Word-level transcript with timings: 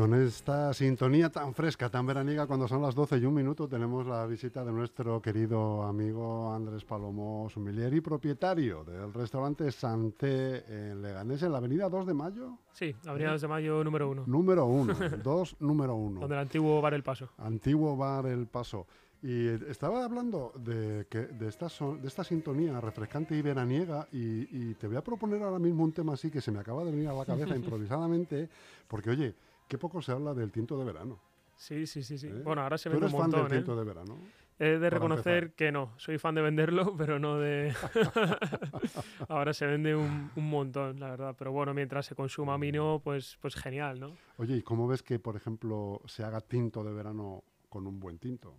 Con 0.00 0.14
esta 0.14 0.72
sintonía 0.72 1.28
tan 1.28 1.52
fresca, 1.52 1.90
tan 1.90 2.06
veraniega, 2.06 2.46
cuando 2.46 2.66
son 2.66 2.80
las 2.80 2.94
12 2.94 3.18
y 3.18 3.26
un 3.26 3.34
minuto, 3.34 3.68
tenemos 3.68 4.06
la 4.06 4.24
visita 4.24 4.64
de 4.64 4.72
nuestro 4.72 5.20
querido 5.20 5.82
amigo 5.82 6.54
Andrés 6.54 6.86
Palomo 6.86 7.50
Sumilier 7.50 7.92
y 7.92 8.00
propietario 8.00 8.82
del 8.82 9.12
restaurante 9.12 9.70
Santé 9.70 10.64
en 10.66 11.02
Leganés, 11.02 11.42
en 11.42 11.52
la 11.52 11.58
avenida 11.58 11.90
2 11.90 12.06
de 12.06 12.14
Mayo. 12.14 12.56
Sí, 12.72 12.96
avenida 13.06 13.32
2 13.32 13.42
de 13.42 13.48
Mayo 13.48 13.84
número 13.84 14.08
1. 14.08 14.24
Número 14.26 14.64
1, 14.64 14.94
2, 15.22 15.56
número 15.60 15.94
1. 15.94 16.20
Donde 16.20 16.34
el 16.34 16.40
antiguo 16.40 16.80
bar 16.80 16.94
El 16.94 17.02
Paso. 17.02 17.28
Antiguo 17.36 17.94
bar 17.94 18.24
El 18.24 18.46
Paso. 18.46 18.86
Y 19.22 19.48
estaba 19.68 20.02
hablando 20.02 20.54
de, 20.56 21.08
que, 21.10 21.26
de, 21.26 21.46
esta, 21.46 21.66
de 21.68 22.08
esta 22.08 22.24
sintonía 22.24 22.80
refrescante 22.80 23.36
y 23.36 23.42
veraniega 23.42 24.08
y, 24.12 24.70
y, 24.70 24.74
te 24.76 24.86
voy 24.86 24.96
a 24.96 25.04
proponer 25.04 25.42
ahora 25.42 25.58
mismo 25.58 25.84
un 25.84 25.92
tema 25.92 26.14
así 26.14 26.30
que 26.30 26.40
se 26.40 26.50
me 26.50 26.60
acaba 26.60 26.84
de 26.84 26.90
venir 26.90 27.08
a 27.08 27.12
la 27.12 27.26
cabeza 27.26 27.54
improvisadamente, 27.54 28.48
porque 28.88 29.10
oye, 29.10 29.34
qué 29.70 29.78
poco 29.78 30.02
se 30.02 30.10
habla 30.10 30.34
del 30.34 30.50
tinto 30.50 30.76
de 30.76 30.84
verano. 30.84 31.20
Sí, 31.56 31.86
sí, 31.86 32.02
sí, 32.02 32.18
sí. 32.18 32.26
¿Eh? 32.26 32.42
Bueno, 32.42 32.62
ahora 32.62 32.76
se 32.76 32.88
vende 32.88 33.06
un 33.06 33.12
montón, 33.12 33.30
fan 33.30 33.42
del 33.44 33.52
¿eh? 33.52 33.56
tinto 33.60 33.76
de 33.76 33.84
verano? 33.84 34.18
He 34.58 34.78
de 34.78 34.90
reconocer 34.90 35.52
que 35.52 35.70
no, 35.70 35.92
soy 35.96 36.18
fan 36.18 36.34
de 36.34 36.42
venderlo, 36.42 36.94
pero 36.98 37.20
no 37.20 37.38
de... 37.38 37.72
ahora 39.28 39.52
se 39.54 39.66
vende 39.66 39.94
un, 39.94 40.28
un, 40.34 40.50
montón, 40.50 40.98
la 40.98 41.10
verdad. 41.10 41.36
Pero 41.38 41.52
bueno, 41.52 41.72
mientras 41.72 42.04
se 42.04 42.16
consuma 42.16 42.56
vino, 42.56 43.00
pues, 43.04 43.38
pues 43.40 43.54
genial, 43.54 44.00
¿no? 44.00 44.16
Oye, 44.38 44.56
¿y 44.56 44.62
cómo 44.62 44.88
ves 44.88 45.04
que, 45.04 45.20
por 45.20 45.36
ejemplo, 45.36 46.02
se 46.06 46.24
haga 46.24 46.40
tinto 46.40 46.82
de 46.82 46.92
verano 46.92 47.44
con 47.68 47.86
un 47.86 48.00
buen 48.00 48.18
tinto? 48.18 48.56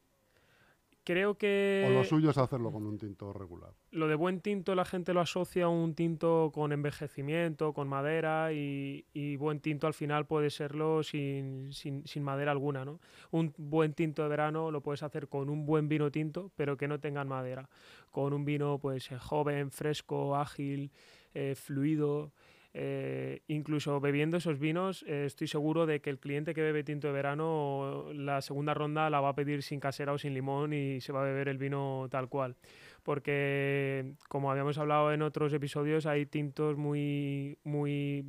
Creo 1.03 1.35
que... 1.35 1.85
O 1.87 1.91
lo 1.91 2.03
suyo 2.03 2.29
es 2.29 2.37
hacerlo 2.37 2.71
con 2.71 2.85
un 2.85 2.97
tinto 2.97 3.33
regular. 3.33 3.73
Lo 3.89 4.07
de 4.07 4.13
buen 4.13 4.39
tinto 4.39 4.75
la 4.75 4.85
gente 4.85 5.13
lo 5.13 5.21
asocia 5.21 5.65
a 5.65 5.69
un 5.69 5.95
tinto 5.95 6.51
con 6.53 6.71
envejecimiento, 6.71 7.73
con 7.73 7.87
madera 7.87 8.53
y, 8.53 9.05
y 9.11 9.35
buen 9.35 9.61
tinto 9.61 9.87
al 9.87 9.95
final 9.95 10.27
puede 10.27 10.51
serlo 10.51 11.01
sin, 11.01 11.73
sin, 11.73 12.05
sin, 12.05 12.23
madera 12.23 12.51
alguna, 12.51 12.85
¿no? 12.85 12.99
Un 13.31 13.51
buen 13.57 13.93
tinto 13.93 14.21
de 14.21 14.29
verano 14.29 14.69
lo 14.69 14.81
puedes 14.81 15.01
hacer 15.01 15.27
con 15.27 15.49
un 15.49 15.65
buen 15.65 15.89
vino 15.89 16.11
tinto 16.11 16.51
pero 16.55 16.77
que 16.77 16.87
no 16.87 16.99
tengan 16.99 17.27
madera. 17.27 17.67
Con 18.11 18.33
un 18.33 18.45
vino 18.45 18.77
pues 18.77 19.09
joven, 19.19 19.71
fresco, 19.71 20.35
ágil, 20.35 20.91
eh, 21.33 21.55
fluido... 21.55 22.31
Eh, 22.73 23.41
incluso 23.47 23.99
bebiendo 23.99 24.37
esos 24.37 24.57
vinos, 24.57 25.03
eh, 25.07 25.25
estoy 25.25 25.47
seguro 25.47 25.85
de 25.85 25.99
que 25.99 26.09
el 26.09 26.19
cliente 26.19 26.53
que 26.53 26.61
bebe 26.61 26.83
tinto 26.83 27.07
de 27.07 27.13
verano, 27.13 28.05
la 28.13 28.41
segunda 28.41 28.73
ronda 28.73 29.09
la 29.09 29.19
va 29.19 29.29
a 29.29 29.35
pedir 29.35 29.61
sin 29.61 29.81
casera 29.81 30.13
o 30.13 30.17
sin 30.17 30.33
limón 30.33 30.71
y 30.73 31.01
se 31.01 31.11
va 31.11 31.21
a 31.21 31.25
beber 31.25 31.49
el 31.49 31.57
vino 31.57 32.07
tal 32.09 32.29
cual. 32.29 32.55
Porque, 33.03 34.13
como 34.29 34.51
habíamos 34.51 34.77
hablado 34.77 35.11
en 35.11 35.21
otros 35.21 35.51
episodios, 35.53 36.05
hay 36.05 36.25
tintos 36.25 36.77
muy, 36.77 37.57
muy 37.63 38.25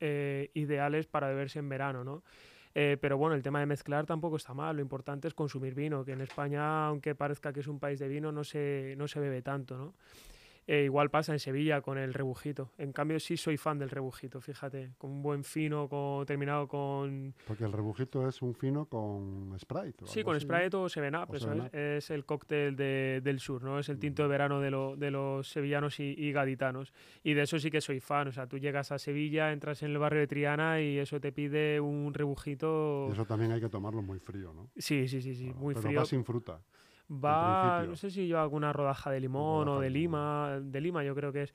eh, 0.00 0.50
ideales 0.54 1.06
para 1.06 1.28
beberse 1.28 1.58
en 1.58 1.68
verano, 1.68 2.04
¿no? 2.04 2.22
Eh, 2.74 2.96
pero 3.00 3.18
bueno, 3.18 3.34
el 3.34 3.42
tema 3.42 3.60
de 3.60 3.66
mezclar 3.66 4.06
tampoco 4.06 4.36
está 4.36 4.54
mal. 4.54 4.76
Lo 4.76 4.82
importante 4.82 5.28
es 5.28 5.34
consumir 5.34 5.74
vino, 5.74 6.04
que 6.04 6.12
en 6.12 6.20
España, 6.20 6.86
aunque 6.86 7.14
parezca 7.14 7.52
que 7.52 7.60
es 7.60 7.66
un 7.66 7.78
país 7.78 7.98
de 7.98 8.08
vino, 8.08 8.32
no 8.32 8.44
se, 8.44 8.94
no 8.96 9.08
se 9.08 9.20
bebe 9.20 9.42
tanto, 9.42 9.76
¿no? 9.76 9.94
Eh, 10.66 10.84
igual 10.84 11.10
pasa 11.10 11.32
en 11.32 11.40
Sevilla 11.40 11.80
con 11.80 11.98
el 11.98 12.14
rebujito. 12.14 12.70
En 12.78 12.92
cambio, 12.92 13.18
sí 13.18 13.36
soy 13.36 13.56
fan 13.56 13.78
del 13.78 13.90
rebujito, 13.90 14.40
fíjate, 14.40 14.92
con 14.96 15.10
un 15.10 15.22
buen 15.22 15.42
fino 15.44 15.88
con, 15.88 16.24
terminado 16.24 16.68
con... 16.68 17.34
Porque 17.46 17.64
el 17.64 17.72
rebujito 17.72 18.28
es 18.28 18.40
un 18.42 18.54
fino 18.54 18.86
con 18.86 19.58
Sprite. 19.58 20.04
sí, 20.06 20.22
con 20.22 20.36
así, 20.36 20.44
Sprite 20.46 20.76
o 20.76 20.88
Seven 20.88 21.16
Up, 21.16 21.30
O 21.30 21.36
eso 21.36 21.48
Seven 21.48 21.66
es, 21.66 22.04
es, 22.04 22.10
el 22.10 22.24
cóctel 22.24 22.76
de, 22.76 23.20
del 23.22 23.40
sur, 23.40 23.62
¿no? 23.64 23.78
Es 23.78 23.88
el 23.88 23.98
tinto 23.98 24.22
de 24.22 24.28
verano 24.28 24.60
de, 24.60 24.70
lo, 24.70 24.96
de 24.96 25.10
los 25.10 25.48
sevillanos 25.48 25.98
y, 25.98 26.14
y, 26.16 26.32
gaditanos. 26.32 26.92
Y 27.24 27.34
de 27.34 27.42
eso 27.42 27.58
sí 27.58 27.70
que 27.70 27.80
soy 27.80 27.98
fan, 27.98 28.28
o 28.28 28.32
sea, 28.32 28.46
tú 28.46 28.58
llegas 28.58 28.92
a 28.92 28.98
Sevilla, 28.98 29.52
entras 29.52 29.82
en 29.82 29.90
el 29.90 29.98
barrio 29.98 30.20
de 30.20 30.26
Triana 30.28 30.80
y 30.80 30.98
eso 30.98 31.20
te 31.20 31.32
pide 31.32 31.80
un 31.80 32.14
rebujito... 32.14 33.06
Y 33.08 33.12
eso 33.12 33.24
también 33.24 33.50
hay 33.52 33.60
que 33.60 33.68
tomarlo 33.68 34.02
muy 34.02 34.20
frío, 34.20 34.52
¿no? 34.52 34.70
Sí, 34.76 35.08
sí, 35.08 35.20
sí, 35.20 35.34
sí, 35.34 35.44
Claro, 35.46 35.58
muy 35.58 35.74
pero 35.74 35.88
frío. 35.88 36.00
va 36.00 36.06
sin 36.06 36.24
fruta. 36.24 36.60
Va, 37.10 37.84
no 37.86 37.96
sé 37.96 38.10
si 38.10 38.26
lleva 38.26 38.42
alguna 38.42 38.72
rodaja 38.72 39.10
de 39.10 39.20
limón 39.20 39.68
o 39.68 39.80
de 39.80 39.90
lima, 39.90 40.58
de 40.62 40.80
lima 40.80 41.04
yo 41.04 41.14
creo 41.14 41.32
que 41.32 41.42
es. 41.44 41.54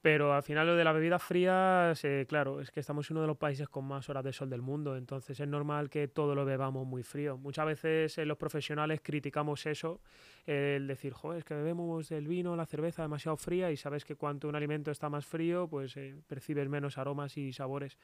Pero 0.00 0.34
al 0.34 0.42
final 0.42 0.66
lo 0.66 0.76
de 0.76 0.84
la 0.84 0.92
bebida 0.92 1.18
fría, 1.18 1.92
se- 1.94 2.26
claro, 2.28 2.60
es 2.60 2.70
que 2.70 2.80
estamos 2.80 3.10
en 3.10 3.16
uno 3.16 3.22
de 3.22 3.26
los 3.28 3.38
países 3.38 3.68
con 3.70 3.86
más 3.86 4.08
horas 4.10 4.22
de 4.22 4.34
sol 4.34 4.50
del 4.50 4.60
mundo, 4.60 4.96
entonces 4.98 5.40
es 5.40 5.48
normal 5.48 5.88
que 5.88 6.08
todo 6.08 6.34
lo 6.34 6.44
bebamos 6.44 6.86
muy 6.86 7.02
frío. 7.02 7.38
Muchas 7.38 7.64
veces 7.64 8.18
eh, 8.18 8.26
los 8.26 8.36
profesionales 8.36 9.00
criticamos 9.02 9.64
eso, 9.64 10.02
eh, 10.46 10.74
el 10.76 10.86
decir, 10.86 11.14
joder, 11.14 11.38
es 11.38 11.44
que 11.46 11.54
bebemos 11.54 12.10
el 12.12 12.28
vino, 12.28 12.54
la 12.54 12.66
cerveza 12.66 13.00
demasiado 13.00 13.38
fría 13.38 13.70
y 13.70 13.78
sabes 13.78 14.04
que 14.04 14.14
cuanto 14.14 14.46
un 14.46 14.56
alimento 14.56 14.90
está 14.90 15.08
más 15.08 15.24
frío, 15.24 15.68
pues 15.68 15.96
eh, 15.96 16.14
percibes 16.26 16.68
menos 16.68 16.98
aromas 16.98 17.38
y 17.38 17.54
sabores. 17.54 17.96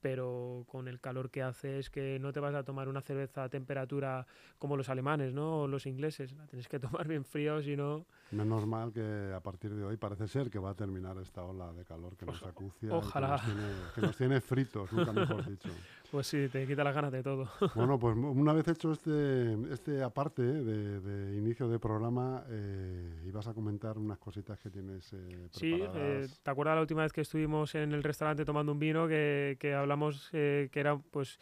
Pero 0.00 0.64
con 0.68 0.86
el 0.86 1.00
calor 1.00 1.30
que 1.30 1.42
hace 1.42 1.78
es 1.78 1.90
que 1.90 2.18
no 2.20 2.32
te 2.32 2.38
vas 2.40 2.54
a 2.54 2.62
tomar 2.62 2.88
una 2.88 3.00
cerveza 3.00 3.44
a 3.44 3.48
temperatura 3.48 4.26
como 4.58 4.76
los 4.76 4.88
alemanes, 4.88 5.34
¿no? 5.34 5.62
O 5.62 5.66
los 5.68 5.86
ingleses. 5.86 6.32
La 6.34 6.46
tienes 6.46 6.68
que 6.68 6.78
tomar 7.02 7.08
bien 7.08 7.24
frío, 7.24 7.60
si 7.62 7.76
no... 7.76 8.06
Menos 8.30 8.66
mal 8.66 8.92
que 8.92 9.32
a 9.34 9.40
partir 9.40 9.74
de 9.74 9.82
hoy 9.82 9.96
parece 9.96 10.28
ser 10.28 10.50
que 10.50 10.58
va 10.58 10.70
a 10.70 10.74
terminar 10.74 11.16
esta 11.18 11.42
ola 11.42 11.72
de 11.72 11.84
calor 11.84 12.14
que 12.16 12.26
nos 12.26 12.42
acucia. 12.42 12.90
que 12.90 12.94
ojalá. 12.94 13.28
nos 13.30 13.42
tiene- 13.44 13.72
Que 13.94 14.00
nos 14.02 14.16
tiene, 14.16 14.40
fritos, 14.40 14.92
nunca 14.92 15.12
mejor 15.12 15.44
dicho. 15.48 15.70
Pues 16.10 16.26
sí, 16.26 16.48
te 16.48 16.66
quita 16.66 16.82
las 16.84 16.94
ganas 16.94 17.12
de 17.12 17.22
todo. 17.22 17.48
Bueno, 17.74 17.98
pues 17.98 18.16
una 18.16 18.52
vez 18.54 18.66
hecho 18.68 18.92
este, 18.92 19.52
este 19.72 20.02
aparte 20.02 20.42
de, 20.42 21.00
de 21.00 21.36
inicio 21.36 21.68
de 21.68 21.78
programa, 21.78 22.44
eh, 22.48 23.22
ibas 23.26 23.46
a 23.46 23.52
comentar 23.54 23.98
unas 23.98 24.18
cositas 24.18 24.58
que 24.58 24.70
tienes 24.70 25.12
eh, 25.12 25.16
Sí, 25.52 25.74
eh, 25.74 25.78
preparadas. 25.80 26.40
¿te 26.42 26.50
acuerdas 26.50 26.76
la 26.76 26.80
última 26.80 27.02
vez 27.02 27.12
que 27.12 27.20
estuvimos 27.20 27.74
en 27.74 27.92
el 27.92 28.02
restaurante 28.02 28.44
tomando 28.44 28.72
un 28.72 28.78
vino 28.78 29.06
que, 29.06 29.56
que 29.60 29.74
hablamos 29.74 30.30
eh, 30.32 30.68
que 30.72 30.80
era 30.80 30.96
pues 30.96 31.38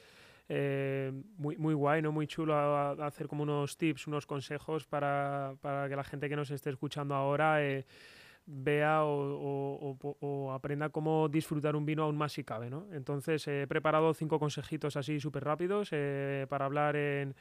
eh, 0.48 1.12
muy, 1.38 1.56
muy 1.58 1.74
guay, 1.74 2.02
¿no? 2.02 2.10
Muy 2.12 2.26
chulo 2.26 2.54
a- 2.54 2.90
a 2.90 3.06
hacer 3.06 3.28
como 3.28 3.44
unos 3.44 3.76
tips, 3.76 4.06
unos 4.08 4.26
consejos 4.26 4.86
para, 4.86 5.54
para 5.60 5.88
que 5.88 5.96
la 5.96 6.04
gente 6.04 6.28
que 6.28 6.36
nos 6.36 6.50
esté 6.50 6.70
escuchando 6.70 7.14
ahora 7.14 7.64
eh, 7.64 7.84
vea 8.46 9.04
o, 9.04 9.96
o- 10.20 10.52
aprenda 10.52 10.88
cómo 10.90 11.28
disfrutar 11.28 11.76
un 11.76 11.84
vino 11.86 12.04
aún 12.04 12.16
más 12.16 12.32
si 12.32 12.44
cabe, 12.44 12.70
¿no? 12.70 12.86
Entonces 12.92 13.46
eh, 13.48 13.62
he 13.62 13.66
preparado 13.66 14.14
cinco 14.14 14.38
consejitos 14.38 14.96
así 14.96 15.20
súper 15.20 15.44
rápidos 15.44 15.88
eh, 15.92 16.46
para 16.48 16.64
hablar 16.66 16.96
en, 16.96 17.34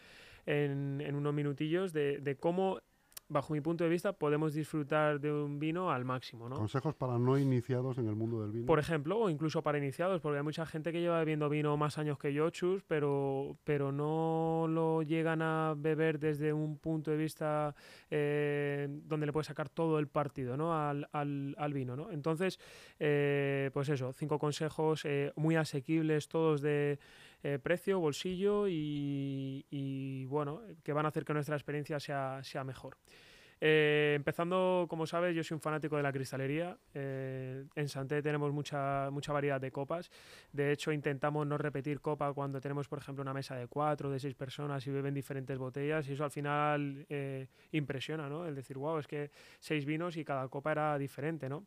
en, 0.46 1.02
en 1.02 1.16
unos 1.16 1.34
minutillos 1.34 1.94
de 1.94 2.38
cómo, 2.40 2.80
bajo 3.28 3.54
mi 3.54 3.62
punto 3.62 3.84
de 3.84 3.90
vista, 3.90 4.14
podemos 4.14 4.54
disfrutar 4.54 5.20
de 5.20 5.32
un 5.32 5.58
vino 5.60 5.90
al 5.92 6.06
máximo, 6.06 6.48
¿no? 6.48 6.56
Consejos 6.58 6.94
para 6.96 7.18
no 7.18 7.38
iniciados 7.38 7.98
en 7.98 8.08
el 8.08 8.16
mundo 8.16 8.42
del 8.42 8.52
vino. 8.52 8.66
Por 8.66 8.78
ejemplo, 8.80 9.18
o 9.20 9.30
incluso 9.30 9.64
para 9.64 9.78
iniciados, 9.78 10.22
porque 10.22 10.38
hay 10.38 10.44
mucha 10.44 10.66
gente 10.66 10.92
que 10.92 11.02
lleva 11.02 11.18
bebiendo 11.20 11.50
vino 11.50 11.76
más 11.78 11.98
años 11.98 12.18
que 12.20 12.34
yo, 12.34 12.50
chus, 12.52 12.84
pero, 12.84 13.58
pero 13.64 13.92
no 13.92 14.68
lo 14.70 15.02
llegan 15.02 15.42
a 15.42 15.74
beber 15.76 16.20
desde 16.20 16.54
un 16.54 16.78
punto 16.78 17.10
de 17.12 17.18
vista 17.18 17.74
eh, 18.12 18.88
donde 19.06 19.26
le 19.26 19.34
puedes 19.34 19.48
sacar 19.48 19.70
todo 19.70 19.98
el 20.00 20.08
partido 20.08 20.56
¿no? 20.56 20.74
al, 20.78 21.08
al- 21.12 21.56
al 21.58 21.74
vino. 21.74 21.96
¿no? 21.96 22.12
Entonces, 22.12 22.60
eh, 23.00 23.70
pues 23.74 23.90
eso, 23.90 24.14
cinco 24.14 24.38
consejos 24.40 25.04
eh, 25.06 25.34
muy 25.36 25.56
asequibles, 25.56 26.28
todos 26.28 26.62
de 26.62 27.00
eh, 27.46 27.60
precio, 27.60 28.00
bolsillo 28.00 28.68
y, 28.68 30.26
bueno, 30.28 30.62
que 30.84 30.94
van 30.94 31.06
a 31.06 31.10
hacer 31.10 31.24
que 31.24 31.34
nuestra 31.34 31.56
experiencia 31.56 32.00
sea, 32.00 32.44
sea 32.44 32.64
mejor. 32.64 32.98
Eh, 33.62 34.14
empezando, 34.16 34.88
como 34.90 35.06
sabes, 35.06 35.36
yo 35.36 35.44
soy 35.44 35.56
un 35.56 35.62
fanático 35.62 35.96
de 35.96 36.02
la 36.02 36.12
cristalería. 36.12 36.76
Eh, 36.96 37.66
en 37.76 37.88
Santé 37.88 38.24
tenemos 38.24 38.52
mucha, 38.52 39.10
mucha 39.12 39.32
variedad 39.32 39.62
de 39.62 39.72
copas. 39.72 40.10
De 40.52 40.72
hecho, 40.72 40.92
intentamos 40.92 41.46
no 41.46 41.58
repetir 41.60 42.02
copa 42.02 42.34
cuando 42.34 42.60
tenemos, 42.60 42.88
por 42.88 42.98
ejemplo, 42.98 43.22
una 43.22 43.34
mesa 43.34 43.56
de 43.56 43.68
cuatro, 43.68 44.10
de 44.10 44.20
seis 44.20 44.34
personas 44.34 44.86
y 44.88 44.90
beben 44.90 45.14
diferentes 45.14 45.58
botellas. 45.58 46.10
Y 46.10 46.14
eso 46.14 46.24
al 46.24 46.32
final 46.32 47.06
eh, 47.10 47.48
impresiona, 47.74 48.28
¿no? 48.28 48.48
El 48.48 48.56
decir, 48.56 48.78
wow, 48.78 48.98
es 48.98 49.06
que 49.06 49.30
seis 49.60 49.86
vinos 49.86 50.18
y 50.18 50.26
cada 50.26 50.48
copa 50.48 50.72
era 50.72 50.98
diferente, 50.98 51.48
¿no? 51.48 51.66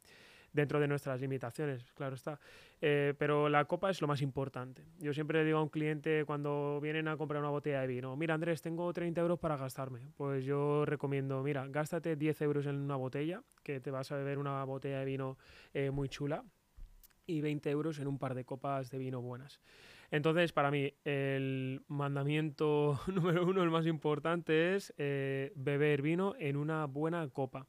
Dentro 0.53 0.81
de 0.81 0.89
nuestras 0.89 1.21
limitaciones, 1.21 1.93
claro 1.93 2.15
está. 2.15 2.41
Eh, 2.81 3.15
pero 3.19 3.49
la 3.49 3.67
copa 3.67 3.91
es 3.91 4.01
lo 4.01 4.09
más 4.09 4.23
importante. 4.23 4.83
Yo 4.99 5.13
siempre 5.13 5.41
le 5.41 5.45
digo 5.45 5.59
a 5.59 5.63
un 5.63 5.69
cliente 5.69 6.25
cuando 6.25 6.81
vienen 6.81 7.07
a 7.09 7.17
comprar 7.17 7.41
una 7.41 7.51
botella 7.51 7.83
de 7.83 7.87
vino, 7.87 8.17
mira 8.17 8.35
Andrés, 8.35 8.63
tengo 8.63 8.93
30 8.93 9.21
euros 9.21 9.39
para 9.39 9.57
gastarme. 9.57 10.01
Pues 10.17 10.45
yo 10.45 10.85
recomiendo, 10.87 11.43
mira, 11.43 11.67
gástate 11.69 12.17
10 12.17 12.41
euros 12.43 12.67
en 12.67 12.77
una 12.77 12.97
botella, 12.97 13.43
que 13.63 13.81
te 13.81 13.91
vas 13.91 14.11
a 14.11 14.17
beber 14.17 14.39
una 14.39 14.65
botella 14.65 15.01
de 15.01 15.05
vino 15.05 15.37
eh, 15.75 15.91
muy 15.91 16.09
chula, 16.09 16.45
y 17.29 17.41
20 17.41 17.71
euros 17.71 17.99
en 18.01 18.09
un 18.09 18.19
par 18.19 18.35
de 18.35 18.45
copas 18.45 18.91
de 18.91 18.99
vino 18.99 19.21
buenas. 19.21 19.61
Entonces, 20.11 20.53
para 20.53 20.71
mí, 20.71 20.93
el 21.05 21.83
mandamiento 21.87 22.99
número 23.13 23.47
uno, 23.47 23.63
el 23.63 23.71
más 23.71 23.87
importante, 23.87 24.75
es 24.75 24.95
eh, 24.97 25.53
beber 25.55 26.03
vino 26.03 26.35
en 26.39 26.57
una 26.57 26.87
buena 26.87 27.29
copa. 27.29 27.67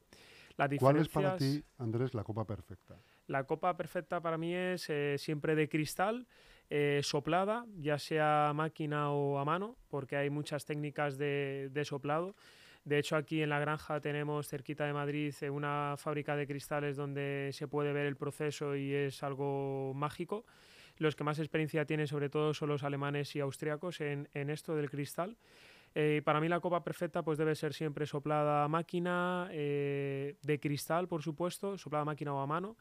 ¿Cuál 0.78 0.96
es 0.96 1.08
para 1.08 1.36
ti, 1.36 1.62
Andrés, 1.78 2.14
la 2.14 2.24
copa 2.24 2.44
perfecta? 2.44 2.96
la 3.30 3.44
copa 3.44 3.76
perfecta 3.76 4.20
para 4.20 4.36
mí 4.36 4.54
es 4.54 4.90
eh, 4.90 5.16
siempre 5.16 5.54
de 5.54 5.68
cristal, 5.68 6.26
eh, 6.68 7.00
soplada, 7.02 7.64
ya 7.78 7.98
sea 7.98 8.48
a 8.48 8.52
máquina 8.54 9.12
o 9.12 9.38
a 9.38 9.44
mano, 9.44 9.76
porque 9.88 10.16
hay 10.16 10.30
muchas 10.30 10.64
técnicas 10.64 11.16
de, 11.16 11.70
de 11.72 11.84
soplado. 11.84 12.34
De 12.84 12.98
hecho, 12.98 13.14
aquí 13.14 13.42
en 13.42 13.50
la 13.50 13.60
granja 13.60 14.00
tenemos 14.00 14.48
cerquita 14.48 14.84
de 14.84 14.92
Madrid 14.92 15.32
eh, 15.42 15.50
una 15.50 15.94
fábrica 15.96 16.34
de 16.34 16.46
cristales 16.46 16.96
donde 16.96 17.50
se 17.52 17.68
puede 17.68 17.92
ver 17.92 18.06
el 18.06 18.16
proceso 18.16 18.74
y 18.74 18.92
es 18.92 19.22
algo 19.22 19.92
mágico. 19.94 20.44
Los 20.96 21.14
que 21.14 21.24
más 21.24 21.38
experiencia 21.38 21.84
tienen 21.84 22.08
sobre 22.08 22.30
todo 22.30 22.52
son 22.52 22.68
los 22.68 22.82
alemanes 22.82 23.34
y 23.36 23.40
austriacos 23.40 24.00
en, 24.00 24.28
en 24.34 24.50
esto 24.50 24.74
del 24.74 24.90
cristal. 24.90 25.36
Eh, 25.94 26.22
para 26.24 26.40
mí 26.40 26.48
la 26.48 26.60
copa 26.60 26.84
perfecta 26.84 27.22
pues 27.22 27.36
debe 27.38 27.54
ser 27.54 27.74
siempre 27.74 28.06
soplada 28.06 28.64
a 28.64 28.68
máquina, 28.68 29.48
eh, 29.50 30.36
de 30.42 30.60
cristal 30.60 31.08
por 31.08 31.22
supuesto, 31.22 31.76
soplada 31.78 32.02
a 32.02 32.06
máquina 32.06 32.32
o 32.32 32.40
a 32.40 32.46
mano 32.46 32.76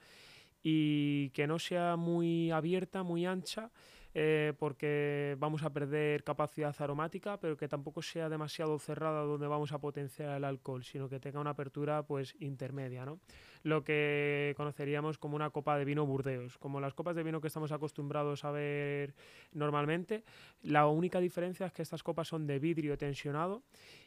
y 0.62 1.30
que 1.32 1.48
no 1.48 1.58
sea 1.58 1.96
muy 1.96 2.52
abierta, 2.52 3.02
muy 3.04 3.26
ancha 3.26 3.72
eh, 4.14 4.54
porque 4.58 5.36
vamos 5.40 5.64
a 5.64 5.72
perder 5.72 6.24
capacidad 6.24 6.76
aromática, 6.80 7.40
pero 7.40 7.56
que 7.56 7.68
tampoco 7.68 8.02
sea 8.02 8.28
demasiado 8.28 8.78
cerrada 8.80 9.22
donde 9.22 9.48
vamos 9.48 9.72
a 9.72 9.80
potenciar 9.80 10.36
el 10.36 10.44
alcohol, 10.44 10.84
sino 10.84 11.08
que 11.08 11.20
tenga 11.20 11.40
una 11.40 11.52
apertura 11.52 12.04
pues 12.04 12.36
intermedia, 12.40 13.06
¿no? 13.06 13.20
Lo 13.64 13.84
que 13.84 14.54
conoceríamos 14.58 15.18
como 15.18 15.36
una 15.36 15.50
copa 15.50 15.78
de 15.78 15.86
vino 15.86 16.06
Burdeos, 16.06 16.58
como 16.58 16.80
las 16.80 16.94
copas 16.94 17.16
de 17.16 17.24
vino 17.24 17.42
que 17.42 17.48
estamos 17.48 17.72
acostumbrados 17.72 18.46
a 18.46 18.52
ver 18.52 19.14
normalmente. 19.52 20.24
La 20.62 20.88
única 20.88 21.20
diferencia 21.20 21.66
es 21.66 21.74
que 21.74 21.82
estas 21.82 22.04
copas 22.04 22.28
son 22.28 22.48
de 22.48 22.60
vidrio 22.60 22.98
tensionado 22.98 23.64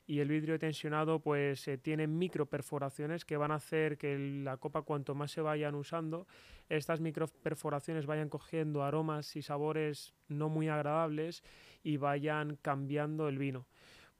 y 0.07 0.21
el 0.21 0.29
vidrio 0.29 0.59
tensionado 0.59 1.21
pues 1.21 1.69
eh, 1.69 1.79
tiene 1.79 2.07
micro 2.07 2.47
perforaciones 2.47 3.25
que 3.25 3.37
van 3.37 3.53
a 3.53 3.57
hacer 3.57 3.99
que 3.99 4.19
la 4.19 4.57
copa 4.57 4.83
cuanto 4.83 5.15
más 5.15 5.31
se 5.31 5.41
vayan 5.41 5.75
usando 5.75 6.27
estas 6.69 7.01
micro 7.01 7.29
perforaciones 7.29 8.07
vayan 8.07 8.29
cogiendo 8.29 8.83
aromas 8.83 9.37
y 9.37 9.43
sabores 9.43 10.15
no 10.29 10.49
muy 10.49 10.69
agradables 10.69 11.45
y 11.83 11.99
vayan 11.99 12.57
cambiando 12.63 13.29
el 13.29 13.39
vino. 13.39 13.67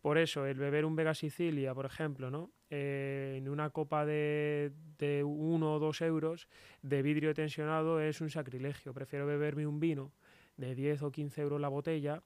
Por 0.03 0.19
eso, 0.19 0.47
el 0.47 0.59
beber 0.59 0.85
un 0.85 0.97
Vega 0.97 1.15
Sicilia, 1.15 1.75
por 1.75 1.87
ejemplo, 1.87 2.31
¿no? 2.31 2.51
Eh, 2.75 3.35
en 3.37 3.51
una 3.51 3.69
copa 3.69 4.07
de, 4.07 4.73
de 4.97 5.23
uno 5.23 5.75
o 5.75 5.79
dos 5.79 6.01
euros 6.01 6.49
de 6.81 7.03
vidrio 7.03 7.35
tensionado 7.35 8.01
es 8.01 8.23
un 8.23 8.31
sacrilegio. 8.31 8.95
Prefiero 8.95 9.27
beberme 9.27 9.67
un 9.67 9.79
vino 9.79 10.11
de 10.57 10.75
10 10.75 11.03
o 11.03 11.13
15 11.13 11.43
euros 11.43 11.61
la 11.61 11.69
botella 11.69 12.23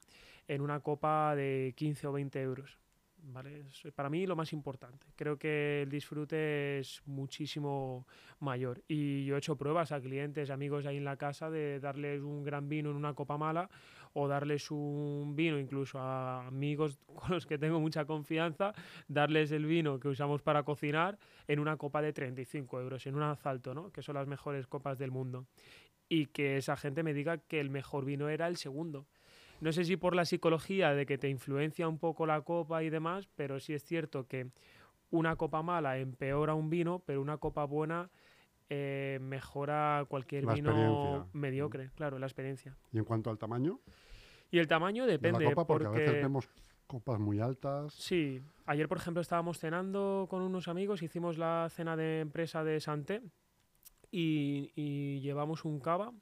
en 0.46 0.60
una 0.60 0.78
copa 0.78 1.34
de 1.34 1.74
15 1.76 2.06
o 2.06 2.12
20 2.12 2.40
euros. 2.42 2.78
¿vale? 3.32 3.64
Es 3.68 3.92
para 3.92 4.08
mí 4.08 4.26
lo 4.26 4.36
más 4.36 4.52
importante. 4.52 5.06
Creo 5.16 5.36
que 5.36 5.82
el 5.82 5.90
disfrute 5.90 6.78
es 6.78 7.02
muchísimo 7.06 8.06
mayor. 8.40 8.82
Y 8.86 9.24
yo 9.24 9.34
he 9.34 9.38
hecho 9.38 9.56
pruebas 9.56 9.92
a 9.92 10.00
clientes, 10.00 10.50
amigos 10.50 10.86
ahí 10.86 10.96
en 10.96 11.04
la 11.04 11.16
casa, 11.16 11.50
de 11.50 11.80
darles 11.80 12.22
un 12.22 12.44
gran 12.44 12.68
vino 12.68 12.90
en 12.90 12.96
una 12.96 13.14
copa 13.14 13.36
mala 13.36 13.68
o 14.18 14.28
darles 14.28 14.70
un 14.70 15.34
vino 15.36 15.58
incluso 15.58 15.98
a 15.98 16.46
amigos 16.46 16.98
con 17.14 17.30
los 17.30 17.44
que 17.46 17.58
tengo 17.58 17.80
mucha 17.80 18.06
confianza, 18.06 18.72
darles 19.08 19.52
el 19.52 19.66
vino 19.66 20.00
que 20.00 20.08
usamos 20.08 20.40
para 20.40 20.62
cocinar 20.62 21.18
en 21.46 21.58
una 21.58 21.76
copa 21.76 22.00
de 22.00 22.12
35 22.12 22.80
euros, 22.80 23.06
en 23.06 23.14
un 23.14 23.22
asalto, 23.22 23.74
¿no? 23.74 23.92
que 23.92 24.02
son 24.02 24.14
las 24.14 24.26
mejores 24.26 24.66
copas 24.66 24.98
del 24.98 25.10
mundo. 25.10 25.46
Y 26.08 26.26
que 26.26 26.56
esa 26.56 26.76
gente 26.76 27.02
me 27.02 27.12
diga 27.12 27.38
que 27.38 27.60
el 27.60 27.68
mejor 27.68 28.04
vino 28.04 28.28
era 28.28 28.46
el 28.46 28.56
segundo 28.56 29.06
no 29.60 29.72
sé 29.72 29.84
si 29.84 29.96
por 29.96 30.14
la 30.14 30.26
psicología 30.26 30.94
de 30.94 31.06
que 31.06 31.16
te 31.16 31.30
influencia 31.30 31.88
un 31.88 31.98
poco 31.98 32.26
la 32.26 32.42
copa 32.42 32.82
y 32.82 32.90
demás, 32.90 33.26
pero 33.36 33.58
sí 33.58 33.72
es 33.72 33.82
cierto 33.82 34.26
que 34.26 34.50
una 35.10 35.36
copa 35.36 35.62
mala 35.62 35.98
empeora 35.98 36.54
un 36.54 36.68
vino, 36.68 37.02
pero 37.06 37.22
una 37.22 37.38
copa 37.38 37.64
buena 37.64 38.10
eh, 38.68 39.18
mejora 39.20 40.04
cualquier 40.08 40.46
vino 40.46 41.28
mediocre, 41.32 41.90
claro, 41.94 42.18
la 42.18 42.26
experiencia. 42.26 42.76
¿Y 42.92 42.98
en 42.98 43.04
cuanto 43.04 43.30
al 43.30 43.38
tamaño? 43.38 43.80
Y 44.50 44.58
el 44.58 44.66
tamaño 44.66 45.06
depende. 45.06 45.48
porque, 45.54 45.86
a 45.86 45.90
veces 45.90 46.14
vemos 46.14 46.48
copas 46.86 47.18
muy 47.18 47.40
altas. 47.40 47.92
Sí, 47.94 48.42
ayer 48.64 48.88
por 48.88 48.98
ejemplo 48.98 49.20
estábamos 49.20 49.58
cenando 49.58 50.26
con 50.30 50.42
unos 50.42 50.68
amigos, 50.68 51.02
hicimos 51.02 51.38
la 51.38 51.68
cena 51.70 51.96
de 51.96 52.20
empresa 52.20 52.64
de 52.64 52.80
Santé 52.80 53.22
y, 54.10 54.72
y 54.74 55.20
llevamos 55.20 55.64
un 55.64 55.80
cava 55.80 56.12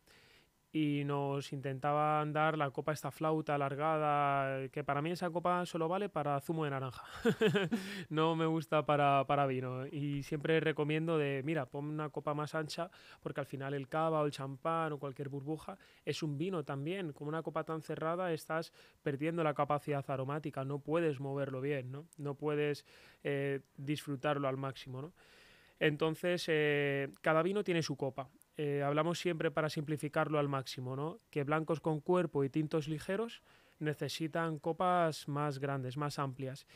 y 0.75 1.05
nos 1.05 1.53
intentaban 1.53 2.33
dar 2.33 2.59
la 2.59 2.69
copa 2.73 2.93
esta 2.93 3.13
flauta 3.13 3.55
alargada, 3.55 4.69
que 4.71 4.83
para 4.83 5.01
mí 5.01 5.13
esa 5.13 5.31
copa 5.31 5.65
solo 5.67 5.87
vale 5.87 6.09
para 6.09 6.41
zumo 6.41 6.65
de 6.65 6.71
naranja. 6.71 7.05
no 8.09 8.35
me 8.35 8.45
gusta 8.47 8.85
para, 8.85 9.25
para, 9.25 9.47
vino. 9.47 9.87
Y 9.87 10.25
siempre 10.25 10.59
recomiendo 10.59 11.17
de, 11.17 11.43
mira, 11.45 11.67
pon 11.67 11.85
una 11.85 12.09
copa 12.09 12.35
más 12.35 12.57
ancha, 12.57 12.91
porque 13.23 13.39
al 13.39 13.47
final 13.47 13.73
el 13.73 13.87
cava 13.87 14.21
o 14.21 14.27
el 14.27 14.33
champán 14.33 14.93
o 14.95 14.99
cualquier 14.99 15.29
burbuja 15.29 15.79
es 16.05 16.25
un 16.25 16.37
vino 16.37 16.65
también. 16.65 17.13
Como 17.13 17.29
una 17.29 17.45
copa 17.45 17.63
tan 17.63 17.81
cerrada 17.81 18.33
estás 18.33 18.73
perdiendo 19.01 19.45
la 19.45 19.55
capacidad 19.55 20.05
aromática, 20.11 20.65
no 20.65 20.81
puedes 20.81 21.21
moverlo 21.21 21.61
bien, 21.61 21.93
¿no? 21.93 22.09
No 22.19 22.35
puedes 22.35 22.85
eh, 23.23 23.61
disfrutarlo 23.77 24.49
al 24.49 24.57
máximo, 24.57 25.03
¿no? 25.03 25.13
Entonces, 25.79 26.47
eh, 26.49 27.11
cada 27.21 27.45
vino 27.45 27.63
tiene 27.63 27.83
su 27.83 27.97
copa 27.97 28.29
eh, 28.57 28.83
hablamos 28.83 29.19
siempre 29.19 29.51
para 29.51 29.69
simplificarlo 29.69 30.39
al 30.39 30.49
máximo, 30.49 30.97
¿no? 30.97 31.21
que 31.31 31.45
blancos 31.45 31.81
con 31.81 32.01
cuerpo 32.01 32.45
y 32.45 32.51
tintos 32.51 32.89
ligeros 32.89 33.43
necesitan 33.81 34.59
copas 34.59 35.29
más 35.29 35.59
grandes, 35.59 35.97
más 35.97 36.19
amplias. 36.19 36.67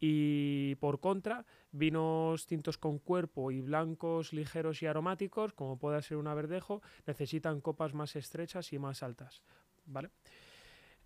Y 0.00 0.74
por 0.76 1.00
contra, 1.00 1.46
vinos 1.72 2.46
tintos 2.46 2.78
con 2.78 2.98
cuerpo 2.98 3.50
y 3.50 3.60
blancos 3.60 4.32
ligeros 4.32 4.82
y 4.82 4.86
aromáticos, 4.86 5.52
como 5.52 5.78
puede 5.78 6.02
ser 6.02 6.16
un 6.16 6.24
verdejo, 6.24 6.82
necesitan 7.06 7.60
copas 7.60 7.94
más 7.94 8.16
estrechas 8.16 8.72
y 8.72 8.78
más 8.78 9.02
altas. 9.02 9.42
¿Vale? 9.86 10.10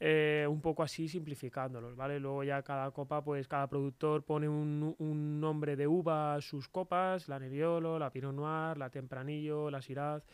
Eh, 0.00 0.46
un 0.48 0.60
poco 0.60 0.84
así 0.84 1.08
simplificándolos, 1.08 1.96
¿vale? 1.96 2.20
Luego 2.20 2.44
ya 2.44 2.62
cada 2.62 2.90
copa, 2.92 3.22
pues 3.24 3.48
cada 3.48 3.66
productor 3.66 4.22
pone 4.22 4.48
un, 4.48 5.40
nombre 5.40 5.74
de 5.74 5.88
uva 5.88 6.34
a 6.34 6.40
sus 6.40 6.68
copas, 6.68 7.28
la 7.28 7.38
Nebbiolo, 7.40 7.98
la 7.98 8.10
Pinot 8.10 8.34
Noir, 8.34 8.78
la 8.78 8.90
Tempranillo, 8.90 9.70
la 9.70 9.80
Shiraz, 9.80 10.24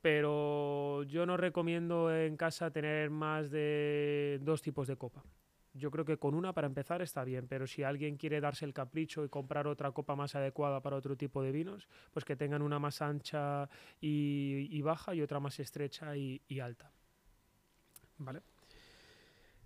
pero 0.00 1.02
yo 1.04 1.26
no 1.26 1.36
recomiendo 1.36 2.14
en 2.14 2.36
casa 2.36 2.70
tener 2.70 3.10
más 3.10 3.50
de 3.50 4.38
dos 4.42 4.62
tipos 4.62 4.88
de 4.88 4.96
copa. 4.96 5.22
Yo 5.74 5.90
creo 5.90 6.04
que 6.04 6.18
con 6.18 6.34
una 6.34 6.52
para 6.54 6.68
empezar 6.68 7.02
está 7.02 7.24
bien, 7.24 7.46
pero 7.48 7.66
si 7.66 7.82
alguien 7.82 8.16
quiere 8.16 8.40
darse 8.40 8.64
el 8.64 8.72
capricho 8.72 9.24
y 9.24 9.28
comprar 9.28 9.66
otra 9.66 9.90
copa 9.90 10.14
más 10.14 10.34
adecuada 10.34 10.80
para 10.80 10.96
otro 10.96 11.16
tipo 11.16 11.42
de 11.42 11.52
vinos, 11.52 11.88
pues 12.12 12.24
que 12.24 12.36
tengan 12.36 12.62
una 12.62 12.78
más 12.78 13.02
ancha 13.02 13.68
y, 14.00 14.80
baja 14.82 15.14
y 15.14 15.20
otra 15.20 15.40
más 15.40 15.58
estrecha 15.58 16.16
y 16.16 16.60
alta. 16.60 16.92
¿Vale? 18.18 18.40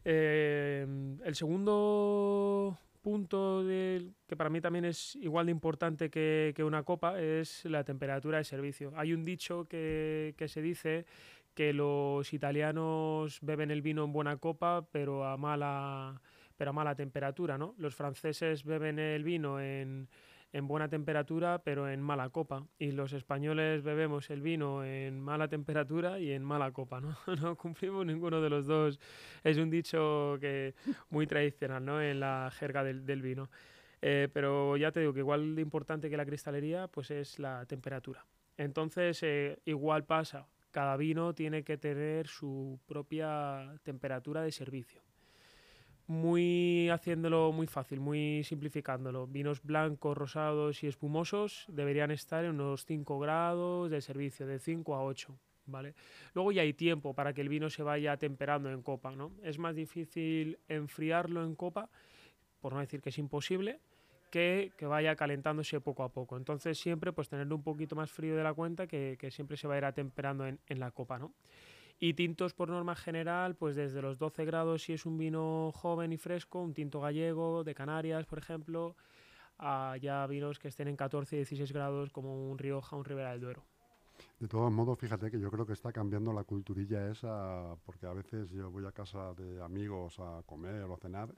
Eh, 0.05 0.87
el 1.25 1.35
segundo 1.35 2.79
punto 3.03 3.65
que 3.67 4.37
para 4.37 4.51
mí 4.51 4.61
también 4.61 4.85
es 4.85 5.17
igual 5.17 5.47
de 5.47 5.53
importante 5.53 6.11
que, 6.11 6.55
una 6.65 6.83
copa 6.83 7.21
es 7.21 7.65
la 7.65 7.85
temperatura 7.85 8.39
de 8.39 8.45
servicio. 8.45 8.93
Hay 8.97 9.13
un 9.13 9.25
dicho 9.25 9.67
que, 9.67 10.35
se 10.47 10.63
dice 10.63 11.07
que 11.55 11.73
los 11.73 12.33
italianos 12.33 13.39
beben 13.43 13.71
el 13.71 13.83
vino 13.83 14.05
en 14.05 14.13
buena 14.13 14.37
copa, 14.37 14.87
pero 14.93 15.25
a 15.25 15.37
mala, 15.37 16.21
pero 16.57 16.71
a 16.71 16.73
mala 16.73 16.95
temperatura, 16.95 17.57
¿no? 17.57 17.75
Los 17.79 17.95
franceses 17.95 18.65
beben 18.65 18.99
el 18.99 19.25
vino 19.25 19.61
en, 19.61 20.09
en 20.53 20.67
buena 20.67 20.89
temperatura, 20.89 21.61
pero 21.63 21.89
en 21.89 22.01
mala 22.01 22.31
copa. 22.31 22.67
Y 22.79 22.93
los 22.93 23.13
españoles 23.13 23.83
bebemos 23.83 24.31
el 24.31 24.43
vino 24.43 24.85
en 24.85 25.21
mala 25.21 25.49
temperatura 25.49 26.19
y 26.19 26.33
en 26.33 26.43
mala 26.43 26.73
copa, 26.73 27.01
¿no? 27.01 27.17
no 27.41 27.57
cumplimos 27.57 28.07
ninguno 28.07 28.41
de 28.41 28.51
los 28.51 28.67
dos. 28.67 28.99
Es 29.45 29.59
un 29.59 29.71
dicho 29.71 30.37
que 30.41 30.75
muy 31.11 31.27
tradicional, 31.27 31.85
¿no? 31.85 32.01
En 32.01 32.21
la 32.21 32.51
jerga 32.53 32.83
del, 32.85 33.23
vino. 33.23 33.51
Eh, 34.01 34.29
pero 34.33 34.77
ya 34.77 34.93
te 34.93 35.01
digo 35.01 35.13
que 35.13 35.21
igual 35.21 35.57
de 35.57 35.63
importante 35.63 36.09
que 36.09 36.17
la 36.17 36.27
cristalería, 36.27 36.89
pues 36.89 37.11
es 37.11 37.39
la 37.39 37.67
temperatura. 37.67 38.25
Entonces, 38.57 39.23
eh, 39.23 39.59
igual 39.65 40.05
pasa, 40.05 40.49
cada 40.71 40.97
vino 40.97 41.35
tiene 41.35 41.63
que 41.63 41.79
tener 41.79 42.27
su 42.27 42.81
propia 42.87 43.79
temperatura 43.83 44.43
de 44.43 44.53
servicio 44.53 45.08
muy 46.09 46.89
haciéndolo 46.89 47.53
muy 47.53 47.67
fácil, 47.67 48.01
muy 48.01 48.43
simplificándolo. 48.43 49.27
Vinos 49.27 49.63
blancos, 49.63 50.17
rosados 50.17 50.83
y 50.83 50.87
espumosos 50.87 51.67
deberían 51.69 52.11
estar 52.11 52.45
en 52.45 52.53
unos 52.53 52.87
5 52.87 53.19
grados 53.19 53.91
de 53.91 54.01
servicio, 54.01 54.47
de 54.47 54.59
5 54.59 54.95
a 54.95 55.05
8. 55.05 55.39
¿Vale? 55.67 55.95
Luego 56.33 56.51
ya 56.51 56.63
hay 56.63 56.73
tiempo 56.73 57.13
para 57.13 57.35
que 57.35 57.43
el 57.43 57.51
vino 57.51 57.69
se 57.69 57.83
vaya 57.83 58.17
temperando 58.17 58.71
en 58.71 58.81
copa. 58.81 59.15
¿no? 59.15 59.33
Es 59.43 59.59
más 59.59 59.75
difícil 59.75 60.59
enfriarlo 60.67 61.45
en 61.45 61.55
copa, 61.55 61.91
por 62.63 62.73
no 62.73 62.81
decir 62.81 63.03
que 63.03 63.11
es 63.11 63.19
imposible, 63.19 63.79
que, 64.31 64.73
que 64.79 64.87
vaya 64.87 65.15
calentándose 65.15 65.79
poco 65.83 66.05
a 66.05 66.09
poco. 66.09 66.39
Entonces 66.39 66.79
siempre 66.79 67.13
pues 67.13 67.29
tenerlo 67.29 67.55
un 67.55 67.63
poquito 67.63 67.97
más 67.97 68.11
frío 68.11 68.35
de 68.35 68.43
la 68.43 68.55
cuenta 68.55 68.87
que, 68.87 69.19
que 69.21 69.31
siempre 69.31 69.59
se 69.59 69.69
va 69.69 69.75
a 69.75 69.79
ir 69.79 69.85
atemperando 69.85 70.47
en, 70.47 70.59
en 70.69 70.81
la 70.81 70.91
copa. 70.91 71.19
¿no? 71.19 71.35
Y 72.01 72.15
tintos 72.15 72.55
por 72.55 72.69
norma 72.69 72.95
general, 72.95 73.57
pues 73.57 73.75
desde 73.75 74.01
los 74.01 74.19
12 74.19 74.45
grados 74.45 74.83
si 74.83 74.93
es 74.93 75.05
un 75.05 75.19
vino 75.19 75.73
joven 75.75 76.13
y 76.13 76.17
fresco, 76.17 76.61
un 76.61 76.73
tinto 76.73 77.01
gallego 77.01 77.65
de 77.65 77.75
Canarias, 77.75 78.25
por 78.27 78.39
ejemplo, 78.39 78.95
a 79.59 79.97
ya 80.01 80.27
vinos 80.27 80.59
que 80.59 80.69
estén 80.69 80.89
en 80.89 80.97
14 80.97 81.37
y 81.37 81.39
16 81.41 81.73
grados 81.73 82.11
como 82.11 82.51
un 82.51 82.59
Rioja, 82.59 82.95
un 82.97 83.05
Ribera 83.05 83.33
del 83.33 83.41
Duero. 83.41 83.65
De 84.39 84.47
todos 84.47 84.71
modos, 84.71 84.99
fíjate 84.99 85.31
que 85.31 85.41
yo 85.41 85.51
creo 85.51 85.67
que 85.67 85.73
está 85.73 85.93
cambiando 85.93 86.33
la 86.33 86.45
culturilla 86.45 87.11
esa, 87.11 87.75
porque 87.85 88.07
a 88.07 88.13
veces 88.13 88.51
yo 88.51 88.71
voy 88.71 88.87
a 88.87 88.93
casa 88.93 89.35
de 89.35 89.63
amigos 89.63 90.19
a 90.21 90.43
comer 90.47 90.83
o 90.83 90.95
a 90.95 90.99
cenar 90.99 91.35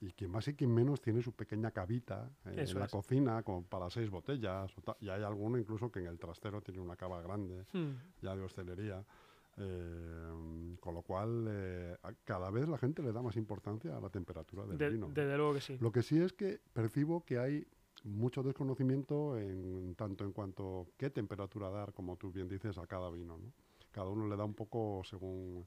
y 0.00 0.10
quien 0.12 0.30
más 0.30 0.48
y 0.48 0.54
quien 0.54 0.74
menos 0.74 1.00
tiene 1.00 1.22
su 1.22 1.32
pequeña 1.32 1.70
cabita 1.70 2.28
eh, 2.46 2.64
en 2.68 2.78
la 2.78 2.88
cocina 2.88 3.42
como 3.42 3.62
para 3.62 3.88
seis 3.88 4.10
botellas 4.10 4.74
y 5.00 5.08
hay 5.08 5.22
alguno 5.22 5.58
incluso 5.58 5.92
que 5.92 6.00
en 6.00 6.06
el 6.06 6.18
trastero 6.18 6.60
tiene 6.60 6.80
una 6.80 6.96
cava 6.96 7.22
grande, 7.22 7.64
hmm. 7.72 7.92
ya 8.20 8.34
de 8.34 8.42
hostelería. 8.42 9.04
Eh, 9.58 10.76
con 10.80 10.94
lo 10.94 11.02
cual, 11.02 11.46
eh, 11.48 11.96
cada 12.24 12.50
vez 12.50 12.68
la 12.68 12.78
gente 12.78 13.02
le 13.02 13.12
da 13.12 13.22
más 13.22 13.36
importancia 13.36 13.96
a 13.96 14.00
la 14.00 14.08
temperatura 14.08 14.64
del 14.66 14.92
vino. 14.92 15.08
Desde 15.12 15.36
luego 15.36 15.54
que 15.54 15.60
sí. 15.60 15.76
Lo 15.80 15.92
que 15.92 16.02
sí 16.02 16.18
es 16.18 16.32
que 16.32 16.60
percibo 16.72 17.24
que 17.24 17.38
hay 17.38 17.66
mucho 18.04 18.42
desconocimiento 18.42 19.38
en 19.38 19.94
tanto 19.94 20.24
en 20.24 20.32
cuanto 20.32 20.88
qué 20.96 21.10
temperatura 21.10 21.70
dar, 21.70 21.92
como 21.92 22.16
tú 22.16 22.32
bien 22.32 22.48
dices, 22.48 22.78
a 22.78 22.86
cada 22.86 23.10
vino. 23.10 23.38
¿no? 23.38 23.52
Cada 23.92 24.08
uno 24.08 24.26
le 24.26 24.36
da 24.36 24.44
un 24.44 24.54
poco 24.54 25.02
según 25.04 25.66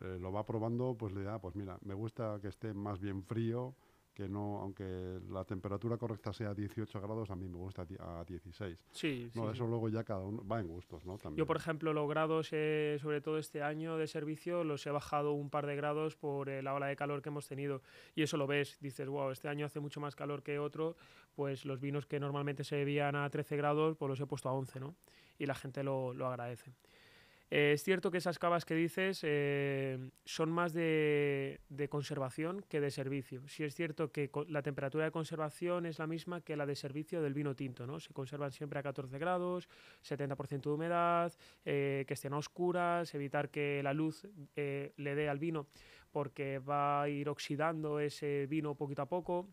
eh, 0.00 0.18
lo 0.20 0.32
va 0.32 0.44
probando, 0.44 0.96
pues 0.98 1.12
le 1.12 1.22
da, 1.22 1.40
pues 1.40 1.54
mira, 1.54 1.78
me 1.82 1.94
gusta 1.94 2.38
que 2.40 2.48
esté 2.48 2.74
más 2.74 3.00
bien 3.00 3.22
frío, 3.22 3.74
que 4.20 4.28
no, 4.28 4.60
aunque 4.60 5.18
la 5.30 5.44
temperatura 5.44 5.96
correcta 5.96 6.30
sea 6.30 6.52
18 6.52 7.00
grados, 7.00 7.30
a 7.30 7.36
mí 7.36 7.48
me 7.48 7.56
gusta 7.56 7.86
a 8.00 8.22
16. 8.22 8.84
Sí, 8.92 9.30
no, 9.34 9.50
eso 9.50 9.66
luego 9.66 9.88
ya 9.88 10.04
cada 10.04 10.20
uno 10.20 10.46
va 10.46 10.60
en 10.60 10.68
gustos, 10.68 11.06
¿no? 11.06 11.16
Yo, 11.36 11.46
por 11.46 11.56
ejemplo, 11.56 11.94
los 11.94 12.06
grados, 12.06 12.50
eh, 12.52 12.98
sobre 13.00 13.22
todo 13.22 13.38
este 13.38 13.62
año 13.62 13.96
de 13.96 14.06
servicio, 14.06 14.62
los 14.62 14.86
he 14.86 14.90
bajado 14.90 15.32
un 15.32 15.48
par 15.48 15.66
de 15.66 15.74
grados 15.74 16.16
por 16.16 16.50
eh, 16.50 16.62
la 16.62 16.74
ola 16.74 16.88
de 16.88 16.96
calor 16.96 17.22
que 17.22 17.30
hemos 17.30 17.48
tenido. 17.48 17.80
Y 18.14 18.22
eso 18.22 18.36
lo 18.36 18.46
ves, 18.46 18.76
dices, 18.80 19.08
wow, 19.08 19.30
este 19.30 19.48
año 19.48 19.64
hace 19.64 19.80
mucho 19.80 20.00
más 20.00 20.14
calor 20.14 20.42
que 20.42 20.58
otro, 20.58 20.96
pues 21.34 21.64
los 21.64 21.80
vinos 21.80 22.04
que 22.04 22.20
normalmente 22.20 22.62
se 22.62 22.76
bebían 22.76 23.16
a 23.16 23.30
13 23.30 23.56
grados, 23.56 23.96
pues 23.96 24.10
los 24.10 24.20
he 24.20 24.26
puesto 24.26 24.50
a 24.50 24.52
11, 24.52 24.80
¿no? 24.80 24.96
Y 25.38 25.46
la 25.46 25.54
gente 25.54 25.82
lo, 25.82 26.12
lo 26.12 26.26
agradece. 26.26 26.74
Eh, 27.50 27.72
es 27.74 27.82
cierto 27.82 28.10
que 28.10 28.18
esas 28.18 28.38
cavas 28.38 28.64
que 28.64 28.74
dices 28.74 29.20
eh, 29.24 29.98
son 30.24 30.50
más 30.52 30.72
de, 30.72 31.58
conservación 31.90 32.64
que 32.68 32.80
de 32.80 32.90
servicio. 32.90 33.46
Sí 33.48 33.64
es 33.64 33.74
cierto 33.74 34.12
que 34.12 34.30
la 34.48 34.62
temperatura 34.62 35.04
de 35.04 35.10
conservación 35.10 35.86
es 35.86 35.98
la 35.98 36.06
misma 36.06 36.40
que 36.40 36.56
la 36.56 36.66
de 36.66 36.76
servicio 36.76 37.20
del 37.20 37.34
vino 37.34 37.56
tinto, 37.56 37.86
¿no? 37.86 37.98
Se 37.98 38.12
conservan 38.12 38.52
siempre 38.52 38.78
a 38.78 38.82
14 38.82 39.18
grados, 39.18 39.68
70% 40.02 40.62
de 40.62 40.70
humedad, 40.70 41.32
eh, 41.64 42.04
que 42.06 42.14
estén 42.14 42.34
oscuras, 42.34 43.12
evitar 43.14 43.50
que 43.50 43.82
la 43.82 43.92
luz 43.92 44.26
le 44.54 45.14
dé 45.14 45.28
al 45.28 45.38
vino 45.38 45.66
porque 46.12 46.58
va 46.58 47.02
a 47.02 47.08
ir 47.08 47.28
oxidando 47.28 48.00
ese 48.00 48.46
vino 48.46 48.74
poquito 48.74 49.02
a 49.02 49.08
poco 49.08 49.48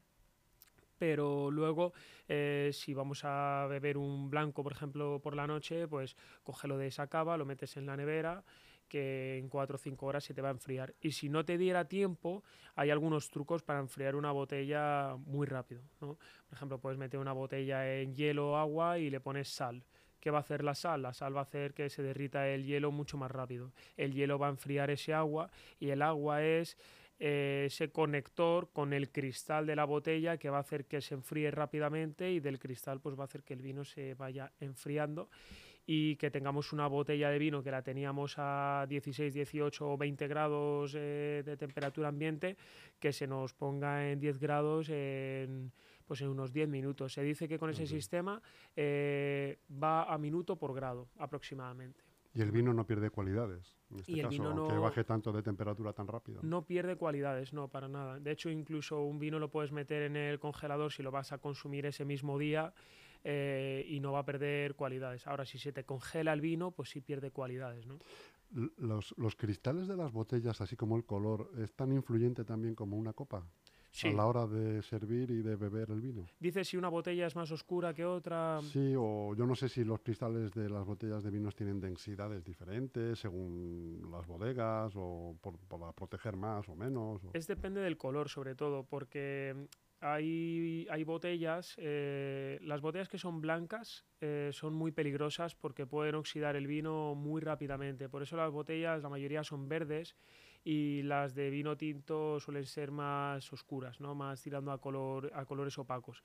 pero 0.98 1.52
luego 1.52 1.94
eh, 2.28 2.72
si 2.74 2.94
vamos 2.94 3.22
a 3.24 3.68
beber 3.70 3.98
un 3.98 4.30
blanco, 4.30 4.64
por 4.64 4.72
ejemplo, 4.72 5.20
por 5.22 5.36
la 5.36 5.48
noche, 5.48 5.88
pues 5.88 6.16
cógelo 6.44 6.78
de 6.78 6.88
esa 6.88 7.08
cava, 7.08 7.38
lo 7.38 7.46
metes 7.46 7.78
en 7.78 7.86
la 7.86 7.98
nevera 7.98 8.44
que 8.88 9.38
en 9.38 9.50
4 9.50 9.76
o 9.76 9.78
5 9.78 10.06
horas 10.06 10.24
se 10.24 10.34
te 10.34 10.42
va 10.42 10.50
a 10.50 10.52
enfriar. 10.52 10.96
Y 11.02 11.12
si 11.12 11.30
no 11.30 11.46
te 11.46 11.58
diera 11.58 11.88
tiempo, 11.88 12.44
hay 12.76 12.90
algunos 12.90 13.30
trucos 13.30 13.64
para 13.64 13.80
enfriar 13.80 14.16
una 14.16 14.32
botella 14.32 15.16
muy 15.26 15.46
rápido. 15.46 15.82
¿no? 16.02 16.18
Por 16.48 16.54
ejemplo, 16.54 16.80
puedes 16.80 16.98
meter 16.98 17.20
una 17.20 17.34
botella 17.34 18.00
en 18.00 18.16
hielo 18.16 18.52
o 18.52 18.56
agua 18.56 18.98
y 19.00 19.10
le 19.10 19.20
pones 19.20 19.50
sal. 19.50 19.84
¿Qué 20.20 20.32
va 20.32 20.40
a 20.40 20.42
hacer 20.42 20.64
la 20.64 20.74
sal? 20.74 21.04
La 21.04 21.14
sal 21.14 21.36
va 21.36 21.42
a 21.42 21.44
hacer 21.44 21.74
que 21.74 21.90
se 21.90 22.02
derrita 22.02 22.48
el 22.48 22.66
hielo 22.66 22.92
mucho 22.92 23.18
más 23.18 23.30
rápido. 23.30 23.72
El 23.98 24.14
hielo 24.14 24.40
va 24.40 24.48
a 24.48 24.52
enfriar 24.52 24.90
ese 24.90 25.14
agua 25.14 25.50
y 25.80 25.90
el 25.90 26.02
agua 26.02 26.44
es 26.44 26.78
eh, 27.20 27.64
ese 27.68 27.90
conector 27.90 28.70
con 28.72 28.94
el 28.94 29.12
cristal 29.12 29.66
de 29.66 29.76
la 29.76 29.86
botella 29.86 30.38
que 30.38 30.50
va 30.50 30.58
a 30.58 30.62
hacer 30.62 30.86
que 30.86 31.02
se 31.02 31.16
enfríe 31.16 31.52
rápidamente 31.52 32.32
y 32.32 32.40
del 32.40 32.60
cristal 32.60 33.00
pues 33.00 33.18
va 33.18 33.24
a 33.24 33.26
hacer 33.26 33.44
que 33.44 33.54
el 33.54 33.62
vino 33.62 33.84
se 33.84 34.14
vaya 34.14 34.52
enfriando 34.60 35.30
y 35.86 36.18
que 36.18 36.30
tengamos 36.30 36.74
una 36.74 36.88
botella 36.88 37.30
de 37.30 37.40
vino 37.40 37.64
que 37.64 37.72
la 37.72 37.82
teníamos 37.82 38.36
a 38.38 38.86
16, 38.90 39.34
18 39.34 39.90
o 39.90 39.98
20 39.98 40.28
grados 40.28 40.94
eh, 40.96 41.44
de 41.46 41.58
temperatura 41.58 42.10
ambiente 42.10 42.58
que 43.00 43.14
se 43.14 43.26
nos 43.26 43.54
ponga 43.54 44.12
en 44.12 44.20
10 44.20 44.38
grados 44.40 44.90
en 44.90 45.72
pues 46.08 46.22
en 46.22 46.30
unos 46.30 46.54
10 46.54 46.70
minutos. 46.70 47.14
Se 47.14 47.22
dice 47.22 47.48
que 47.48 47.60
con 47.60 47.70
ese 47.70 47.86
sistema 47.86 48.42
eh, 48.76 49.60
va 49.72 50.04
a 50.04 50.18
minuto 50.18 50.56
por 50.56 50.74
grado 50.74 51.10
aproximadamente. 51.18 52.07
Y 52.38 52.42
el 52.42 52.52
vino 52.52 52.72
no 52.72 52.86
pierde 52.86 53.10
cualidades, 53.10 53.76
en 53.90 54.00
este 54.00 54.22
caso, 54.22 54.44
aunque 54.44 54.78
baje 54.78 55.04
tanto 55.04 55.32
de 55.32 55.42
temperatura 55.42 55.92
tan 55.92 56.08
rápido. 56.08 56.40
No 56.44 56.68
pierde 56.68 56.96
cualidades, 56.96 57.52
no, 57.52 57.68
para 57.68 57.88
nada. 57.88 58.20
De 58.20 58.30
hecho, 58.30 58.52
incluso 58.52 59.02
un 59.02 59.18
vino 59.18 59.40
lo 59.40 59.50
puedes 59.50 59.72
meter 59.72 60.04
en 60.04 60.16
el 60.16 60.38
congelador 60.38 60.94
si 60.94 61.02
lo 61.02 61.10
vas 61.10 61.32
a 61.32 61.40
consumir 61.40 61.88
ese 61.88 62.06
mismo 62.06 62.38
día 62.38 62.76
eh, 63.24 63.84
y 63.88 64.00
no 64.02 64.12
va 64.12 64.20
a 64.20 64.26
perder 64.26 64.76
cualidades. 64.76 65.26
Ahora, 65.26 65.46
si 65.46 65.58
se 65.58 65.74
te 65.74 65.84
congela 65.84 66.32
el 66.32 66.42
vino, 66.42 66.70
pues 66.70 66.92
sí 66.92 67.02
pierde 67.02 67.32
cualidades, 67.32 67.88
¿no? 67.88 67.98
Los, 68.78 69.16
los 69.18 69.36
cristales 69.36 69.88
de 69.88 69.98
las 69.98 70.12
botellas, 70.12 70.62
así 70.62 70.76
como 70.76 70.96
el 70.96 71.06
color, 71.06 71.50
¿es 71.58 71.74
tan 71.74 71.92
influyente 71.92 72.46
también 72.46 72.76
como 72.76 72.98
una 72.98 73.14
copa? 73.14 73.48
A 74.04 74.10
la 74.10 74.26
hora 74.26 74.48
de 74.48 74.82
servir 74.82 75.32
y 75.32 75.42
de 75.42 75.56
beber 75.56 75.92
el 75.92 76.02
vino. 76.02 76.26
Dice 76.40 76.64
si 76.64 76.78
una 76.78 76.90
botella 76.90 77.28
es 77.28 77.36
más 77.36 77.52
oscura 77.52 77.94
que 77.94 78.06
otra. 78.06 78.60
Sí, 78.62 78.94
o 78.98 79.36
yo 79.36 79.46
no 79.46 79.56
sé 79.56 79.70
si 79.70 79.84
los 79.84 80.02
cristales 80.02 80.52
de 80.54 80.70
las 80.70 80.86
botellas 80.86 81.24
de 81.24 81.32
vinos 81.32 81.56
tienen 81.56 81.80
densidades 81.80 82.44
diferentes 82.44 83.20
según 83.20 84.10
las 84.12 84.26
bodegas 84.28 84.94
o 84.96 85.36
por, 85.42 85.58
para 85.60 85.92
proteger 85.94 86.36
más 86.36 86.68
o 86.70 86.76
menos. 86.76 87.22
Es 87.34 87.48
depende 87.48 87.82
del 87.82 87.98
color 87.98 88.30
sobre 88.30 88.56
todo, 88.56 88.84
porque 88.84 89.68
hay, 90.00 90.88
hay 90.92 91.04
botellas, 91.04 91.76
eh, 91.78 92.60
las 92.62 92.82
botellas 92.82 93.10
que 93.10 93.18
son 93.18 93.42
blancas 93.42 94.06
eh, 94.22 94.52
son 94.54 94.74
muy 94.74 94.92
peligrosas 94.92 95.56
porque 95.56 95.88
pueden 95.88 96.16
oxidar 96.16 96.56
el 96.56 96.68
vino 96.68 97.16
muy 97.16 97.42
rápidamente. 97.42 98.10
Por 98.10 98.22
eso 98.22 98.38
las 98.38 98.52
botellas, 98.52 99.02
la 99.02 99.10
mayoría 99.10 99.44
son 99.44 99.68
verdes 99.68 100.16
y 100.68 101.02
las 101.04 101.34
de 101.34 101.50
vino 101.50 101.78
tinto 101.78 102.42
suelen 102.42 102.66
ser 102.66 102.92
más 102.92 103.54
oscuras, 103.54 104.02
¿no? 104.02 104.16
más 104.16 104.42
tirando 104.42 104.74
a, 104.74 104.82
color, 104.82 105.32
a 105.34 105.46
colores 105.46 105.78
opacos. 105.78 106.22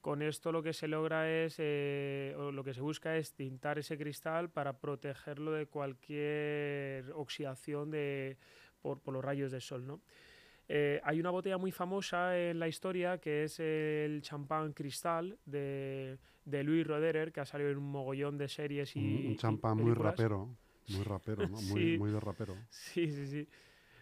Con 0.00 0.22
esto 0.22 0.50
lo 0.50 0.60
que 0.60 0.72
se 0.72 0.88
logra 0.88 1.30
es, 1.30 1.54
eh, 1.58 2.34
o 2.36 2.50
lo 2.50 2.64
que 2.64 2.74
se 2.74 2.80
busca 2.80 3.16
es 3.16 3.32
tintar 3.34 3.78
ese 3.78 3.96
cristal 3.96 4.50
para 4.50 4.76
protegerlo 4.80 5.52
de 5.52 5.66
cualquier 5.66 7.12
oxidación 7.14 7.92
de, 7.92 8.38
por, 8.82 8.98
por 8.98 9.14
los 9.14 9.24
rayos 9.24 9.52
del 9.52 9.60
sol. 9.60 9.86
¿no? 9.86 10.00
Eh, 10.68 11.00
hay 11.04 11.20
una 11.20 11.30
botella 11.30 11.56
muy 11.56 11.70
famosa 11.70 12.36
en 12.36 12.58
la 12.58 12.66
historia 12.66 13.18
que 13.18 13.44
es 13.44 13.60
el 13.60 14.20
champán 14.20 14.72
cristal 14.72 15.38
de, 15.46 16.18
de 16.44 16.64
Louis 16.64 16.84
Roderer, 16.84 17.30
que 17.30 17.38
ha 17.38 17.46
salido 17.46 17.70
en 17.70 17.78
un 17.78 17.88
mogollón 17.88 18.36
de 18.36 18.48
series 18.48 18.96
y. 18.96 19.28
Un 19.28 19.36
champán 19.36 19.76
muy 19.76 19.94
rapero, 19.94 20.56
muy 20.88 21.04
rapero, 21.04 21.48
¿no? 21.48 21.60
muy, 21.70 21.96
muy 21.96 22.10
de 22.10 22.18
rapero. 22.18 22.56
Sí, 22.68 23.12
sí, 23.12 23.26
sí 23.28 23.48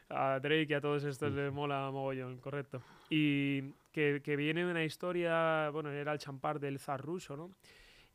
a 0.08 0.38
Drake 0.40 0.66
y 0.68 0.74
a 0.74 0.80
todos 0.80 1.04
estos 1.04 1.32
les 1.32 1.52
mola 1.52 1.90
mogollón, 1.90 2.38
correcto. 2.38 2.82
Y 3.10 3.62
que, 3.92 4.20
que 4.22 4.36
viene 4.36 4.64
una 4.64 4.84
historia, 4.84 5.70
bueno, 5.70 5.90
era 5.90 6.12
el 6.12 6.18
champán 6.18 6.58
del 6.58 6.78
zar 6.78 7.00
ruso, 7.00 7.36
¿no? 7.36 7.50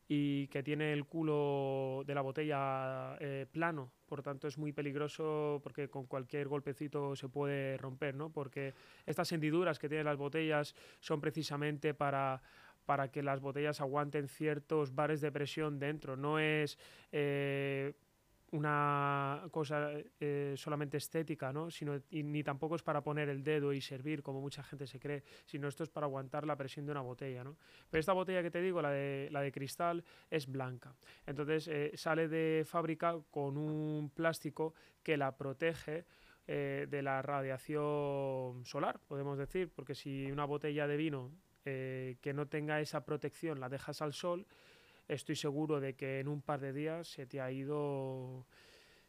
Y 0.07 0.47
que 0.47 0.63
tiene 0.63 0.91
el 0.91 1.05
culo 1.05 2.03
de 2.05 2.15
la 2.15 2.21
botella 2.21 3.15
eh, 3.19 3.45
plano, 3.51 3.91
por 4.07 4.23
tanto 4.23 4.47
es 4.47 4.57
muy 4.57 4.73
peligroso 4.73 5.59
porque 5.61 5.87
con 5.87 6.07
cualquier 6.07 6.47
golpecito 6.47 7.15
se 7.15 7.29
puede 7.29 7.77
romper, 7.77 8.15
¿no? 8.15 8.31
Porque 8.31 8.73
estas 9.05 9.31
hendiduras 9.31 9.77
que 9.77 9.87
tienen 9.87 10.05
las 10.05 10.17
botellas 10.17 10.73
son 10.99 11.21
precisamente 11.21 11.93
para 11.93 12.41
para 12.89 13.11
que 13.11 13.21
las 13.21 13.39
botellas 13.39 13.81
aguanten 13.81 14.27
ciertos 14.27 14.95
bares 14.95 15.21
de 15.21 15.31
presión 15.31 15.77
dentro. 15.77 16.17
No 16.17 16.39
es 16.39 16.79
eh, 17.11 17.93
una 18.51 19.47
cosa 19.51 19.91
eh, 20.19 20.53
solamente 20.57 20.97
estética, 20.97 21.53
¿no? 21.53 21.69
Sino, 21.69 22.01
ni 22.11 22.43
tampoco 22.43 22.75
es 22.75 22.83
para 22.83 23.01
poner 23.01 23.29
el 23.29 23.43
dedo 23.43 23.73
y 23.73 23.81
servir, 23.81 24.23
como 24.23 24.41
mucha 24.41 24.63
gente 24.63 24.87
se 24.87 24.99
cree, 24.99 25.23
sino 25.45 25.67
esto 25.67 25.83
es 25.83 25.89
para 25.89 26.05
aguantar 26.05 26.45
la 26.45 26.55
presión 26.55 26.85
de 26.85 26.91
una 26.91 27.01
botella. 27.01 27.43
¿no? 27.43 27.57
Pero 27.89 27.99
esta 27.99 28.13
botella 28.13 28.41
que 28.41 28.51
te 28.51 28.61
digo, 28.61 28.81
la 28.81 28.91
de, 28.91 29.29
la 29.31 29.41
de 29.41 29.51
cristal, 29.51 30.03
es 30.29 30.47
blanca. 30.47 30.95
Entonces 31.25 31.67
eh, 31.67 31.91
sale 31.95 32.27
de 32.27 32.63
fábrica 32.65 33.17
con 33.29 33.57
un 33.57 34.09
plástico 34.09 34.73
que 35.03 35.17
la 35.17 35.35
protege 35.37 36.05
eh, 36.47 36.87
de 36.89 37.01
la 37.01 37.21
radiación 37.21 38.65
solar, 38.65 38.99
podemos 39.07 39.37
decir, 39.37 39.71
porque 39.73 39.95
si 39.95 40.31
una 40.31 40.45
botella 40.45 40.87
de 40.87 40.97
vino 40.97 41.31
que 41.61 42.33
no 42.33 42.47
tenga 42.47 42.81
esa 42.81 43.05
protección 43.05 43.59
la 43.59 43.69
dejas 43.69 44.01
al 44.01 44.13
sol, 44.13 44.47
estoy 45.09 45.35
seguro 45.35 45.79
de 45.79 45.95
que 45.95 46.19
en 46.19 46.27
un 46.27 46.41
par 46.41 46.61
de 46.61 46.71
días 46.71 47.07
se 47.07 47.25
te 47.25 47.41
ha 47.41 47.51
ido 47.51 48.45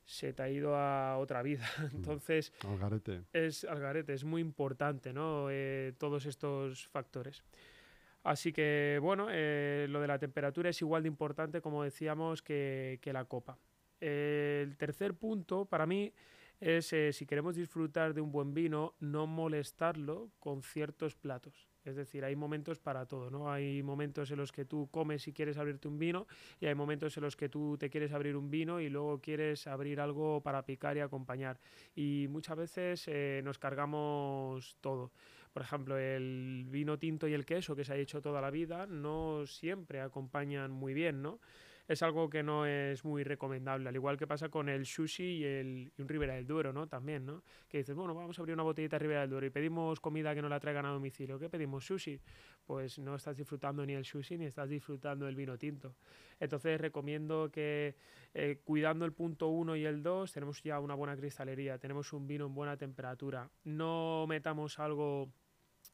se 0.04 0.32
te 0.32 0.42
ha 0.42 0.48
ido 0.50 0.74
a 0.74 1.18
otra 1.18 1.42
vida. 1.42 1.64
Mm. 1.92 1.96
Entonces, 1.96 2.52
Algarete. 2.66 3.22
es 3.32 3.64
Algarete, 3.64 4.12
es 4.12 4.24
muy 4.24 4.40
importante, 4.40 5.12
¿no? 5.12 5.48
Eh, 5.50 5.92
todos 5.98 6.26
estos 6.26 6.86
factores. 6.88 7.44
Así 8.22 8.52
que, 8.52 8.98
bueno, 9.00 9.28
eh, 9.30 9.86
lo 9.88 10.00
de 10.00 10.06
la 10.06 10.18
temperatura 10.18 10.70
es 10.70 10.80
igual 10.82 11.02
de 11.04 11.08
importante, 11.08 11.60
como 11.60 11.84
decíamos, 11.84 12.42
que, 12.42 12.98
que 13.00 13.12
la 13.12 13.24
copa. 13.24 13.58
el 14.00 14.76
tercer 14.76 15.14
punto, 15.14 15.64
para 15.66 15.86
mí, 15.86 16.12
es 16.60 16.92
eh, 16.92 17.12
si 17.12 17.24
queremos 17.24 17.56
disfrutar 17.56 18.12
de 18.12 18.20
un 18.20 18.30
buen 18.30 18.52
vino, 18.52 18.94
no 19.00 19.26
molestarlo 19.26 20.30
con 20.38 20.62
ciertos 20.62 21.16
platos. 21.16 21.69
Es 21.90 21.96
decir, 21.96 22.24
hay 22.24 22.36
momentos 22.36 22.78
para 22.78 23.06
todo, 23.06 23.30
¿no? 23.30 23.50
Hay 23.50 23.82
momentos 23.82 24.30
en 24.30 24.38
los 24.38 24.52
que 24.52 24.64
tú 24.64 24.88
comes 24.90 25.26
y 25.28 25.32
quieres 25.32 25.58
abrirte 25.58 25.88
un 25.88 25.98
vino 25.98 26.26
y 26.60 26.66
hay 26.66 26.74
momentos 26.74 27.16
en 27.16 27.24
los 27.24 27.36
que 27.36 27.48
tú 27.48 27.76
te 27.78 27.90
quieres 27.90 28.12
abrir 28.12 28.36
un 28.36 28.50
vino 28.50 28.80
y 28.80 28.88
luego 28.88 29.20
quieres 29.20 29.66
abrir 29.66 30.00
algo 30.00 30.40
para 30.40 30.64
picar 30.64 30.96
y 30.96 31.00
acompañar. 31.00 31.58
Y 31.94 32.26
muchas 32.30 32.56
veces 32.56 33.04
eh, 33.08 33.42
nos 33.44 33.58
cargamos 33.58 34.76
todo. 34.80 35.12
Por 35.52 35.62
ejemplo, 35.62 35.98
el 35.98 36.64
vino 36.68 36.98
tinto 36.98 37.26
y 37.26 37.34
el 37.34 37.44
queso 37.44 37.74
que 37.74 37.84
se 37.84 37.92
ha 37.92 37.96
hecho 37.96 38.22
toda 38.22 38.40
la 38.40 38.50
vida 38.50 38.86
no 38.86 39.46
siempre 39.46 40.00
acompañan 40.00 40.70
muy 40.70 40.94
bien, 40.94 41.22
¿no? 41.22 41.40
Es 41.90 42.04
algo 42.04 42.30
que 42.30 42.44
no 42.44 42.66
es 42.66 43.04
muy 43.04 43.24
recomendable, 43.24 43.88
al 43.88 43.94
igual 43.96 44.16
que 44.16 44.24
pasa 44.24 44.48
con 44.48 44.68
el 44.68 44.86
sushi 44.86 45.24
y, 45.24 45.44
el, 45.44 45.92
y 45.98 46.00
un 46.00 46.08
Ribera 46.08 46.34
del 46.34 46.46
Duero, 46.46 46.72
¿no? 46.72 46.86
También, 46.86 47.26
¿no? 47.26 47.42
Que 47.68 47.78
dices, 47.78 47.96
bueno, 47.96 48.14
vamos 48.14 48.38
a 48.38 48.42
abrir 48.42 48.54
una 48.54 48.62
botellita 48.62 48.94
de 48.94 49.00
Ribera 49.00 49.22
del 49.22 49.30
Duero 49.30 49.46
y 49.46 49.50
pedimos 49.50 49.98
comida 49.98 50.32
que 50.32 50.40
no 50.40 50.48
la 50.48 50.60
traigan 50.60 50.86
a 50.86 50.90
domicilio. 50.90 51.36
¿Qué 51.40 51.50
pedimos? 51.50 51.84
Sushi. 51.84 52.20
Pues 52.64 53.00
no 53.00 53.16
estás 53.16 53.36
disfrutando 53.36 53.84
ni 53.84 53.94
el 53.94 54.04
sushi 54.04 54.38
ni 54.38 54.44
estás 54.44 54.68
disfrutando 54.68 55.26
el 55.26 55.34
vino 55.34 55.58
tinto. 55.58 55.96
Entonces 56.38 56.80
recomiendo 56.80 57.50
que 57.50 57.96
eh, 58.34 58.60
cuidando 58.62 59.04
el 59.04 59.12
punto 59.12 59.48
1 59.48 59.74
y 59.74 59.84
el 59.84 60.00
2 60.00 60.32
tenemos 60.32 60.62
ya 60.62 60.78
una 60.78 60.94
buena 60.94 61.16
cristalería, 61.16 61.78
tenemos 61.78 62.12
un 62.12 62.28
vino 62.28 62.46
en 62.46 62.54
buena 62.54 62.76
temperatura. 62.76 63.50
No 63.64 64.26
metamos 64.28 64.78
algo 64.78 65.28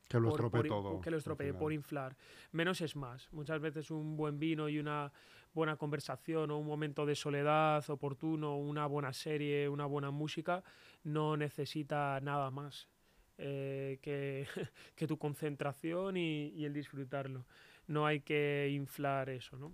que 0.08 0.20
lo 0.20 0.28
estropee 0.28 0.64
todo. 0.64 1.00
Que 1.00 1.10
lo 1.10 1.16
estropee 1.16 1.54
por 1.54 1.72
inflar. 1.72 2.16
Menos 2.52 2.82
es 2.82 2.96
más. 2.96 3.32
Muchas 3.32 3.60
veces 3.60 3.90
un 3.90 4.16
buen 4.16 4.38
vino 4.38 4.68
y 4.68 4.78
una 4.78 5.10
buena 5.56 5.76
conversación 5.76 6.50
o 6.50 6.58
un 6.58 6.66
momento 6.66 7.06
de 7.06 7.16
soledad 7.16 7.82
oportuno, 7.88 8.58
una 8.58 8.86
buena 8.86 9.12
serie, 9.14 9.70
una 9.70 9.86
buena 9.86 10.10
música, 10.10 10.62
no 11.02 11.36
necesita 11.36 12.20
nada 12.20 12.50
más 12.50 12.88
eh, 13.38 13.98
que, 14.02 14.46
tu 15.08 15.16
concentración 15.16 16.18
y, 16.18 16.48
y, 16.48 16.66
el 16.66 16.74
disfrutarlo. 16.74 17.46
No 17.86 18.04
hay 18.04 18.20
que 18.20 18.68
inflar 18.70 19.30
eso, 19.30 19.56
¿no? 19.56 19.72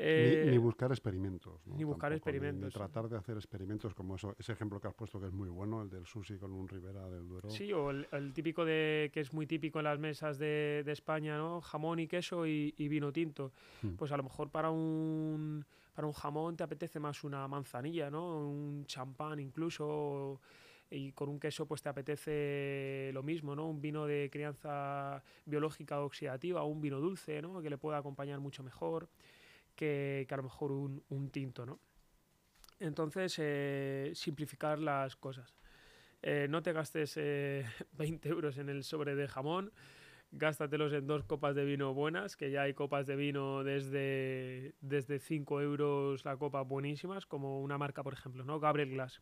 Ni, 0.00 0.54
eh, 0.54 0.58
buscar 0.58 0.90
experimentos. 0.90 1.60
Ni 1.66 1.84
buscar 1.84 2.12
experimentos. 2.12 2.64
Ni, 2.64 2.70
tratar 2.70 3.08
de 3.08 3.18
hacer 3.18 3.36
experimentos 3.36 3.94
como 3.94 4.16
eso, 4.16 4.34
ese 4.38 4.52
ejemplo 4.52 4.80
que 4.80 4.88
has 4.88 4.94
puesto 4.94 5.20
que 5.20 5.26
es 5.26 5.32
muy 5.32 5.48
bueno, 5.48 5.82
el 5.82 5.90
del 5.90 6.06
sushi 6.06 6.38
con 6.38 6.52
un 6.52 6.68
Ribera 6.68 7.08
del 7.08 7.28
Duero. 7.28 7.50
Sí, 7.50 7.72
o 7.72 7.90
el, 7.90 8.32
típico 8.32 8.64
de 8.64 9.10
que 9.12 9.20
es 9.20 9.32
muy 9.32 9.46
típico 9.46 9.78
en 9.78 9.84
las 9.84 9.98
mesas 9.98 10.38
de, 10.38 10.82
de 10.84 10.92
España, 10.92 11.36
¿no? 11.36 11.60
Jamón 11.60 11.98
y 11.98 12.06
queso 12.06 12.46
y, 12.46 12.72
vino 12.88 13.12
tinto. 13.12 13.52
Hmm. 13.82 13.96
Pues 13.96 14.10
a 14.12 14.16
lo 14.16 14.22
mejor 14.22 14.50
para 14.50 14.70
un, 14.70 15.64
para 15.94 16.06
un 16.06 16.14
jamón 16.14 16.56
te 16.56 16.64
apetece 16.64 16.98
más 16.98 17.22
una 17.22 17.46
manzanilla, 17.46 18.10
¿no? 18.10 18.48
Un 18.48 18.84
champán 18.86 19.38
incluso 19.38 20.40
y 20.90 21.12
con 21.12 21.28
un 21.28 21.38
queso 21.38 21.66
pues 21.66 21.82
te 21.82 21.88
apetece 21.88 23.10
lo 23.12 23.22
mismo, 23.22 23.54
¿no? 23.54 23.68
Un 23.68 23.80
vino 23.80 24.06
de 24.06 24.28
crianza 24.32 25.22
biológica 25.46 26.00
oxidativa, 26.00 26.62
o 26.62 26.66
un 26.66 26.80
vino 26.80 27.00
dulce, 27.00 27.40
¿no? 27.42 27.60
Que 27.60 27.70
le 27.70 27.78
pueda 27.78 27.98
acompañar 27.98 28.40
mucho 28.40 28.62
mejor 28.62 29.08
que, 29.74 30.26
a 30.30 30.36
lo 30.36 30.44
mejor 30.44 30.72
un, 30.72 31.02
un 31.08 31.30
tinto, 31.30 31.66
¿no? 31.66 31.80
Entonces, 32.78 33.34
eh, 33.38 34.12
simplificar 34.14 34.78
las 34.78 35.16
cosas. 35.16 35.54
Eh, 36.22 36.46
no 36.50 36.62
te 36.62 36.72
gastes 36.72 37.14
20 37.16 37.20
eh, 37.20 37.64
euros 38.24 38.58
en 38.58 38.68
el 38.68 38.84
sobre 38.84 39.14
de 39.14 39.28
jamón, 39.28 39.72
gástatelos 40.32 40.92
en 40.92 41.06
dos 41.06 41.24
copas 41.24 41.54
de 41.54 41.64
vino 41.64 41.94
buenas, 41.94 42.36
que 42.36 42.50
ya 42.50 42.62
hay 42.62 42.74
copas 42.74 43.06
de 43.06 43.16
vino 43.16 43.64
desde, 43.64 44.74
desde 44.80 45.18
5 45.18 45.60
euros 45.60 46.24
la 46.24 46.36
copa 46.36 46.62
buenísimas, 46.62 47.26
como 47.26 47.60
una 47.60 47.78
marca, 47.78 48.02
por 48.02 48.12
ejemplo, 48.12 48.44
¿no? 48.44 48.60
Gabriel 48.60 48.90
Glass. 48.90 49.20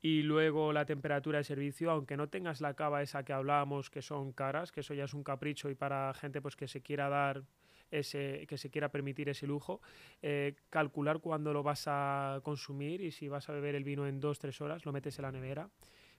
Y 0.00 0.22
luego 0.22 0.72
la 0.72 0.84
temperatura 0.84 1.38
de 1.38 1.44
servicio, 1.44 1.90
aunque 1.90 2.16
no 2.16 2.28
tengas 2.28 2.60
la 2.60 2.74
cava 2.74 3.02
esa 3.02 3.24
que 3.24 3.32
hablábamos, 3.32 3.88
que 3.88 4.02
son 4.02 4.32
caras, 4.32 4.70
que 4.70 4.80
eso 4.80 4.94
ya 4.94 5.04
es 5.04 5.14
un 5.14 5.24
capricho 5.24 5.70
y 5.70 5.74
para 5.74 6.12
gente 6.14 6.42
pues 6.42 6.56
que 6.56 6.68
se 6.68 6.82
quiera 6.82 7.08
dar 7.08 7.42
ese, 7.90 8.46
que 8.48 8.58
se 8.58 8.70
quiera 8.70 8.90
permitir 8.90 9.28
ese 9.28 9.46
lujo, 9.46 9.80
eh, 10.22 10.54
calcular 10.70 11.20
cuándo 11.20 11.52
lo 11.52 11.62
vas 11.62 11.84
a 11.86 12.40
consumir 12.42 13.00
y 13.00 13.10
si 13.10 13.28
vas 13.28 13.48
a 13.48 13.52
beber 13.52 13.74
el 13.74 13.84
vino 13.84 14.06
en 14.06 14.20
dos, 14.20 14.38
tres 14.38 14.60
horas, 14.60 14.84
lo 14.84 14.92
metes 14.92 15.18
en 15.18 15.22
la 15.22 15.32
nevera. 15.32 15.70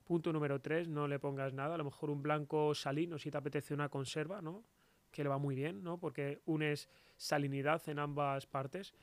Punto 0.06 0.32
número 0.32 0.60
tres, 0.62 0.88
no 0.88 1.08
le 1.08 1.20
pongas 1.20 1.54
nada, 1.54 1.76
a 1.76 1.78
lo 1.78 1.86
mejor 1.86 2.10
un 2.10 2.22
blanco 2.22 2.76
salino 2.76 3.18
si 3.18 3.32
te 3.32 3.38
apetece 3.38 3.74
una 3.74 3.90
conserva, 3.90 4.42
¿no? 4.42 4.64
que 5.12 5.24
le 5.24 5.30
va 5.30 5.38
muy 5.38 5.56
bien, 5.56 5.82
¿no? 5.82 5.98
porque 5.98 6.42
unes 6.46 6.90
salinidad 7.16 7.82
en 7.88 8.00
ambas 8.00 8.46
partes. 8.46 8.94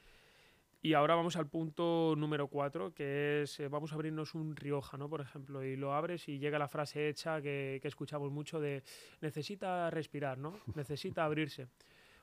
Y 0.84 0.94
ahora 0.94 1.14
vamos 1.14 1.36
al 1.36 1.46
punto 1.46 2.14
número 2.16 2.48
cuatro, 2.48 2.92
que 2.92 3.42
es, 3.42 3.60
eh, 3.60 3.68
vamos 3.68 3.92
a 3.92 3.94
abrirnos 3.94 4.34
un 4.34 4.56
Rioja, 4.56 4.96
¿no? 4.96 5.08
Por 5.08 5.20
ejemplo, 5.20 5.62
y 5.62 5.76
lo 5.76 5.94
abres 5.94 6.28
y 6.28 6.40
llega 6.40 6.58
la 6.58 6.66
frase 6.66 7.08
hecha 7.08 7.40
que, 7.40 7.78
que 7.80 7.86
escuchamos 7.86 8.32
mucho 8.32 8.58
de 8.58 8.82
necesita 9.20 9.90
respirar, 9.90 10.38
¿no? 10.38 10.58
Necesita 10.74 11.24
abrirse. 11.24 11.68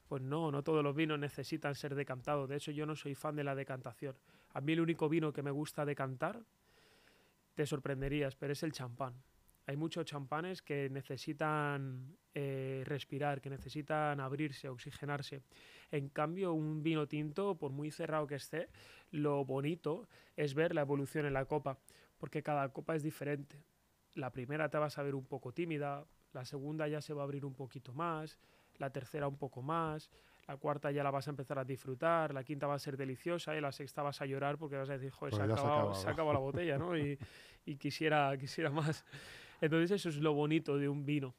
Pues 0.09 0.23
no, 0.23 0.51
no 0.51 0.63
todos 0.63 0.83
los 0.83 0.95
vinos 0.95 1.19
necesitan 1.19 1.75
ser 1.75 1.93
decantados. 1.93 2.49
De 2.49 2.55
hecho, 2.55 2.71
yo 2.71 2.87
no 2.87 2.95
soy 2.95 3.13
fan 3.13 3.35
de 3.35 3.43
la 3.43 3.53
decantación. 3.53 4.15
A 4.53 4.59
mí 4.59 4.73
el 4.73 4.81
único 4.81 5.07
vino 5.07 5.31
que 5.31 5.43
me 5.43 5.51
gusta 5.51 5.85
decantar, 5.85 6.41
te 7.53 7.67
sorprenderías, 7.67 8.35
pero 8.35 8.53
es 8.53 8.63
el 8.63 8.71
champán. 8.71 9.13
Hay 9.67 9.77
muchos 9.77 10.05
champanes 10.05 10.63
que 10.63 10.89
necesitan 10.89 12.17
eh, 12.33 12.81
respirar, 12.87 13.39
que 13.39 13.51
necesitan 13.51 14.19
abrirse, 14.19 14.67
oxigenarse. 14.67 15.43
En 15.91 16.09
cambio, 16.09 16.53
un 16.53 16.81
vino 16.81 17.07
tinto, 17.07 17.55
por 17.55 17.71
muy 17.71 17.91
cerrado 17.91 18.25
que 18.25 18.33
esté, 18.33 18.69
lo 19.11 19.45
bonito 19.45 20.07
es 20.35 20.55
ver 20.55 20.73
la 20.73 20.81
evolución 20.81 21.27
en 21.27 21.33
la 21.33 21.45
copa, 21.45 21.77
porque 22.17 22.41
cada 22.41 22.69
copa 22.69 22.95
es 22.95 23.03
diferente. 23.03 23.63
La 24.15 24.31
primera 24.31 24.69
te 24.69 24.79
va 24.79 24.87
a 24.87 24.89
saber 24.89 25.13
un 25.13 25.25
poco 25.25 25.51
tímida, 25.51 26.03
la 26.33 26.45
segunda 26.45 26.87
ya 26.87 26.99
se 26.99 27.13
va 27.13 27.21
a 27.21 27.25
abrir 27.25 27.45
un 27.45 27.53
poquito 27.53 27.93
más, 27.93 28.39
la 28.79 28.89
tercera 28.89 29.27
un 29.27 29.37
poco 29.37 29.61
más, 29.61 30.09
la 30.47 30.57
cuarta 30.57 30.89
ya 30.89 31.03
la 31.03 31.11
vas 31.11 31.27
a 31.27 31.29
empezar 31.29 31.59
a 31.59 31.63
disfrutar, 31.63 32.33
la 32.33 32.43
quinta 32.43 32.65
va 32.65 32.73
a 32.73 32.79
ser 32.79 32.97
deliciosa 32.97 33.55
y 33.55 33.61
la 33.61 33.71
sexta 33.71 34.01
vas 34.01 34.19
a 34.21 34.25
llorar 34.25 34.57
porque 34.57 34.77
vas 34.77 34.89
a 34.89 34.93
decir, 34.93 35.11
joder, 35.11 35.35
se, 35.35 35.41
ha 35.41 35.45
acabado, 35.45 35.93
se, 35.93 36.07
la 36.07 36.39
botella, 36.39 36.77
¿no? 36.79 36.97
Y, 36.97 37.19
y, 37.65 37.75
quisiera, 37.75 38.35
quisiera 38.37 38.71
más. 38.71 39.05
Entonces 39.61 39.91
eso 39.91 40.09
es 40.09 40.17
lo 40.17 40.33
bonito 40.33 40.77
de 40.77 40.89
un 40.89 41.05
vino, 41.05 41.35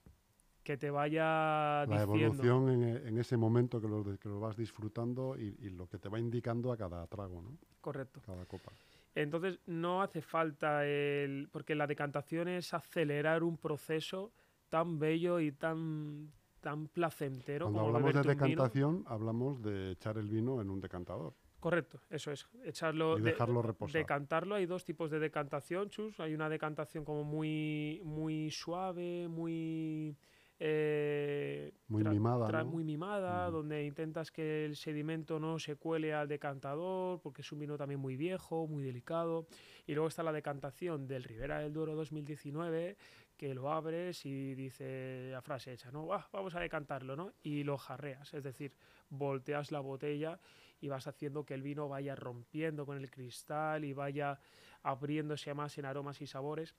que 0.62 0.76
te 0.76 0.90
vaya 0.90 1.86
La 1.86 2.02
evolución 2.02 2.70
en, 2.70 3.06
en, 3.08 3.18
ese 3.18 3.36
momento 3.36 3.80
que 3.80 3.88
lo, 3.88 4.04
que 4.18 4.28
lo 4.28 4.38
vas 4.38 4.56
disfrutando 4.56 5.36
y, 5.36 5.56
y, 5.58 5.70
lo 5.70 5.88
que 5.88 5.98
te 5.98 6.08
va 6.08 6.20
indicando 6.20 6.70
a 6.70 6.76
cada 6.76 7.04
trago, 7.08 7.42
¿no? 7.42 7.58
Correcto. 7.80 8.20
Cada 8.24 8.44
copa. 8.44 8.70
Entonces 9.14 9.58
no 9.66 10.02
hace 10.02 10.22
falta 10.22 10.86
el... 10.86 11.48
porque 11.50 11.74
la 11.74 11.86
decantación 11.86 12.48
es 12.48 12.72
acelerar 12.74 13.42
un 13.42 13.56
proceso 13.56 14.32
tan 14.68 14.98
bello 14.98 15.40
y 15.40 15.50
tan, 15.50 16.30
tan 16.60 16.88
placentero. 16.88 17.66
Cuando 17.66 17.86
hablamos 17.86 18.14
de 18.14 18.22
decantación, 18.22 19.04
hablamos 19.06 19.62
de 19.62 19.92
echar 19.92 20.18
el 20.18 20.28
vino 20.28 20.60
en 20.60 20.70
un 20.70 20.80
decantador. 20.80 21.34
Correcto, 21.60 22.00
eso 22.08 22.32
es. 22.32 22.46
Echarlo. 22.64 23.18
Y 23.18 23.22
dejarlo 23.22 23.60
reposar. 23.60 24.00
Decantarlo. 24.00 24.54
Hay 24.54 24.64
dos 24.64 24.84
tipos 24.84 25.10
de 25.10 25.18
decantación, 25.18 25.90
Chus. 25.90 26.18
Hay 26.18 26.34
una 26.34 26.48
decantación 26.48 27.04
como 27.04 27.22
muy, 27.22 28.00
muy 28.02 28.50
suave, 28.50 29.28
muy. 29.28 30.16
Eh, 30.62 31.72
muy 31.88 32.04
mimada. 32.04 32.64
Muy 32.64 32.84
mimada, 32.84 33.50
donde 33.50 33.84
intentas 33.84 34.30
que 34.30 34.66
el 34.66 34.76
sedimento 34.76 35.38
no 35.40 35.58
se 35.58 35.76
cuele 35.76 36.12
al 36.12 36.28
decantador, 36.28 37.20
porque 37.22 37.40
es 37.40 37.52
un 37.52 37.60
vino 37.60 37.78
también 37.78 38.00
muy 38.00 38.16
viejo, 38.16 38.66
muy 38.66 38.82
delicado. 38.82 39.46
Y 39.86 39.94
luego 39.94 40.08
está 40.08 40.22
la 40.22 40.32
decantación 40.32 41.06
del 41.06 41.24
Ribera 41.24 41.60
del 41.60 41.72
Duero 41.72 41.94
2019, 41.94 42.96
que 43.40 43.54
lo 43.54 43.72
abres 43.72 44.26
y 44.26 44.54
dice 44.54 45.30
la 45.32 45.40
frase 45.40 45.72
hecha, 45.72 45.90
¿no? 45.90 46.12
Ah, 46.12 46.28
vamos 46.30 46.54
a 46.54 46.60
decantarlo, 46.60 47.16
¿no? 47.16 47.32
Y 47.42 47.64
lo 47.64 47.78
jarreas, 47.78 48.34
es 48.34 48.44
decir, 48.44 48.74
volteas 49.08 49.72
la 49.72 49.80
botella 49.80 50.38
y 50.78 50.88
vas 50.88 51.06
haciendo 51.06 51.46
que 51.46 51.54
el 51.54 51.62
vino 51.62 51.88
vaya 51.88 52.14
rompiendo 52.14 52.84
con 52.84 52.98
el 52.98 53.10
cristal 53.10 53.86
y 53.86 53.94
vaya 53.94 54.38
abriéndose 54.82 55.54
más 55.54 55.78
en 55.78 55.86
aromas 55.86 56.20
y 56.20 56.26
sabores. 56.26 56.74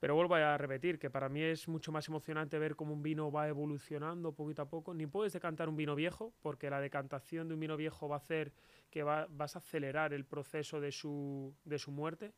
Pero 0.00 0.16
vuelvo 0.16 0.34
a 0.34 0.58
repetir 0.58 0.98
que 0.98 1.08
para 1.08 1.28
mí 1.28 1.40
es 1.40 1.68
mucho 1.68 1.92
más 1.92 2.08
emocionante 2.08 2.58
ver 2.58 2.74
cómo 2.74 2.92
un 2.92 3.04
vino 3.04 3.30
va 3.30 3.46
evolucionando 3.46 4.32
poquito 4.32 4.62
a 4.62 4.68
poco. 4.68 4.92
Ni 4.92 5.06
puedes 5.06 5.34
decantar 5.34 5.68
un 5.68 5.76
vino 5.76 5.94
viejo, 5.94 6.34
porque 6.42 6.68
la 6.68 6.80
decantación 6.80 7.46
de 7.46 7.54
un 7.54 7.60
vino 7.60 7.76
viejo 7.76 8.08
va 8.08 8.16
a 8.16 8.18
hacer 8.18 8.52
que 8.90 9.04
vas 9.04 9.54
a 9.54 9.60
acelerar 9.60 10.12
el 10.12 10.24
proceso 10.24 10.80
de 10.80 10.90
su, 10.90 11.54
de 11.64 11.78
su 11.78 11.92
muerte 11.92 12.32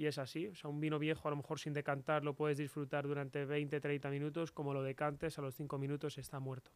y 0.00 0.06
es 0.06 0.16
así. 0.16 0.46
O 0.46 0.54
sea, 0.54 0.70
un 0.70 0.80
vino 0.80 0.98
viejo 0.98 1.28
a 1.28 1.30
lo 1.30 1.36
mejor 1.36 1.60
sin 1.60 1.74
decantar 1.74 2.24
lo 2.24 2.34
puedes 2.34 2.56
disfrutar 2.56 3.06
durante 3.06 3.44
20, 3.44 3.80
30 3.80 4.08
minutos, 4.08 4.50
como 4.50 4.72
lo 4.72 4.82
decantes 4.82 5.38
a 5.38 5.42
los 5.42 5.54
5 5.54 5.76
minutos 5.76 6.16
está 6.16 6.40
muerto. 6.40 6.70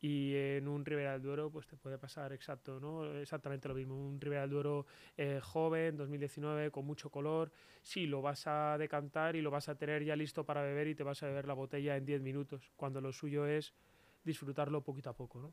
Y 0.00 0.36
en 0.36 0.68
un 0.68 0.84
Ribera 0.84 1.14
del 1.14 1.22
Duero 1.22 1.50
pues 1.50 1.66
te 1.66 1.76
puede 1.76 1.98
pasar 1.98 2.32
exacto, 2.32 2.78
¿no? 2.78 3.12
exactamente 3.16 3.66
lo 3.66 3.74
mismo. 3.74 3.96
Un 3.96 4.20
Ribera 4.20 4.42
del 4.42 4.50
Duero 4.50 4.86
eh, 5.16 5.40
joven, 5.42 5.96
2019, 5.96 6.70
con 6.70 6.86
mucho 6.86 7.10
color. 7.10 7.50
Sí, 7.82 8.06
lo 8.06 8.22
vas 8.22 8.46
a 8.46 8.78
decantar 8.78 9.34
y 9.34 9.42
lo 9.42 9.50
vas 9.50 9.68
a 9.68 9.74
tener 9.74 10.04
ya 10.04 10.14
listo 10.14 10.46
para 10.46 10.62
beber 10.62 10.86
y 10.86 10.94
te 10.94 11.02
vas 11.02 11.24
a 11.24 11.26
beber 11.26 11.48
la 11.48 11.54
botella 11.54 11.96
en 11.96 12.04
10 12.04 12.22
minutos, 12.22 12.70
cuando 12.76 13.00
lo 13.00 13.12
suyo 13.12 13.46
es 13.46 13.74
disfrutarlo 14.22 14.84
poquito 14.84 15.10
a 15.10 15.16
poco. 15.16 15.40
¿no? 15.40 15.52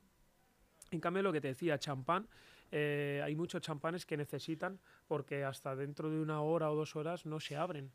En 0.91 0.99
cambio, 0.99 1.23
lo 1.23 1.33
que 1.33 1.41
te 1.41 1.47
decía, 1.47 1.79
champán, 1.79 2.27
eh, 2.71 3.21
hay 3.23 3.35
muchos 3.35 3.61
champanes 3.61 4.05
que 4.05 4.17
necesitan 4.17 4.79
porque 5.07 5.43
hasta 5.43 5.75
dentro 5.75 6.09
de 6.09 6.19
una 6.19 6.41
hora 6.41 6.71
o 6.71 6.75
dos 6.75 6.95
horas 6.95 7.25
no 7.25 7.39
se 7.39 7.55
abren. 7.55 7.91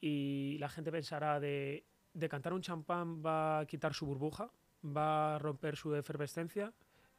Y 0.00 0.56
la 0.58 0.68
gente 0.68 0.90
pensará 0.90 1.38
de, 1.38 1.84
de 2.14 2.28
cantar 2.28 2.52
un 2.52 2.62
champán 2.62 3.24
va 3.24 3.60
a 3.60 3.66
quitar 3.66 3.94
su 3.94 4.06
burbuja, 4.06 4.50
va 4.84 5.36
a 5.36 5.38
romper 5.38 5.76
su 5.76 5.94
efervescencia. 5.94 6.72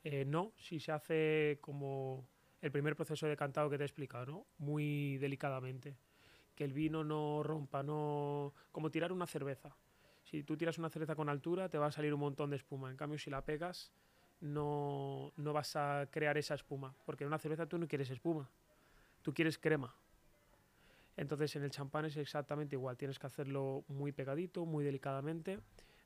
Eh, 0.04 0.26
no, 0.26 0.54
si 0.58 0.80
se 0.80 0.92
hace 0.92 1.60
como 1.62 2.28
el 2.62 2.72
primer 2.72 2.96
proceso 2.96 3.28
de 3.28 3.38
cantado 3.38 3.70
que 3.70 3.78
te 3.78 3.84
he 3.84 3.86
explicado, 3.86 4.46
muy 4.58 5.18
delicadamente. 5.18 5.98
Que 6.56 6.66
el 6.66 6.74
vino 6.74 7.04
no 7.04 7.42
rompa, 7.42 7.84
no 7.84 8.54
como 8.72 8.92
tirar 8.92 9.12
una 9.12 9.28
cerveza. 9.28 9.76
Si 10.24 10.44
tú 10.44 10.56
tiras 10.56 10.78
una 10.78 10.90
cerveza 10.90 11.16
con 11.16 11.30
altura, 11.30 11.70
te 11.70 11.78
va 11.78 11.88
a 11.88 11.92
salir 11.92 12.14
un 12.14 12.20
montón 12.20 12.50
de 12.52 12.58
espuma. 12.58 12.92
En 12.92 12.98
cambio, 12.98 13.18
si 13.18 13.30
la 13.30 13.44
pegas, 13.44 13.92
no, 14.44 15.32
no 15.38 15.54
vas 15.54 15.76
a 15.76 16.08
crear 16.12 16.38
esa 16.38 16.54
espuma. 16.54 16.94
Porque 17.06 17.24
en 17.24 17.30
una 17.30 17.40
cerveza 17.40 17.66
tú 17.66 17.78
no 17.78 17.88
quieres 17.88 18.10
espuma, 18.10 18.50
tú 19.22 19.34
quieres 19.34 19.58
crema. 19.58 19.96
Entonces 21.16 21.56
en 21.56 21.64
el 21.64 21.72
champán 21.72 22.06
es 22.06 22.18
exactamente 22.18 22.76
igual, 22.76 22.98
tienes 22.98 23.20
que 23.20 23.28
hacerlo 23.28 23.86
muy 23.88 24.12
pegadito, 24.12 24.66
muy 24.66 24.84
delicadamente. 24.84 25.60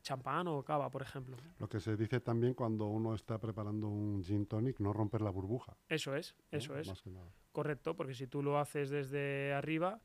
Champán 0.04 0.48
o 0.48 0.64
cava, 0.64 0.90
por 0.90 1.02
ejemplo. 1.02 1.36
Lo 1.60 1.68
que 1.68 1.80
se 1.80 1.98
dice 1.98 2.20
también 2.20 2.54
cuando 2.54 2.86
uno 2.86 3.16
está 3.16 3.40
preparando 3.40 3.88
un 3.88 4.24
gin 4.24 4.46
tonic, 4.46 4.80
no 4.80 4.94
romper 4.94 5.22
la 5.22 5.32
burbuja. 5.32 5.76
Eso 5.90 6.16
es, 6.16 6.36
¿no? 6.52 6.58
eso 6.58 6.78
es. 6.78 6.88
Más 6.88 7.02
que 7.02 7.10
nada. 7.10 7.28
Correcto, 7.52 7.96
porque 7.96 8.14
si 8.14 8.28
tú 8.28 8.44
lo 8.44 8.60
haces 8.60 8.90
desde 8.90 9.52
arriba, 9.54 10.00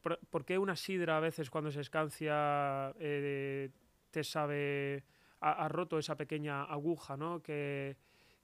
¿por, 0.00 0.18
por 0.30 0.44
qué 0.44 0.58
una 0.58 0.76
sidra 0.76 1.16
a 1.16 1.20
veces 1.20 1.50
cuando 1.50 1.70
se 1.72 1.80
escancia 1.80 2.94
eh, 2.98 3.70
te 4.10 4.22
sabe, 4.22 5.04
ha, 5.52 5.68
roto 5.68 5.98
esa 5.98 6.16
pequeña 6.16 6.64
aguja 6.64 7.16
¿no? 7.16 7.42
que, 7.42 7.96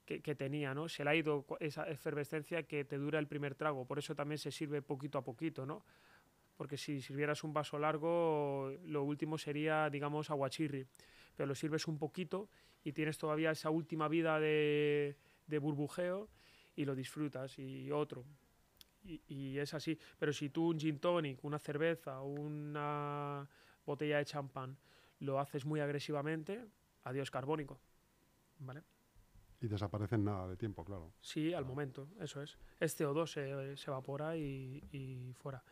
que, 0.05 0.21
que 0.21 0.35
tenía, 0.35 0.73
¿no? 0.73 0.87
se 0.87 1.03
le 1.03 1.09
ha 1.09 1.15
ido 1.15 1.45
esa 1.59 1.89
efervescencia 1.89 2.63
que 2.63 2.85
te 2.85 2.97
dura 2.97 3.19
el 3.19 3.27
primer 3.27 3.55
trago, 3.55 3.85
por 3.85 3.99
eso 3.99 4.15
también 4.15 4.37
se 4.37 4.51
sirve 4.51 4.81
poquito 4.81 5.17
a 5.17 5.23
poquito, 5.23 5.65
¿no? 5.65 5.83
porque 6.61 6.77
si 6.77 7.01
sirvieras 7.01 7.43
un 7.43 7.53
vaso 7.53 7.79
largo, 7.79 8.71
lo 8.85 9.03
último 9.03 9.39
sería, 9.39 9.89
digamos, 9.89 10.29
aguachirri, 10.29 10.85
pero 11.35 11.47
lo 11.47 11.55
sirves 11.55 11.87
un 11.87 11.97
poquito 11.97 12.49
y 12.83 12.91
tienes 12.91 13.17
todavía 13.17 13.49
esa 13.49 13.71
última 13.71 14.07
vida 14.07 14.39
de, 14.39 15.17
de 15.47 15.57
burbujeo 15.57 16.29
y 16.75 16.85
lo 16.85 16.93
disfrutas 16.93 17.57
y 17.57 17.91
otro. 17.91 18.25
Y, 19.03 19.21
y 19.27 19.57
es 19.57 19.73
así. 19.73 19.97
Pero 20.19 20.33
si 20.33 20.49
tú 20.49 20.69
un 20.69 20.79
gin 20.79 20.99
tonic, 20.99 21.43
una 21.43 21.57
cerveza, 21.57 22.21
una 22.21 23.49
botella 23.83 24.19
de 24.19 24.25
champán, 24.25 24.77
lo 25.19 25.39
haces 25.39 25.65
muy 25.65 25.79
agresivamente, 25.79 26.63
adiós 27.03 27.31
carbónico. 27.31 27.79
¿Vale? 28.59 28.83
Y 29.59 29.67
desaparece 29.67 30.15
en 30.15 30.25
nada 30.25 30.47
de 30.47 30.57
tiempo, 30.57 30.83
claro. 30.83 31.13
Sí, 31.21 31.53
al 31.53 31.65
momento, 31.65 32.07
eso 32.19 32.41
es. 32.41 32.57
Es 32.79 32.99
CO2, 32.99 33.27
se, 33.27 33.77
se 33.77 33.91
evapora 33.91 34.35
y, 34.35 34.83
y 34.91 35.33
fuera. 35.33 35.63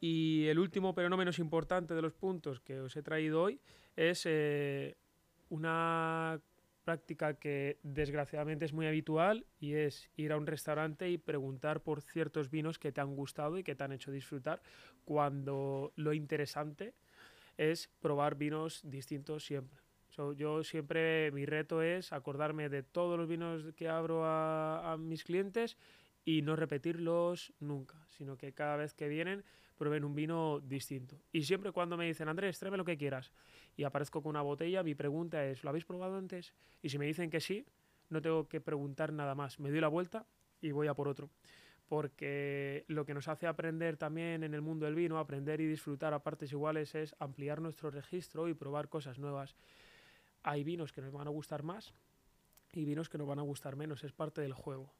Y 0.00 0.46
el 0.48 0.58
último, 0.58 0.94
pero 0.94 1.08
no 1.08 1.16
menos 1.16 1.38
importante 1.38 1.94
de 1.94 2.02
los 2.02 2.12
puntos 2.12 2.60
que 2.60 2.80
os 2.80 2.96
he 2.96 3.02
traído 3.02 3.42
hoy 3.42 3.60
es 3.96 4.24
eh, 4.26 4.96
una 5.48 6.40
práctica 6.84 7.34
que 7.34 7.78
desgraciadamente 7.82 8.66
es 8.66 8.72
muy 8.72 8.86
habitual 8.86 9.46
y 9.58 9.72
es 9.72 10.10
ir 10.16 10.32
a 10.32 10.36
un 10.36 10.46
restaurante 10.46 11.08
y 11.08 11.16
preguntar 11.16 11.80
por 11.82 12.02
ciertos 12.02 12.50
vinos 12.50 12.78
que 12.78 12.92
te 12.92 13.00
han 13.00 13.16
gustado 13.16 13.56
y 13.56 13.64
que 13.64 13.74
te 13.74 13.84
han 13.84 13.92
hecho 13.92 14.10
disfrutar 14.10 14.60
cuando 15.04 15.92
lo 15.96 16.12
interesante 16.12 16.94
es 17.56 17.88
probar 18.00 18.34
vinos 18.34 18.82
distintos 18.84 19.46
siempre. 19.46 19.83
So, 20.14 20.32
yo 20.32 20.62
siempre, 20.62 21.32
mi 21.32 21.44
reto 21.44 21.82
es 21.82 22.12
acordarme 22.12 22.68
de 22.68 22.84
todos 22.84 23.18
los 23.18 23.26
vinos 23.26 23.64
que 23.74 23.88
abro 23.88 24.24
a, 24.24 24.92
a 24.92 24.96
mis 24.96 25.24
clientes 25.24 25.76
y 26.24 26.42
no 26.42 26.54
repetirlos 26.54 27.52
nunca, 27.58 27.98
sino 28.06 28.36
que 28.36 28.52
cada 28.52 28.76
vez 28.76 28.94
que 28.94 29.08
vienen 29.08 29.42
prueben 29.76 30.04
un 30.04 30.14
vino 30.14 30.60
distinto. 30.60 31.20
Y 31.32 31.42
siempre 31.42 31.72
cuando 31.72 31.96
me 31.96 32.06
dicen, 32.06 32.28
Andrés, 32.28 32.60
tráeme 32.60 32.76
lo 32.76 32.84
que 32.84 32.96
quieras, 32.96 33.32
y 33.76 33.82
aparezco 33.82 34.22
con 34.22 34.30
una 34.30 34.42
botella, 34.42 34.84
mi 34.84 34.94
pregunta 34.94 35.44
es, 35.44 35.64
¿lo 35.64 35.70
habéis 35.70 35.84
probado 35.84 36.16
antes? 36.16 36.54
Y 36.80 36.90
si 36.90 36.98
me 36.98 37.06
dicen 37.06 37.28
que 37.28 37.40
sí, 37.40 37.66
no 38.08 38.22
tengo 38.22 38.46
que 38.46 38.60
preguntar 38.60 39.12
nada 39.12 39.34
más. 39.34 39.58
Me 39.58 39.70
doy 39.70 39.80
la 39.80 39.88
vuelta 39.88 40.26
y 40.60 40.70
voy 40.70 40.86
a 40.86 40.94
por 40.94 41.08
otro. 41.08 41.28
Porque 41.88 42.84
lo 42.86 43.04
que 43.04 43.14
nos 43.14 43.26
hace 43.26 43.48
aprender 43.48 43.96
también 43.96 44.44
en 44.44 44.54
el 44.54 44.62
mundo 44.62 44.86
del 44.86 44.94
vino, 44.94 45.18
aprender 45.18 45.60
y 45.60 45.66
disfrutar 45.66 46.14
a 46.14 46.22
partes 46.22 46.52
iguales, 46.52 46.94
es 46.94 47.16
ampliar 47.18 47.60
nuestro 47.60 47.90
registro 47.90 48.48
y 48.48 48.54
probar 48.54 48.88
cosas 48.88 49.18
nuevas. 49.18 49.56
Hay 50.44 50.62
vinos 50.62 50.92
que 50.92 51.00
nos 51.00 51.12
van 51.12 51.26
a 51.26 51.30
gustar 51.30 51.64
más 51.64 51.92
y 52.72 52.84
vinos 52.84 53.08
que 53.08 53.18
nos 53.18 53.26
van 53.26 53.40
a 53.40 53.42
gustar 53.42 53.74
menos, 53.74 54.04
es 54.04 54.12
parte 54.12 54.40
del 54.40 54.52
juego 54.52 54.94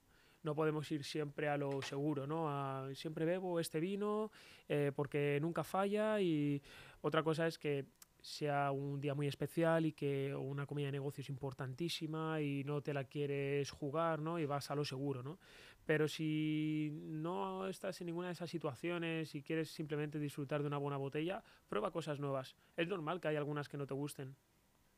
no 0.44 0.54
podemos 0.54 0.90
ir 0.92 1.02
siempre 1.04 1.48
a 1.48 1.56
lo 1.56 1.82
seguro, 1.82 2.26
¿no? 2.26 2.94
Siempre 2.94 3.24
bebo 3.24 3.58
este 3.58 3.80
vino 3.80 4.30
eh, 4.68 4.92
porque 4.94 5.38
nunca 5.40 5.64
falla 5.64 6.20
y 6.20 6.62
otra 7.00 7.22
cosa 7.22 7.46
es 7.46 7.58
que 7.58 7.86
sea 8.20 8.70
un 8.70 9.00
día 9.00 9.14
muy 9.14 9.26
especial 9.26 9.84
y 9.86 9.92
que 9.92 10.34
una 10.34 10.66
comida 10.66 10.86
de 10.86 10.92
negocios 10.92 11.28
importantísima 11.28 12.40
y 12.40 12.62
no 12.64 12.82
te 12.82 12.94
la 12.94 13.04
quieres 13.04 13.70
jugar, 13.70 14.20
¿no? 14.20 14.38
Y 14.38 14.46
vas 14.46 14.70
a 14.70 14.74
lo 14.74 14.84
seguro, 14.84 15.22
¿no? 15.22 15.38
Pero 15.84 16.08
si 16.08 16.90
no 16.92 17.66
estás 17.66 18.00
en 18.00 18.06
ninguna 18.06 18.28
de 18.28 18.32
esas 18.34 18.48
situaciones 18.48 19.34
y 19.34 19.42
quieres 19.42 19.70
simplemente 19.70 20.18
disfrutar 20.18 20.62
de 20.62 20.66
una 20.66 20.78
buena 20.78 20.96
botella, 20.96 21.42
prueba 21.68 21.90
cosas 21.90 22.20
nuevas. 22.20 22.56
Es 22.76 22.88
normal 22.88 23.20
que 23.20 23.28
hay 23.28 23.36
algunas 23.36 23.68
que 23.68 23.76
no 23.76 23.86
te 23.86 23.94
gusten. 23.94 24.36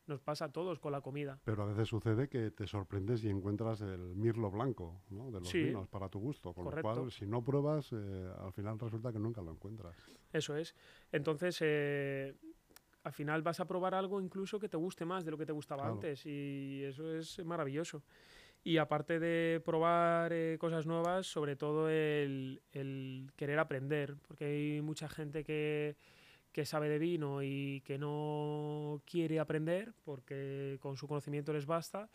Nos 0.06 0.20
pasa 0.20 0.44
a 0.46 0.52
todos 0.52 0.78
con 0.78 0.92
la 0.92 1.00
comida. 1.00 1.38
Pero 1.44 1.62
a 1.62 1.66
veces 1.66 1.88
sucede 1.88 2.28
que 2.28 2.50
te 2.52 2.66
sorprendes 2.66 3.24
y 3.24 3.28
encuentras 3.28 3.80
el 3.80 4.14
mirlo 4.14 4.50
blanco 4.50 5.02
¿no? 5.10 5.26
de 5.32 5.40
los 5.40 5.48
Sí. 5.48 5.64
vinos 5.64 5.88
para 5.88 6.08
tu 6.08 6.20
gusto. 6.20 6.52
Con 6.54 6.64
Correcto. 6.66 6.88
lo 6.90 6.94
cual, 6.96 7.10
si 7.10 7.26
no 7.26 7.42
pruebas, 7.42 7.90
eh, 7.92 8.32
al 8.38 8.52
final 8.52 8.78
resulta 8.78 9.12
que 9.12 9.18
nunca 9.18 9.42
lo 9.42 9.50
encuentras. 9.50 9.96
Eso 10.32 10.56
es. 10.56 10.74
Entonces, 11.10 11.58
eh, 11.60 12.34
al 13.02 13.12
final 13.12 13.42
vas 13.42 13.58
a 13.58 13.66
probar 13.66 13.94
algo 13.94 14.20
incluso 14.20 14.58
que 14.60 14.68
te 14.68 14.76
guste 14.76 15.04
más 15.04 15.24
de 15.24 15.30
lo 15.32 15.38
que 15.38 15.46
te 15.46 15.52
gustaba 15.52 15.82
Claro. 15.82 15.94
antes 15.94 16.24
y 16.24 16.84
eso 16.84 17.12
es 17.14 17.44
maravilloso. 17.44 18.02
Y 18.62 18.78
aparte 18.78 19.18
de 19.20 19.60
probar 19.64 20.32
eh, 20.32 20.56
cosas 20.58 20.86
nuevas, 20.86 21.26
sobre 21.26 21.54
todo 21.56 21.88
el, 21.88 22.62
el 22.72 23.30
querer 23.36 23.58
aprender, 23.60 24.16
porque 24.26 24.44
hay 24.44 24.80
mucha 24.82 25.08
gente 25.08 25.44
que, 25.44 25.96
que 26.56 26.64
sabe 26.64 26.88
de 26.88 26.98
vino 26.98 27.42
y 27.42 27.82
que 27.82 27.98
no 27.98 29.02
quiere 29.04 29.38
aprender 29.38 29.92
porque 30.06 30.78
con 30.80 30.96
su 30.96 31.06
conocimiento 31.06 31.52
les 31.52 31.66
basta. 31.66 32.08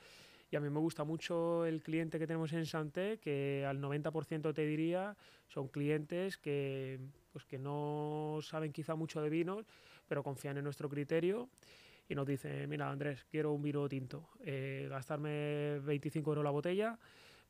Y 0.50 0.56
a 0.56 0.60
mí 0.60 0.68
me 0.68 0.80
gusta 0.80 1.04
mucho 1.04 1.64
el 1.64 1.84
cliente 1.84 2.18
que 2.18 2.26
tenemos 2.26 2.52
en 2.54 2.66
Santé, 2.66 3.20
que 3.20 3.64
al 3.68 3.80
90% 3.80 4.52
te 4.52 4.66
diría 4.66 5.16
son 5.48 5.68
clientes 5.68 6.40
que, 6.40 7.00
pues 7.32 7.46
que 7.46 7.60
no 7.60 8.40
saben 8.42 8.72
quizá 8.72 8.96
mucho 8.96 9.22
de 9.22 9.30
vinos, 9.30 9.68
pero 10.08 10.24
confían 10.24 10.58
en 10.58 10.64
nuestro 10.64 10.90
criterio 10.90 11.48
y 12.10 12.16
nos 12.16 12.26
dicen, 12.26 12.68
mira 12.68 12.90
Andrés, 12.90 13.24
quiero 13.30 13.54
un 13.54 13.62
vino 13.62 13.88
tinto, 13.88 14.28
eh, 14.44 14.88
gastarme 14.90 15.78
25 15.82 16.32
euros 16.32 16.44
la 16.44 16.50
botella, 16.50 16.98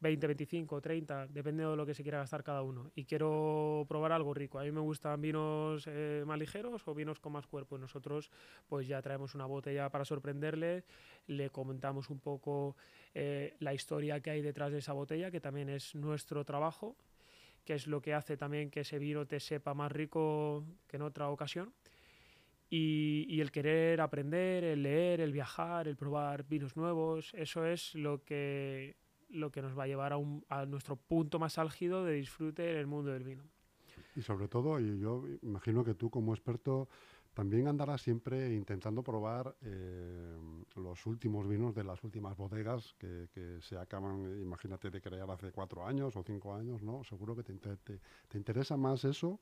20, 0.01 0.27
25, 0.27 0.81
30, 0.81 1.27
depende 1.27 1.63
de 1.63 1.75
lo 1.75 1.85
que 1.85 1.93
se 1.93 2.01
quiera 2.01 2.17
gastar 2.17 2.43
cada 2.43 2.63
uno. 2.63 2.91
Y 2.95 3.05
quiero 3.05 3.85
probar 3.87 4.11
algo 4.11 4.33
rico. 4.33 4.59
A 4.59 4.63
mí 4.63 4.71
me 4.71 4.81
gustan 4.81 5.21
vinos 5.21 5.85
eh, 5.87 6.23
más 6.25 6.39
ligeros 6.39 6.87
o 6.87 6.95
vinos 6.95 7.19
con 7.19 7.33
más 7.33 7.45
cuerpo. 7.45 7.77
Nosotros 7.77 8.31
pues 8.67 8.87
ya 8.87 8.99
traemos 9.01 9.35
una 9.35 9.45
botella 9.45 9.89
para 9.89 10.03
sorprenderle, 10.03 10.83
le 11.27 11.51
comentamos 11.51 12.09
un 12.09 12.19
poco 12.19 12.75
eh, 13.13 13.55
la 13.59 13.75
historia 13.75 14.19
que 14.21 14.31
hay 14.31 14.41
detrás 14.41 14.71
de 14.71 14.79
esa 14.79 14.93
botella, 14.93 15.29
que 15.29 15.39
también 15.39 15.69
es 15.69 15.93
nuestro 15.93 16.43
trabajo, 16.45 16.95
que 17.63 17.75
es 17.75 17.85
lo 17.85 18.01
que 18.01 18.15
hace 18.15 18.37
también 18.37 18.71
que 18.71 18.79
ese 18.79 18.97
vino 18.97 19.27
te 19.27 19.39
sepa 19.39 19.75
más 19.75 19.91
rico 19.91 20.65
que 20.87 20.97
en 20.97 21.03
otra 21.03 21.29
ocasión. 21.29 21.73
Y, 22.71 23.27
y 23.29 23.41
el 23.41 23.51
querer 23.51 24.01
aprender, 24.01 24.63
el 24.63 24.81
leer, 24.81 25.21
el 25.21 25.33
viajar, 25.33 25.87
el 25.87 25.97
probar 25.97 26.47
vinos 26.47 26.75
nuevos, 26.75 27.33
eso 27.35 27.65
es 27.65 27.93
lo 27.93 28.23
que, 28.23 28.95
lo 29.31 29.51
que 29.51 29.61
nos 29.61 29.77
va 29.77 29.83
a 29.83 29.87
llevar 29.87 30.13
a, 30.13 30.17
un- 30.17 30.45
a 30.49 30.65
nuestro 30.65 30.95
punto 30.95 31.39
más 31.39 31.57
álgido 31.57 32.03
de 32.05 32.13
disfrute 32.13 32.71
en 32.71 32.77
el 32.77 32.87
mundo 32.87 33.11
del 33.11 33.23
vino. 33.23 33.43
Y 34.15 34.21
sobre 34.21 34.47
todo, 34.47 34.79
y 34.79 34.99
yo 34.99 35.23
imagino 35.41 35.83
que 35.83 35.93
tú 35.93 36.09
como 36.09 36.33
experto 36.33 36.89
también 37.33 37.67
andarás 37.67 38.01
siempre 38.01 38.53
intentando 38.53 39.03
probar 39.03 39.55
eh, 39.61 40.37
los 40.75 41.05
últimos 41.05 41.47
vinos 41.47 41.73
de 41.73 41.83
las 41.85 42.03
últimas 42.03 42.35
bodegas 42.35 42.93
que, 42.99 43.29
se 43.61 43.77
acaban, 43.77 44.37
imagínate, 44.41 44.89
de 44.89 45.01
crear 45.01 45.29
hace 45.31 45.51
cuatro 45.51 45.85
años 45.85 46.15
o 46.17 46.23
cinco 46.23 46.53
años, 46.53 46.81
¿no? 46.83 47.03
Seguro 47.05 47.35
que 47.35 47.43
te, 47.43 47.53
te- 47.77 47.99
te 48.27 48.37
interesa 48.37 48.75
más 48.75 49.05
eso 49.05 49.39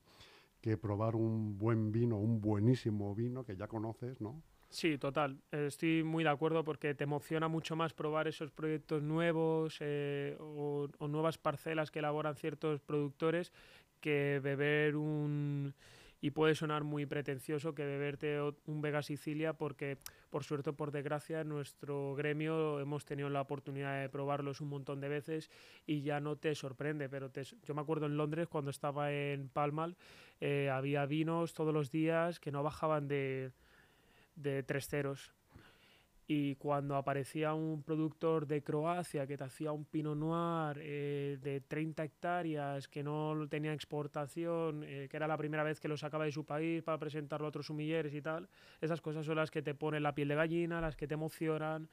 que 0.61 0.77
probar 0.77 1.15
un 1.15 1.57
buen 1.57 1.91
vino, 1.91 2.17
un 2.17 2.41
buenísimo 2.41 3.15
vino 3.15 3.43
que 3.43 3.55
ya 3.55 3.67
conoces, 3.67 4.21
¿no? 4.21 4.43
Sí, 4.71 4.99
total. 4.99 5.41
Estoy 5.51 6.03
muy 6.03 6.23
de 6.23 6.29
acuerdo 6.29 6.63
porque 6.63 6.93
te 6.93 7.03
emociona 7.03 7.47
mucho 7.47 7.75
más 7.75 7.93
probar 7.93 8.27
esos 8.27 8.51
proyectos 8.51 9.01
nuevos 9.01 9.77
eh, 9.79 10.37
o, 10.39 10.87
nuevas 11.07 11.39
parcelas 11.39 11.89
que 11.89 11.99
elaboran 11.99 12.35
ciertos 12.35 12.79
productores 12.81 13.51
que 13.99 14.39
beber 14.43 14.95
un... 14.95 15.73
Y 16.21 16.31
puede 16.31 16.53
sonar 16.53 16.83
muy 16.83 17.05
pretencioso 17.05 17.73
que 17.73 17.85
beberte 17.85 18.39
un 18.65 18.81
Vega 18.81 19.01
Sicilia 19.01 19.53
porque, 19.53 19.97
por 20.29 20.43
suerte 20.43 20.73
por 20.73 20.91
desgracia, 20.91 21.41
en 21.41 21.47
nuestro 21.47 22.13
gremio 22.13 22.81
hemos 22.81 23.05
tenido 23.05 23.29
la 23.29 23.39
oportunidad 23.39 24.01
de 24.01 24.09
probarlos 24.09 24.59
un 24.59 24.67
montón 24.67 24.99
de 24.99 25.07
veces 25.07 25.49
y 25.87 26.01
ya 26.01 26.19
no 26.19 26.35
te 26.35 26.53
sorprende. 26.55 27.07
Pero 27.07 27.31
te 27.31 27.43
yo 27.43 27.73
me 27.73 27.81
acuerdo 27.81 28.05
en 28.05 28.17
Londres 28.17 28.49
cuando 28.49 28.69
estaba 28.69 29.13
en 29.13 29.47
Palmal, 29.47 29.95
eh, 30.41 30.69
había 30.69 31.05
vinos 31.05 31.53
todos 31.53 31.73
los 31.73 31.89
días 31.89 32.41
que 32.41 32.51
no 32.51 32.63
bajaban 32.63 33.07
de, 33.07 33.53
de 34.41 34.63
tres 34.63 34.87
ceros. 34.87 35.33
Y 36.31 36.55
cuando 36.57 36.95
aparecía 36.95 37.55
un 37.55 37.81
productor 37.81 38.45
de 38.45 38.61
Croacia 38.61 39.25
que 39.25 39.35
te 39.35 39.43
hacía 39.43 39.71
un 39.71 39.85
Pinot 39.85 40.15
Noir 40.15 40.77
eh, 40.79 41.39
de 41.41 41.61
30 41.61 42.03
hectáreas, 42.03 42.87
que 42.87 43.01
no 43.01 43.47
tenía 43.49 43.73
exportación, 43.73 44.83
eh, 44.83 45.07
que 45.09 45.17
era 45.17 45.27
la 45.27 45.37
primera 45.37 45.63
vez 45.63 45.79
que 45.79 45.87
lo 45.87 45.97
sacaba 45.97 46.25
de 46.25 46.31
su 46.31 46.45
país 46.45 46.83
para 46.83 46.99
presentarlo 46.99 47.47
a 47.47 47.49
otros 47.49 47.65
sumilleres 47.65 48.13
y 48.13 48.21
tal, 48.21 48.47
esas 48.79 49.01
cosas 49.01 49.25
son 49.25 49.37
las 49.37 49.49
que 49.49 49.63
te 49.63 49.73
ponen 49.73 50.03
la 50.03 50.13
piel 50.13 50.27
de 50.27 50.35
gallina, 50.35 50.79
las 50.79 50.95
que 50.95 51.07
te 51.07 51.15
emocionan. 51.15 51.89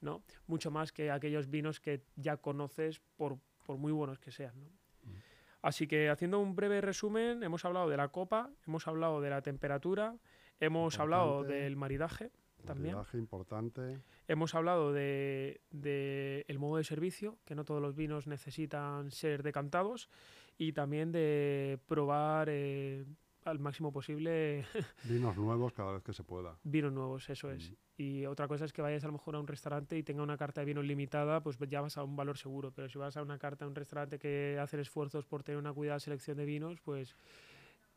¿no? 0.00 0.22
Mucho 0.46 0.70
más 0.70 0.92
que 0.92 1.10
aquellos 1.10 1.50
vinos 1.50 1.80
que 1.80 2.02
ya 2.14 2.36
conoces 2.36 3.00
por, 3.16 3.38
por 3.64 3.78
muy 3.78 3.90
buenos 3.90 4.20
que 4.20 4.30
sean, 4.30 4.54
¿no? 4.60 4.68
Mm. 5.02 5.16
Así 5.62 5.86
que 5.86 6.10
haciendo 6.10 6.38
un 6.40 6.54
breve 6.54 6.82
resumen, 6.82 7.42
hemos 7.42 7.64
hablado 7.64 7.88
de 7.88 7.96
la 7.96 8.08
copa, 8.08 8.50
hemos 8.66 8.86
hablado 8.86 9.22
de 9.22 9.30
la 9.30 9.40
temperatura, 9.40 10.14
hemos 10.60 10.98
hablado 10.98 11.40
Importante. 11.40 11.54
del 11.62 11.76
maridaje 11.76 12.30
también. 12.64 12.94
Maridaje 12.94 13.18
importante. 13.18 14.00
Hemos 14.26 14.54
hablado 14.54 14.92
de, 14.92 15.60
de 15.70 16.44
el 16.48 16.58
modo 16.58 16.78
de 16.78 16.84
servicio, 16.84 17.38
que 17.44 17.54
no 17.54 17.64
todos 17.64 17.82
los 17.82 17.94
vinos 17.94 18.26
necesitan 18.26 19.10
ser 19.10 19.42
decantados, 19.42 20.08
y 20.56 20.72
también 20.72 21.12
de 21.12 21.78
probar 21.86 22.48
eh, 22.50 23.04
al 23.44 23.58
máximo 23.58 23.92
posible 23.92 24.64
Vinos 25.04 25.36
nuevos 25.36 25.72
cada 25.74 25.92
vez 25.92 26.02
que 26.02 26.12
se 26.14 26.24
pueda. 26.24 26.56
vinos 26.62 26.92
nuevos, 26.92 27.28
eso 27.28 27.50
es. 27.50 27.70
Mm. 27.70 27.74
Y 27.96 28.26
otra 28.26 28.48
cosa 28.48 28.64
es 28.64 28.72
que 28.72 28.80
vayas 28.82 29.04
a 29.04 29.08
lo 29.08 29.12
mejor 29.12 29.36
a 29.36 29.40
un 29.40 29.46
restaurante 29.46 29.96
y 29.98 30.02
tenga 30.02 30.22
una 30.22 30.36
carta 30.36 30.62
de 30.62 30.64
vinos 30.64 30.84
limitada, 30.84 31.42
pues 31.42 31.58
ya 31.68 31.80
vas 31.80 31.96
a 31.98 32.02
un 32.02 32.16
valor 32.16 32.38
seguro. 32.38 32.72
Pero 32.72 32.88
si 32.88 32.98
vas 32.98 33.16
a 33.16 33.22
una 33.22 33.38
carta 33.38 33.64
a 33.66 33.68
un 33.68 33.74
restaurante 33.74 34.18
que 34.18 34.58
hace 34.60 34.80
esfuerzos 34.80 35.26
por 35.26 35.42
tener 35.42 35.58
una 35.58 35.72
cuidada 35.72 36.00
selección 36.00 36.36
de 36.38 36.44
vinos, 36.44 36.80
pues 36.80 37.14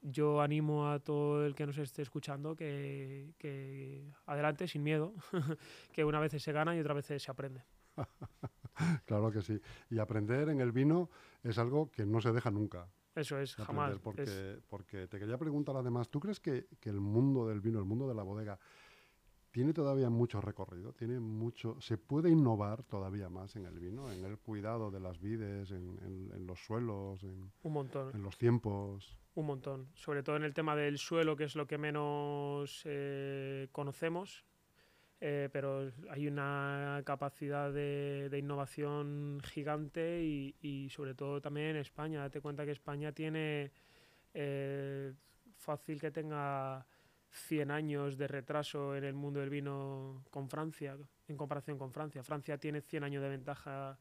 yo 0.02 0.42
animo 0.42 0.90
a 0.90 1.00
todo 1.00 1.46
el 1.46 1.56
que 1.56 1.66
nos 1.66 1.78
esté 1.78 2.02
escuchando 2.02 2.56
que, 2.56 3.34
que 3.38 4.12
adelante, 4.26 4.68
sin 4.68 4.84
miedo, 4.84 5.14
que 5.92 6.04
una 6.06 6.20
vez 6.20 6.32
se 6.42 6.52
gana 6.52 6.76
y 6.76 6.80
otra 6.80 6.94
vez 6.94 7.06
se 7.06 7.32
aprende. 7.32 7.64
Claro 9.06 9.32
que 9.32 9.42
sí. 9.42 9.60
Y 9.90 9.98
aprender 9.98 10.50
en 10.50 10.62
el 10.62 10.72
vino 10.72 11.10
es 11.44 11.58
algo 11.58 11.90
que 11.92 12.06
no 12.06 12.22
se 12.22 12.32
deja 12.32 12.52
nunca. 12.52 12.88
Eso 13.16 13.40
es, 13.40 13.56
jamás. 13.56 13.98
Porque, 13.98 14.22
Es- 14.24 14.60
porque 14.70 15.08
te 15.08 15.18
quería 15.18 15.38
preguntar 15.38 15.76
además, 15.76 16.10
¿tú 16.10 16.20
crees 16.20 16.40
que, 16.40 16.68
que 16.80 16.90
el 16.90 17.00
mundo 17.00 17.48
del 17.48 17.60
vino, 17.60 17.80
el 17.80 17.86
mundo 17.86 18.08
de 18.08 18.14
la 18.14 18.22
bodega, 18.22 18.60
tiene 19.50 19.74
todavía 19.74 20.12
mucho 20.12 20.40
recorrido? 20.42 20.94
¿Tiene 20.94 21.20
mucho, 21.20 21.82
¿Se 21.82 21.98
puede 21.98 22.30
innovar 22.30 22.84
todavía 22.84 23.30
más 23.30 23.56
en 23.56 23.66
el 23.66 23.80
vino? 23.80 24.12
En 24.12 24.24
el 24.24 24.38
cuidado 24.38 24.92
de 24.92 25.00
las 25.00 25.20
vides, 25.20 25.72
en, 25.72 25.98
en- 26.04 26.32
en 26.36 26.46
los 26.46 26.60
suelos, 26.64 27.24
en, 27.24 27.52
un 27.64 27.74
montón. 27.74 28.14
en 28.14 28.22
los 28.22 28.38
tiempos. 28.38 29.18
Un 29.38 29.46
montón. 29.46 29.80
Sobre 29.94 30.24
todo 30.24 30.36
en 30.36 30.44
el 30.44 30.54
tema 30.56 30.76
del 30.76 30.98
suelo, 30.98 31.36
que 31.36 31.44
es 31.44 31.56
lo 31.56 31.68
que 31.68 31.78
menos 31.78 32.82
eh, 32.86 33.68
conocemos. 33.72 34.44
eh, 35.22 35.50
pero 35.52 35.92
hay 36.12 36.28
una 36.28 37.02
capacidad 37.06 37.72
de, 37.74 38.30
de 38.30 38.38
innovación 38.40 39.40
gigante 39.44 40.24
y, 40.24 40.56
y 40.62 40.90
sobre 40.90 41.14
todo 41.16 41.42
también 41.42 41.68
en 41.70 41.78
España. 41.78 42.22
Date 42.22 42.42
cuenta 42.42 42.66
que 42.66 42.72
España 42.72 43.12
tiene 43.14 43.72
eh, 44.34 45.14
fácil 45.58 46.00
que 46.02 46.12
tenga 46.12 46.86
100 47.32 47.72
años 47.72 48.18
de 48.18 48.28
retraso 48.28 48.96
en 48.96 49.04
el 49.06 49.14
mundo 49.16 49.40
del 49.40 49.50
vino 49.52 50.24
con 50.32 50.50
Francia, 50.50 50.98
en 51.28 51.38
comparación 51.38 51.78
con 51.78 51.92
Francia. 51.92 52.24
Francia 52.24 52.58
tiene 52.58 52.82
100 52.82 53.04
años 53.04 53.24
de 53.24 53.30
ventaja 53.30 53.98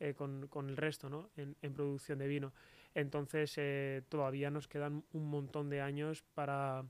eh, 0.00 0.14
con, 0.14 0.48
con 0.48 0.68
el 0.70 0.76
resto 0.76 1.08
¿no? 1.10 1.30
en, 1.36 1.56
en 1.62 1.74
producción 1.74 2.18
de 2.18 2.28
vino. 2.28 2.52
Entonces 2.94 3.54
eh, 3.56 4.02
todavía 4.08 4.50
nos 4.50 4.68
quedan 4.68 5.04
un 5.12 5.28
montón 5.30 5.68
de 5.70 5.80
años 5.80 6.22
para, 6.34 6.84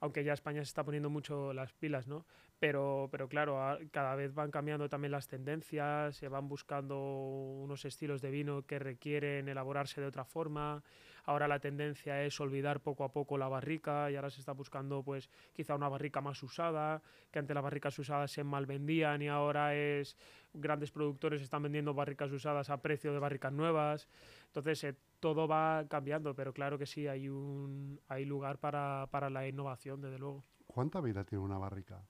aunque 0.00 0.24
ya 0.24 0.32
España 0.32 0.60
se 0.60 0.68
está 0.68 0.84
poniendo 0.84 1.10
mucho 1.10 1.52
las 1.52 1.72
pilas, 1.72 2.08
¿no? 2.08 2.26
Pero, 2.58 3.08
pero 3.10 3.28
claro, 3.28 3.60
a- 3.62 3.78
cada 3.90 4.14
vez 4.14 4.34
van 4.34 4.50
cambiando 4.50 4.88
también 4.88 5.10
las 5.12 5.26
tendencias, 5.28 6.16
se 6.16 6.28
van 6.28 6.48
buscando 6.48 6.96
unos 6.98 7.84
estilos 7.84 8.22
de 8.22 8.30
vino 8.30 8.62
que 8.66 8.78
requieren 8.78 9.48
elaborarse 9.48 10.00
de 10.00 10.06
otra 10.06 10.24
forma. 10.24 10.82
Ahora 11.24 11.46
la 11.48 11.60
tendencia 11.60 12.24
es 12.24 12.40
olvidar 12.40 12.80
poco 12.80 13.04
a 13.04 13.12
poco 13.12 13.38
la 13.38 13.48
barrica 13.48 14.10
y 14.10 14.16
ahora 14.16 14.30
se 14.30 14.40
está 14.40 14.52
buscando 14.52 15.02
pues 15.02 15.28
quizá 15.52 15.74
una 15.74 15.88
barrica 15.88 16.20
más 16.20 16.42
usada, 16.42 17.02
que 17.30 17.38
antes 17.38 17.54
las 17.54 17.62
barricas 17.62 17.98
usadas 17.98 18.30
se 18.30 18.42
mal 18.44 18.66
vendían 18.66 19.22
y 19.22 19.28
ahora 19.28 19.74
es 19.74 20.16
grandes 20.52 20.90
productores 20.90 21.42
están 21.42 21.62
vendiendo 21.62 21.94
barricas 21.94 22.30
usadas 22.32 22.70
a 22.70 22.80
precio 22.82 23.12
de 23.12 23.18
barricas 23.20 23.52
nuevas. 23.52 24.08
Entonces 24.46 24.82
eh, 24.84 24.94
todo 25.22 25.46
va 25.46 25.86
cambiando, 25.88 26.34
pero 26.34 26.52
claro 26.52 26.76
que 26.76 26.84
sí, 26.84 27.06
hay, 27.06 27.28
un, 27.28 28.00
hay 28.08 28.24
lugar 28.24 28.58
para, 28.58 29.06
para 29.12 29.30
la 29.30 29.46
innovación, 29.46 30.00
desde 30.00 30.18
luego. 30.18 30.44
¿Cuánta 30.66 31.00
vida 31.00 31.22
tiene 31.22 31.44
una 31.44 31.58
barrica? 31.58 32.02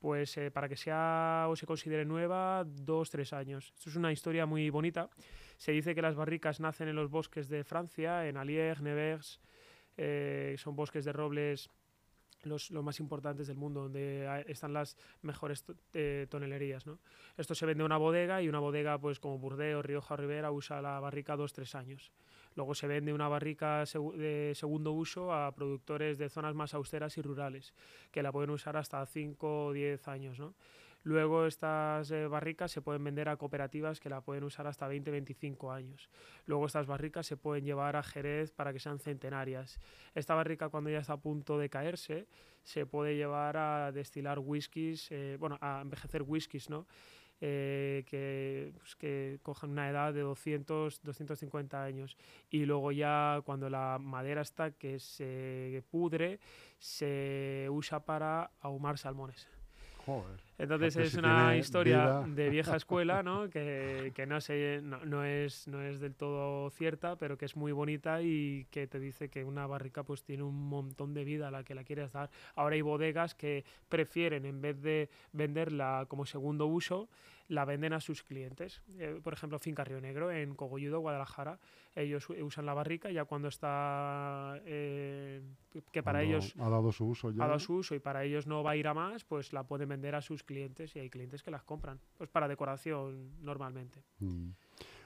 Pues 0.00 0.36
eh, 0.38 0.50
para 0.50 0.68
que 0.68 0.76
sea 0.76 1.46
o 1.48 1.54
se 1.54 1.66
considere 1.66 2.04
nueva, 2.04 2.64
dos, 2.66 3.10
tres 3.10 3.32
años. 3.32 3.72
Esto 3.76 3.90
es 3.90 3.96
una 3.96 4.10
historia 4.10 4.44
muy 4.44 4.70
bonita. 4.70 5.08
Se 5.56 5.70
dice 5.70 5.94
que 5.94 6.02
las 6.02 6.16
barricas 6.16 6.58
nacen 6.58 6.88
en 6.88 6.96
los 6.96 7.10
bosques 7.10 7.48
de 7.48 7.62
Francia, 7.62 8.26
en 8.26 8.36
Allier, 8.36 8.82
Nevers, 8.82 9.40
eh, 9.96 10.56
son 10.58 10.74
bosques 10.74 11.04
de 11.04 11.12
robles 11.12 11.70
los, 12.42 12.72
los 12.72 12.82
más 12.82 12.98
importantes 12.98 13.46
del 13.46 13.56
mundo, 13.56 13.82
donde 13.82 14.44
están 14.48 14.72
las 14.72 14.96
mejores 15.22 15.64
eh, 15.94 16.26
tonelerías. 16.28 16.86
¿no? 16.86 16.98
Esto 17.36 17.54
se 17.54 17.66
vende 17.66 17.82
a 17.82 17.86
una 17.86 17.98
bodega 17.98 18.42
y 18.42 18.48
una 18.48 18.58
bodega 18.58 18.98
pues 18.98 19.20
como 19.20 19.38
Burdeos, 19.38 19.86
Rioja 19.86 20.14
o 20.14 20.16
Rivera 20.16 20.50
usa 20.50 20.82
la 20.82 20.98
barrica 20.98 21.36
dos, 21.36 21.52
tres 21.52 21.76
años. 21.76 22.12
Luego 22.58 22.74
se 22.74 22.88
vende 22.88 23.12
una 23.12 23.28
barrica 23.28 23.84
de 23.84 24.52
segundo 24.56 24.90
uso 24.90 25.32
a 25.32 25.54
productores 25.54 26.18
de 26.18 26.28
zonas 26.28 26.56
más 26.56 26.74
austeras 26.74 27.16
y 27.16 27.22
rurales, 27.22 27.72
que 28.10 28.20
la 28.20 28.32
pueden 28.32 28.50
usar 28.50 28.76
hasta 28.76 29.06
5 29.06 29.66
o 29.66 29.72
10 29.72 30.08
años. 30.08 30.40
¿no? 30.40 30.56
Luego 31.04 31.46
estas 31.46 32.10
eh, 32.10 32.26
barricas 32.26 32.72
se 32.72 32.82
pueden 32.82 33.04
vender 33.04 33.28
a 33.28 33.36
cooperativas 33.36 34.00
que 34.00 34.08
la 34.08 34.22
pueden 34.22 34.42
usar 34.42 34.66
hasta 34.66 34.90
20-25 34.90 35.72
años. 35.72 36.10
Luego 36.46 36.66
estas 36.66 36.88
barricas 36.88 37.26
se 37.26 37.36
pueden 37.36 37.64
llevar 37.64 37.94
a 37.94 38.02
Jerez 38.02 38.50
para 38.50 38.72
que 38.72 38.80
sean 38.80 38.98
centenarias. 38.98 39.78
Esta 40.16 40.34
barrica 40.34 40.68
cuando 40.68 40.90
ya 40.90 40.98
está 40.98 41.12
a 41.12 41.20
punto 41.20 41.58
de 41.58 41.70
caerse 41.70 42.26
se 42.64 42.86
puede 42.86 43.14
llevar 43.14 43.56
a 43.56 43.92
destilar 43.92 44.40
whiskies, 44.40 45.12
eh, 45.12 45.36
bueno, 45.38 45.58
a 45.60 45.80
envejecer 45.80 46.22
whiskies, 46.22 46.68
¿no? 46.68 46.88
Eh, 47.40 48.04
que, 48.06 48.72
pues, 48.78 48.96
que 48.96 49.38
cojan 49.42 49.70
una 49.70 49.88
edad 49.88 50.12
de 50.12 50.20
200, 50.22 51.02
250 51.02 51.82
años. 51.82 52.16
Y 52.50 52.64
luego 52.64 52.92
ya 52.92 53.40
cuando 53.44 53.70
la 53.70 53.98
madera 54.00 54.42
está 54.42 54.72
que 54.72 54.98
se 54.98 55.82
pudre, 55.90 56.40
se 56.78 57.68
usa 57.70 58.04
para 58.04 58.50
ahumar 58.60 58.98
salmones. 58.98 59.57
Joder. 60.08 60.40
Entonces 60.56 60.96
es 60.96 61.14
una 61.16 61.54
historia 61.58 62.20
vida. 62.20 62.34
de 62.34 62.48
vieja 62.48 62.76
escuela, 62.76 63.22
¿no? 63.22 63.50
Que, 63.50 64.10
que 64.14 64.24
no, 64.24 64.40
sé, 64.40 64.80
no, 64.82 65.04
no 65.04 65.22
es, 65.22 65.68
no 65.68 65.82
es 65.82 66.00
del 66.00 66.14
todo 66.14 66.70
cierta, 66.70 67.16
pero 67.16 67.36
que 67.36 67.44
es 67.44 67.56
muy 67.56 67.72
bonita 67.72 68.22
y 68.22 68.66
que 68.70 68.86
te 68.86 68.98
dice 68.98 69.28
que 69.28 69.44
una 69.44 69.66
barrica 69.66 70.04
pues 70.04 70.22
tiene 70.22 70.44
un 70.44 70.66
montón 70.70 71.12
de 71.12 71.24
vida 71.24 71.48
a 71.48 71.50
la 71.50 71.62
que 71.62 71.74
la 71.74 71.84
quieres 71.84 72.10
dar. 72.10 72.30
Ahora 72.54 72.74
hay 72.74 72.80
bodegas 72.80 73.34
que 73.34 73.66
prefieren, 73.90 74.46
en 74.46 74.62
vez 74.62 74.80
de 74.80 75.10
venderla 75.32 76.06
como 76.08 76.24
segundo 76.24 76.66
uso, 76.66 77.10
la 77.48 77.66
venden 77.66 77.92
a 77.92 78.00
sus 78.00 78.22
clientes. 78.22 78.80
Eh, 78.98 79.20
por 79.22 79.34
ejemplo, 79.34 79.58
Finca 79.58 79.84
Río 79.84 80.00
Negro, 80.00 80.30
en 80.30 80.54
Cogolludo, 80.54 81.00
Guadalajara, 81.00 81.58
ellos 81.94 82.26
usan 82.30 82.64
la 82.64 82.72
barrica 82.72 83.10
ya 83.10 83.26
cuando 83.26 83.48
está... 83.48 84.58
eh, 84.64 85.42
que 85.90 86.02
para 86.02 86.18
Cuando 86.20 86.36
ellos 86.36 86.54
Ha 86.58 86.68
dado 86.68 86.92
su 86.92 87.06
uso 87.06 87.30
ya. 87.30 87.44
ha 87.44 87.46
dado 87.46 87.58
su 87.58 87.74
uso 87.74 87.94
y 87.94 87.98
para 87.98 88.24
ellos 88.24 88.46
no 88.46 88.62
va 88.62 88.72
a 88.72 88.76
ir 88.76 88.88
a 88.88 88.94
más, 88.94 89.24
pues 89.24 89.52
la 89.52 89.64
pueden 89.66 89.88
vender 89.88 90.14
a 90.14 90.20
sus 90.20 90.42
clientes 90.42 90.94
y 90.96 90.98
hay 90.98 91.10
clientes 91.10 91.42
que 91.42 91.50
las 91.50 91.62
compran, 91.62 92.00
pues 92.16 92.28
para 92.30 92.48
decoración 92.48 93.32
normalmente. 93.42 94.02
Mm. 94.18 94.50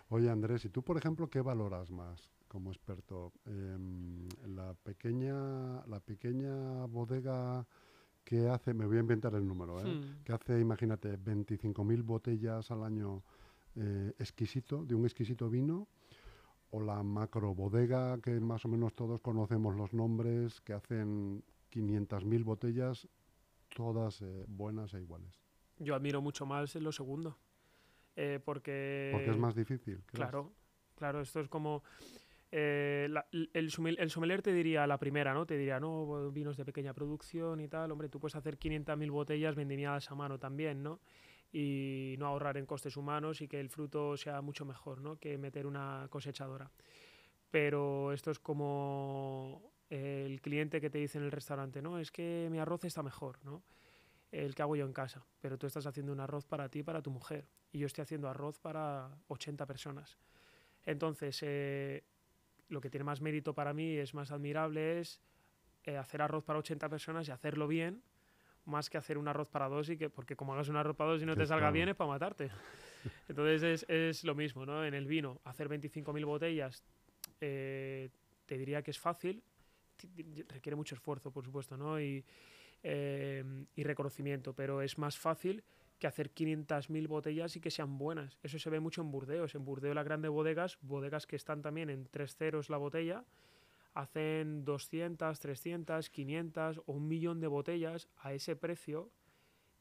Oye, 0.09 0.29
Andrés, 0.29 0.65
¿y 0.67 0.69
tú, 0.69 0.83
por 0.83 0.97
ejemplo, 0.99 1.29
qué 1.29 1.41
valoras 1.41 1.91
más 1.91 2.31
como 2.47 2.71
experto? 2.71 3.33
Em, 3.47 4.29
la, 4.47 4.75
pequeña, 4.75 5.87
la 5.87 6.01
pequeña 6.01 6.85
bodega 6.87 7.67
que 8.25 8.49
hace, 8.49 8.75
me 8.75 8.87
voy 8.87 8.99
a 8.99 9.01
inventar 9.01 9.35
el 9.35 9.47
número, 9.47 9.81
¿eh? 9.81 9.85
Hmm. 9.85 10.23
que 10.23 10.33
hace, 10.33 10.61
imagínate, 10.61 11.19
25.000 11.19 12.03
botellas 12.03 12.71
al 12.71 12.85
año 12.85 13.23
eh, 13.75 14.13
exquisito, 14.19 14.85
de 14.85 14.95
un 14.95 15.05
exquisito 15.05 15.49
vino, 15.49 15.89
o 16.73 16.81
la 16.81 17.03
macro 17.03 17.55
bodega, 17.55 18.19
que 18.23 18.41
más 18.41 18.65
o 18.65 18.69
menos 18.69 18.95
todos 18.95 19.21
conocemos 19.21 19.77
los 19.77 19.93
nombres, 19.93 20.61
que 20.63 20.73
hacen 20.73 21.45
500.000 21.71 22.45
botellas, 22.45 23.07
todas 23.77 24.23
eh, 24.23 24.45
buenas 24.49 24.95
e 24.95 25.01
iguales. 25.01 25.39
Yo 25.79 25.95
admiro 25.95 26.23
mucho 26.23 26.47
más 26.47 26.75
lo 26.77 26.91
segundo, 26.91 27.37
eh, 28.17 28.41
porque... 28.43 29.11
Porque 29.13 29.31
es 29.31 29.39
más 29.39 29.55
difícil. 29.55 30.03
Claro, 30.07 30.53
claro, 30.97 31.21
esto 31.21 31.41
es 31.41 31.49
como... 31.49 31.83
eh, 32.51 33.07
la- 33.11 33.27
el, 33.33 33.51
el 33.53 34.11
sommelier 34.11 34.41
te 34.41 34.53
diría 34.55 34.87
la 34.87 34.99
primera, 34.99 35.35
¿no? 35.35 35.45
Te 35.45 35.59
diría, 35.59 35.79
no, 35.79 36.31
vinos 36.31 36.57
de 36.57 36.65
pequeña 36.65 36.95
producción 36.95 37.61
y 37.61 37.69
tal. 37.69 37.93
Hombre, 37.93 38.09
tú 38.09 38.19
puedes 38.19 38.35
hacer 38.37 38.57
500.000 38.59 39.11
botellas 39.11 39.55
vendimiadas 39.57 40.11
a 40.11 40.15
mano 40.15 40.39
también, 40.39 40.83
¿no? 40.83 41.01
Y 41.53 42.15
no 42.19 42.27
ahorrar 42.27 42.57
en 42.57 42.65
costes 42.65 42.97
humanos 42.97 43.43
y 43.43 43.49
que 43.49 43.61
el 43.61 43.69
fruto 43.69 44.17
sea 44.17 44.41
mucho 44.41 44.65
mejor, 44.65 45.03
¿no? 45.03 45.19
Que 45.19 45.37
meter 45.37 45.67
una 45.67 46.07
cosechadora. 46.09 46.71
Pero 47.51 48.13
esto 48.13 48.31
es 48.31 48.39
como 48.39 49.73
el 49.91 50.41
cliente 50.41 50.81
que 50.81 50.89
te 50.89 50.99
dice 50.99 51.19
en 51.19 51.25
el 51.25 51.31
restaurante, 51.31 51.83
no, 51.83 51.99
es 51.99 52.11
que 52.11 52.49
mi 52.51 52.59
arroz 52.59 52.85
está 52.85 53.03
mejor, 53.03 53.39
¿no? 53.45 53.63
El 54.31 54.55
que 54.55 54.63
hago 54.63 54.75
yo 54.75 54.87
en 54.87 54.95
casa, 54.95 55.27
pero 55.39 55.59
tú 55.59 55.67
estás 55.67 55.85
haciendo 55.85 56.13
un 56.13 56.21
arroz 56.21 56.47
para 56.47 56.71
ti 56.71 56.83
para 56.83 57.03
tu 57.03 57.11
mujer, 57.11 57.47
y 57.71 57.79
yo 57.79 57.87
estoy 57.87 58.01
haciendo 58.01 58.29
arroz 58.31 58.59
para 58.59 59.11
80 59.29 59.67
personas. 59.67 60.17
Entonces, 60.87 61.39
eh, 61.43 62.05
lo 62.69 62.81
que 62.81 62.89
tiene 62.89 63.05
más 63.05 63.21
mérito 63.21 63.55
para 63.55 63.75
mí, 63.75 63.97
es 63.99 64.15
más 64.15 64.31
admirable, 64.31 65.01
es 65.01 65.21
eh, 65.85 65.99
hacer 65.99 66.23
arroz 66.23 66.43
para 66.43 66.59
80 66.61 66.89
personas 66.89 67.29
y 67.29 67.31
hacerlo 67.31 67.69
bien, 67.69 68.03
más 68.65 68.89
que 68.89 68.99
hacer 68.99 69.19
un 69.19 69.29
arroz 69.29 69.49
para 69.49 69.69
dos 69.69 69.89
y 69.91 69.97
que, 69.97 70.11
porque 70.11 70.37
como 70.37 70.55
hagas 70.55 70.69
un 70.69 70.77
arroz 70.77 70.97
para 70.97 71.13
dos 71.13 71.23
y 71.23 71.27
no 71.27 71.37
te 71.37 71.47
salga 71.47 71.71
bien 71.71 71.89
es 71.89 71.97
para 71.97 72.09
matarte. 72.11 72.51
Entonces 73.29 73.63
es, 73.63 73.87
es, 73.89 74.25
lo 74.25 74.35
mismo, 74.35 74.65
¿no? 74.65 74.85
En 74.85 74.95
el 74.95 75.07
vino, 75.07 75.41
hacer 75.45 75.69
25.000 75.69 76.25
botellas 76.25 76.85
eh, 77.41 78.09
te 78.47 78.57
diría 78.57 78.83
que 78.83 78.93
es 78.93 78.99
fácil, 78.99 79.43
requiere 80.49 80.77
mucho 80.77 80.95
esfuerzo, 80.95 81.31
por 81.31 81.45
supuesto, 81.45 81.77
¿no? 81.77 82.01
Y, 82.01 82.25
eh, 82.83 83.45
y 83.75 83.83
reconocimiento, 83.83 84.55
pero 84.55 84.83
es 84.83 84.99
más 84.99 85.19
fácil 85.19 85.65
que 85.99 86.09
hacer 86.09 86.35
500.000 86.35 87.07
botellas 87.07 87.55
y 87.55 87.61
que 87.61 87.71
sean 87.71 87.97
buenas. 87.97 88.37
Eso 88.43 88.59
se 88.59 88.71
ve 88.71 88.81
mucho 88.81 89.03
en 89.03 89.13
Burdeos. 89.13 89.55
En 89.55 89.65
Burdeos 89.65 89.95
las 89.95 90.05
grandes 90.05 90.33
bodegas, 90.33 90.79
bodegas 90.81 91.29
que 91.29 91.37
están 91.37 91.63
también 91.63 91.91
en 91.91 92.07
tres 92.07 92.35
ceros 92.35 92.71
la 92.71 92.77
botella, 92.77 93.25
hacen 93.95 94.65
200, 94.65 95.39
300, 95.39 96.11
500 96.11 96.79
o 96.87 96.93
un 96.93 97.09
millón 97.09 97.41
de 97.41 97.47
botellas 97.47 98.09
a 98.19 98.33
ese 98.33 98.57
precio 98.57 99.11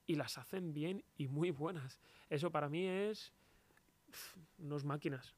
y 0.07 0.15
las 0.15 0.37
hacen 0.37 0.73
bien 0.73 1.03
y 1.17 1.27
muy 1.27 1.51
buenas. 1.51 1.99
Eso 2.29 2.51
para 2.51 2.69
mí 2.69 2.85
es 2.85 3.33
unos 4.57 4.83
máquinas. 4.83 5.35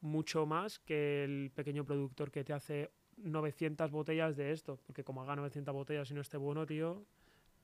Mucho 0.00 0.46
más 0.46 0.78
que 0.78 1.24
el 1.24 1.50
pequeño 1.54 1.84
productor 1.84 2.30
que 2.30 2.44
te 2.44 2.52
hace 2.52 2.90
900 3.16 3.90
botellas 3.90 4.36
de 4.36 4.52
esto, 4.52 4.78
porque 4.86 5.04
como 5.04 5.22
haga 5.22 5.36
900 5.36 5.74
botellas 5.74 6.10
y 6.10 6.14
no 6.14 6.20
esté 6.20 6.36
bueno, 6.36 6.66
tío, 6.66 7.04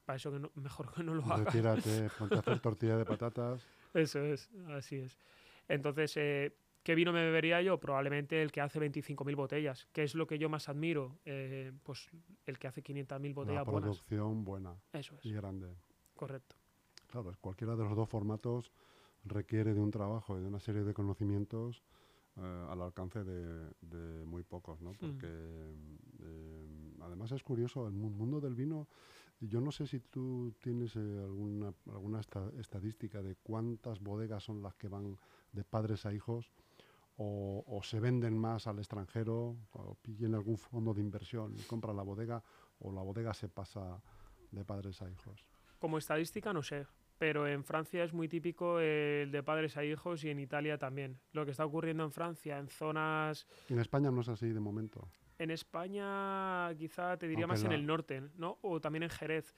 para 0.04 0.16
eso 0.16 0.32
que 0.32 0.60
mejor 0.60 0.92
que 0.92 1.02
no 1.02 1.14
lo 1.14 1.24
haga. 1.24 1.44
Retírate, 1.44 2.08
ponte 2.18 2.34
a 2.36 2.38
hacer 2.38 2.60
tortilla 2.60 2.96
de 2.96 3.04
patatas. 3.04 3.66
Eso 3.92 4.20
es, 4.20 4.50
así 4.68 4.96
es. 4.96 5.16
Entonces, 5.68 6.16
eh, 6.16 6.56
¿qué 6.84 6.94
vino 6.94 7.12
me 7.12 7.24
bebería 7.24 7.60
yo? 7.62 7.80
Probablemente 7.80 8.40
el 8.40 8.52
que 8.52 8.60
hace 8.60 8.78
25.000 8.78 9.34
botellas. 9.34 9.88
¿Qué 9.92 10.04
es 10.04 10.14
lo 10.14 10.26
que 10.26 10.38
yo 10.38 10.48
más 10.48 10.68
admiro? 10.68 11.18
Eh, 11.24 11.72
pues 11.82 12.08
el 12.46 12.58
que 12.58 12.68
hace 12.68 12.84
500.000 12.84 13.34
botellas 13.34 13.66
Una 13.66 13.80
producción 13.80 14.44
buena. 14.44 14.76
Eso 14.92 15.16
es. 15.16 15.26
Y 15.26 15.32
grande. 15.32 15.74
Correcto. 16.14 16.54
Claro, 17.08 17.32
cualquiera 17.40 17.74
de 17.74 17.84
los 17.84 17.96
dos 17.96 18.08
formatos 18.08 18.70
requiere 19.24 19.74
de 19.74 19.80
un 19.80 19.90
trabajo 19.90 20.38
y 20.38 20.42
de 20.42 20.46
una 20.46 20.60
serie 20.60 20.84
de 20.84 20.94
conocimientos 20.94 21.82
eh, 22.36 22.66
al 22.68 22.82
alcance 22.82 23.24
de, 23.24 24.24
muy 24.24 24.42
pocos, 24.42 24.80
¿no? 24.80 24.92
Hmm. 24.92 24.96
Porque 25.00 25.74
además 27.00 27.32
es 27.32 27.42
curioso, 27.42 27.86
el 27.86 27.94
mundo 27.94 28.40
del 28.40 28.54
vino 28.54 28.88
yo 29.40 29.60
no 29.60 29.72
sé 29.72 29.86
si 29.86 30.00
tú 30.00 30.54
tienes 30.62 30.96
eh, 30.96 31.20
alguna, 31.22 31.74
alguna 31.86 32.20
estadística 32.58 33.22
de 33.22 33.36
cuántas 33.36 34.00
bodegas 34.00 34.44
son 34.44 34.62
las 34.62 34.74
que 34.74 34.88
van 34.88 35.18
de 35.52 35.64
padres 35.64 36.06
a 36.06 36.12
hijos 36.12 36.52
o, 37.16 37.80
se 37.82 38.00
venden 38.00 38.36
más 38.36 38.66
al 38.66 38.78
extranjero 38.78 39.56
o 39.72 39.94
pillen 40.02 40.34
algún 40.34 40.58
fondo 40.58 40.94
de 40.94 41.00
inversión 41.00 41.54
y 41.56 41.62
compran 41.62 41.96
la 41.96 42.02
bodega 42.02 42.42
o 42.80 42.92
la 42.92 43.02
bodega 43.02 43.32
se 43.34 43.48
pasa 43.48 44.02
de 44.50 44.64
padres 44.64 45.00
a 45.02 45.10
hijos. 45.10 45.44
Como 45.78 45.98
estadística 45.98 46.52
no 46.52 46.62
sé, 46.62 46.86
pero 47.18 47.46
en 47.46 47.64
Francia 47.64 48.04
es 48.04 48.12
muy 48.12 48.28
típico 48.28 48.80
el 48.80 49.30
de 49.30 49.42
padres 49.42 49.76
a 49.76 49.84
hijos 49.84 50.24
y 50.24 50.30
en 50.30 50.40
Italia 50.40 50.78
también. 50.78 51.20
Lo 51.32 51.44
que 51.44 51.52
está 51.52 51.64
ocurriendo 51.64 52.04
en 52.04 52.10
Francia, 52.10 52.58
en 52.58 52.68
zonas... 52.68 53.46
En 53.68 53.78
España 53.78 54.10
no 54.10 54.20
es 54.22 54.28
así 54.28 54.48
de 54.48 54.60
momento. 54.60 55.08
En 55.38 55.50
España 55.50 56.74
quizá 56.76 57.16
te 57.16 57.28
diría 57.28 57.46
más 57.46 57.64
en 57.64 57.72
el 57.72 57.86
norte, 57.86 58.22
¿no? 58.36 58.58
O 58.62 58.80
también 58.80 59.02
en 59.04 59.10
Jerez. 59.10 59.54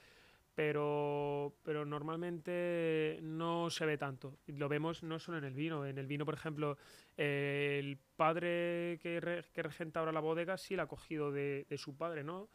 Pero, 0.56 1.54
pero 1.62 1.84
normalmente 1.84 3.20
no 3.22 3.70
se 3.70 3.86
ve 3.86 3.96
tanto. 3.98 4.38
Lo 4.46 4.68
vemos 4.68 5.04
no 5.04 5.18
solo 5.18 5.38
en 5.38 5.44
el 5.44 5.54
vino. 5.54 5.86
En 5.86 5.98
el 5.98 6.06
vino, 6.06 6.24
por 6.24 6.34
ejemplo, 6.34 6.78
el 7.16 7.98
padre 8.16 8.98
que, 9.02 9.44
que 9.52 9.62
regenta 9.62 10.00
ahora 10.00 10.12
la 10.12 10.20
bodega 10.20 10.56
sí 10.56 10.74
la 10.74 10.84
ha 10.84 10.88
cogido 10.88 11.30
de, 11.30 11.66
de 11.68 11.78
su 11.78 11.94
padre, 11.96 12.24
¿no? 12.24 12.48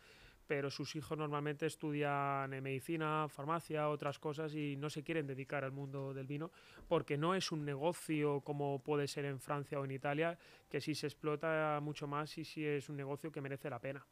pero 0.51 0.69
sus 0.69 0.97
hijos 0.97 1.17
normalmente 1.17 1.65
estudian 1.65 2.49
medicina, 2.61 3.27
farmacia, 3.29 3.87
otras 3.87 4.19
cosas 4.19 4.53
y 4.53 4.75
no 4.75 4.89
se 4.89 5.01
quieren 5.01 5.25
dedicar 5.25 5.63
al 5.63 5.71
mundo 5.71 6.13
del 6.13 6.27
vino 6.27 6.51
porque 6.89 7.17
no 7.17 7.35
es 7.35 7.53
un 7.53 7.63
negocio 7.63 8.41
como 8.41 8.83
puede 8.83 9.07
ser 9.07 9.23
en 9.23 9.39
Francia 9.39 9.79
o 9.79 9.85
en 9.85 9.91
Italia, 9.91 10.37
que 10.69 10.81
sí 10.81 10.93
se 10.93 11.07
explota 11.07 11.79
mucho 11.81 12.05
más 12.05 12.37
y 12.37 12.43
sí 12.43 12.65
es 12.65 12.89
un 12.89 12.97
negocio 12.97 13.31
que 13.31 13.39
merece 13.39 13.69
la 13.69 13.79
pena. 13.79 14.05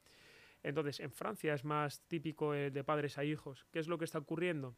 Entonces, 0.64 1.00
en 1.00 1.12
Francia 1.12 1.54
es 1.54 1.64
más 1.64 2.02
típico 2.08 2.52
de 2.54 2.84
padres 2.84 3.18
a 3.18 3.24
hijos. 3.24 3.66
¿Qué 3.72 3.80
es 3.80 3.88
lo 3.88 3.98
que 3.98 4.06
está 4.06 4.20
ocurriendo? 4.20 4.76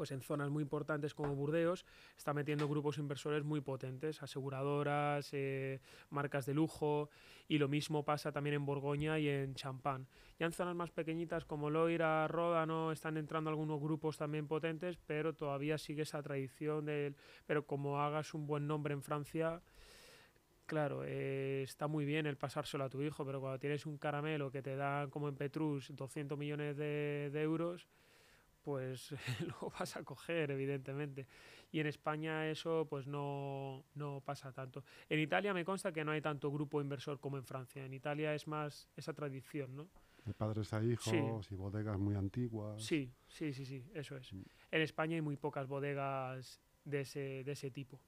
pues 0.00 0.12
en 0.12 0.22
zonas 0.22 0.48
muy 0.48 0.62
importantes 0.62 1.12
como 1.12 1.34
Burdeos 1.34 1.84
está 2.16 2.32
metiendo 2.32 2.66
grupos 2.66 2.96
inversores 2.96 3.44
muy 3.44 3.60
potentes, 3.60 4.22
aseguradoras, 4.22 5.28
eh, 5.32 5.82
marcas 6.08 6.46
de 6.46 6.54
lujo 6.54 7.10
y 7.48 7.58
lo 7.58 7.68
mismo 7.68 8.02
pasa 8.02 8.32
también 8.32 8.54
en 8.54 8.64
Borgoña 8.64 9.18
y 9.18 9.28
en 9.28 9.54
Champán. 9.54 10.08
Ya 10.38 10.46
en 10.46 10.52
zonas 10.52 10.74
más 10.74 10.90
pequeñitas 10.90 11.44
como 11.44 11.68
Loira, 11.68 12.26
Ródano 12.28 12.92
están 12.92 13.18
entrando 13.18 13.50
algunos 13.50 13.78
grupos 13.78 14.16
también 14.16 14.48
potentes, 14.48 14.96
pero 15.06 15.34
todavía 15.34 15.76
sigue 15.76 16.04
esa 16.04 16.22
tradición 16.22 16.86
del 16.86 17.14
pero 17.44 17.66
como 17.66 18.00
hagas 18.00 18.32
un 18.32 18.46
buen 18.46 18.66
nombre 18.66 18.94
en 18.94 19.02
Francia 19.02 19.60
Claro, 20.70 21.02
eh, 21.04 21.64
está 21.64 21.88
muy 21.88 22.04
bien 22.04 22.26
el 22.26 22.36
pasárselo 22.36 22.84
a 22.84 22.88
tu 22.88 23.02
hijo, 23.02 23.26
pero 23.26 23.40
cuando 23.40 23.58
tienes 23.58 23.86
un 23.86 23.98
caramelo 23.98 24.52
que 24.52 24.62
te 24.62 24.76
da, 24.76 25.08
como 25.10 25.28
en 25.28 25.34
Petrus, 25.34 25.90
200 25.96 26.38
millones 26.38 26.76
de 26.76 27.42
euros, 27.42 27.88
pues 28.62 29.10
lo 29.60 29.72
vas 29.76 29.96
a 29.96 30.04
coger, 30.04 30.52
evidentemente. 30.52 31.26
Y 31.72 31.80
en 31.80 31.88
España 31.88 32.48
eso 32.48 32.86
pues 32.88 33.08
no, 33.08 33.84
no, 33.94 34.22
pasa 34.24 34.52
tanto. 34.52 34.84
En 35.08 35.18
Italia 35.18 35.52
me 35.52 35.64
consta 35.64 35.90
que 35.90 36.04
no 36.04 36.12
hay 36.12 36.20
tanto 36.20 36.52
grupo 36.52 36.80
inversor 36.80 37.18
como 37.18 37.36
en 37.36 37.44
Francia. 37.44 37.84
En 37.84 37.92
Italia 37.92 38.32
es 38.32 38.46
más 38.46 38.88
esa 38.96 39.12
tradición, 39.12 39.74
¿no? 39.74 39.88
De 40.24 40.34
padres 40.34 40.72
a 40.72 40.84
hijos 40.84 41.50
y 41.50 41.56
bodegas 41.56 41.98
muy 41.98 42.14
antiguas. 42.14 42.80
Sí, 42.80 43.12
sí, 43.26 43.52
sí, 43.52 43.66
sí, 43.66 43.84
eso 43.92 44.16
es. 44.16 44.32
Mm. 44.32 44.42
En 44.70 44.82
España 44.82 45.16
hay 45.16 45.22
muy 45.22 45.36
pocas 45.36 45.66
bodegas 45.66 46.60
de 46.84 47.00
ese, 47.00 47.42
de 47.42 47.50
ese 47.50 47.72
tipo. 47.72 47.98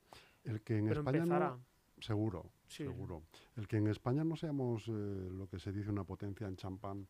El 0.44 0.60
que 0.60 0.78
en 0.78 0.88
España 0.88 1.24
no, 1.24 1.60
seguro, 2.02 2.50
seguro. 2.68 3.22
El 3.56 3.66
que 3.66 3.76
en 3.76 3.88
España 3.88 4.24
no 4.24 4.36
seamos 4.36 4.88
eh, 4.88 4.90
lo 4.90 5.48
que 5.48 5.58
se 5.58 5.72
dice 5.72 5.90
una 5.90 6.04
potencia 6.04 6.46
en 6.46 6.56
champán 6.56 7.06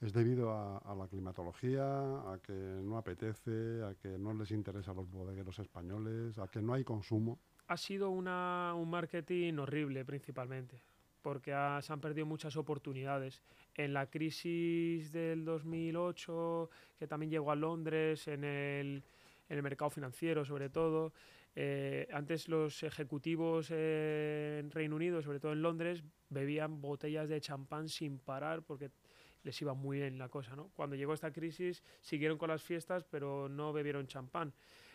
es 0.00 0.12
debido 0.14 0.50
a, 0.52 0.94
la 0.94 1.06
climatología, 1.08 1.84
a 1.84 2.38
que 2.42 2.52
no 2.52 2.96
apetece, 2.96 3.82
a 3.84 3.94
que 3.94 4.16
no 4.18 4.32
les 4.32 4.50
interesa 4.50 4.92
a 4.92 4.94
los 4.94 5.10
bodegueros 5.10 5.58
españoles, 5.58 6.38
a 6.38 6.48
que 6.48 6.62
no 6.62 6.72
hay 6.72 6.84
consumo. 6.84 7.38
Ha 7.68 7.76
sido 7.76 8.08
una, 8.08 8.72
un 8.74 8.88
marketing 8.88 9.58
horrible 9.58 10.04
principalmente, 10.06 10.80
porque 11.20 11.50
se 11.82 11.92
han 11.92 12.00
perdido 12.00 12.24
muchas 12.24 12.56
oportunidades. 12.56 13.42
En 13.74 13.92
la 13.92 14.08
crisis 14.08 15.12
del 15.12 15.44
2008, 15.44 16.70
que 16.98 17.06
también 17.06 17.30
llegó 17.30 17.50
a 17.50 17.56
Londres, 17.56 18.26
en 18.26 18.44
el, 18.44 19.04
en 19.50 19.56
el 19.56 19.62
mercado 19.62 19.90
financiero 19.90 20.44
sobre 20.46 20.70
todo, 20.70 21.12
eh, 21.54 22.08
antes 22.12 22.48
los 22.48 22.82
ejecutivos 22.82 23.70
en 23.70 24.70
Reino 24.70 24.96
Unido, 24.96 25.20
sobre 25.20 25.40
todo 25.40 25.52
en 25.52 25.60
Londres, 25.60 26.02
bebían 26.30 26.80
botellas 26.80 27.28
de 27.28 27.40
champán 27.40 27.88
sin 27.88 28.18
parar 28.18 28.62
porque 28.62 28.90
les 29.42 29.60
iba 29.60 29.74
muy 29.74 29.98
bien 29.98 30.18
la 30.18 30.28
cosa, 30.28 30.54
¿no? 30.54 30.70
Cuando 30.74 30.96
llegó 30.96 31.12
esta 31.12 31.32
crisis 31.32 31.82
siguieron 32.00 32.38
con 32.38 32.48
las 32.48 32.62
fiestas, 32.62 33.04
pero 33.04 33.48
no 33.48 33.72
bebieron 33.72 34.06
champán. 34.06 34.54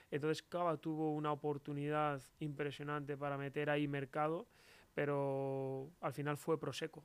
Entonces 0.09 0.43
Cava 0.43 0.77
tuvo 0.77 1.13
una 1.13 1.31
oportunidad 1.31 2.21
impresionante 2.39 3.17
para 3.17 3.37
meter 3.37 3.69
ahí 3.69 3.87
mercado, 3.87 4.47
pero 4.93 5.91
al 5.99 6.13
final 6.13 6.37
fue 6.37 6.59
Prosecco. 6.59 7.03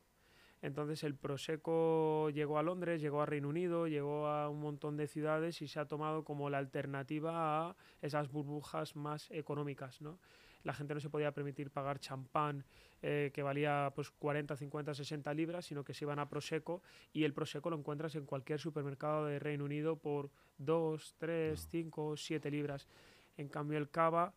Entonces 0.63 1.05
el 1.05 1.15
Prosecco 1.15 2.31
llegó 2.31 2.59
a 2.59 2.63
Londres, 2.63 3.01
llegó 3.01 3.23
a 3.23 3.27
Reino 3.27 3.49
Unido, 3.49 3.87
llegó 3.87 4.27
a 4.27 4.49
un 4.49 4.61
montón 4.61 4.97
de 4.97 5.07
ciudades 5.07 5.63
y 5.63 5.69
se 5.69 5.81
ha 5.81 5.87
tomado 5.87 6.25
como 6.25 6.51
la 6.51 6.59
alternativa 6.59 7.69
a 7.69 7.77
esas 8.03 8.31
burbujas 8.31 8.95
más 8.97 9.31
económicas, 9.31 10.01
¿no? 10.01 10.19
la 10.63 10.75
gente 10.75 10.95
no 10.95 11.01
se 11.01 11.11
podía 11.11 11.33
permitir 11.33 11.71
pagar 11.71 12.01
champán 12.01 12.65
eh, 13.03 13.31
que 13.33 13.43
valía 13.43 13.93
pues 13.95 14.11
40, 14.11 14.57
50, 14.57 14.95
60 14.95 15.35
libras, 15.35 15.67
sino 15.67 15.85
que 15.85 15.95
se 15.95 16.05
iban 16.05 16.19
a 16.19 16.29
Prosecco 16.29 16.83
y 17.13 17.25
el 17.25 17.33
Prosecco 17.33 17.71
lo 17.71 17.77
encuentras 17.77 18.15
en 18.15 18.27
cualquier 18.27 18.61
supermercado 18.61 19.27
de 19.27 19.39
Reino 19.39 19.65
Unido 19.65 19.97
por 19.97 20.31
2, 20.59 21.15
3, 21.19 21.69
5, 21.71 22.17
7 22.17 22.51
libras. 22.51 22.89
En 23.37 23.49
cambio 23.49 23.79
el 23.79 23.89
Cava 23.89 24.35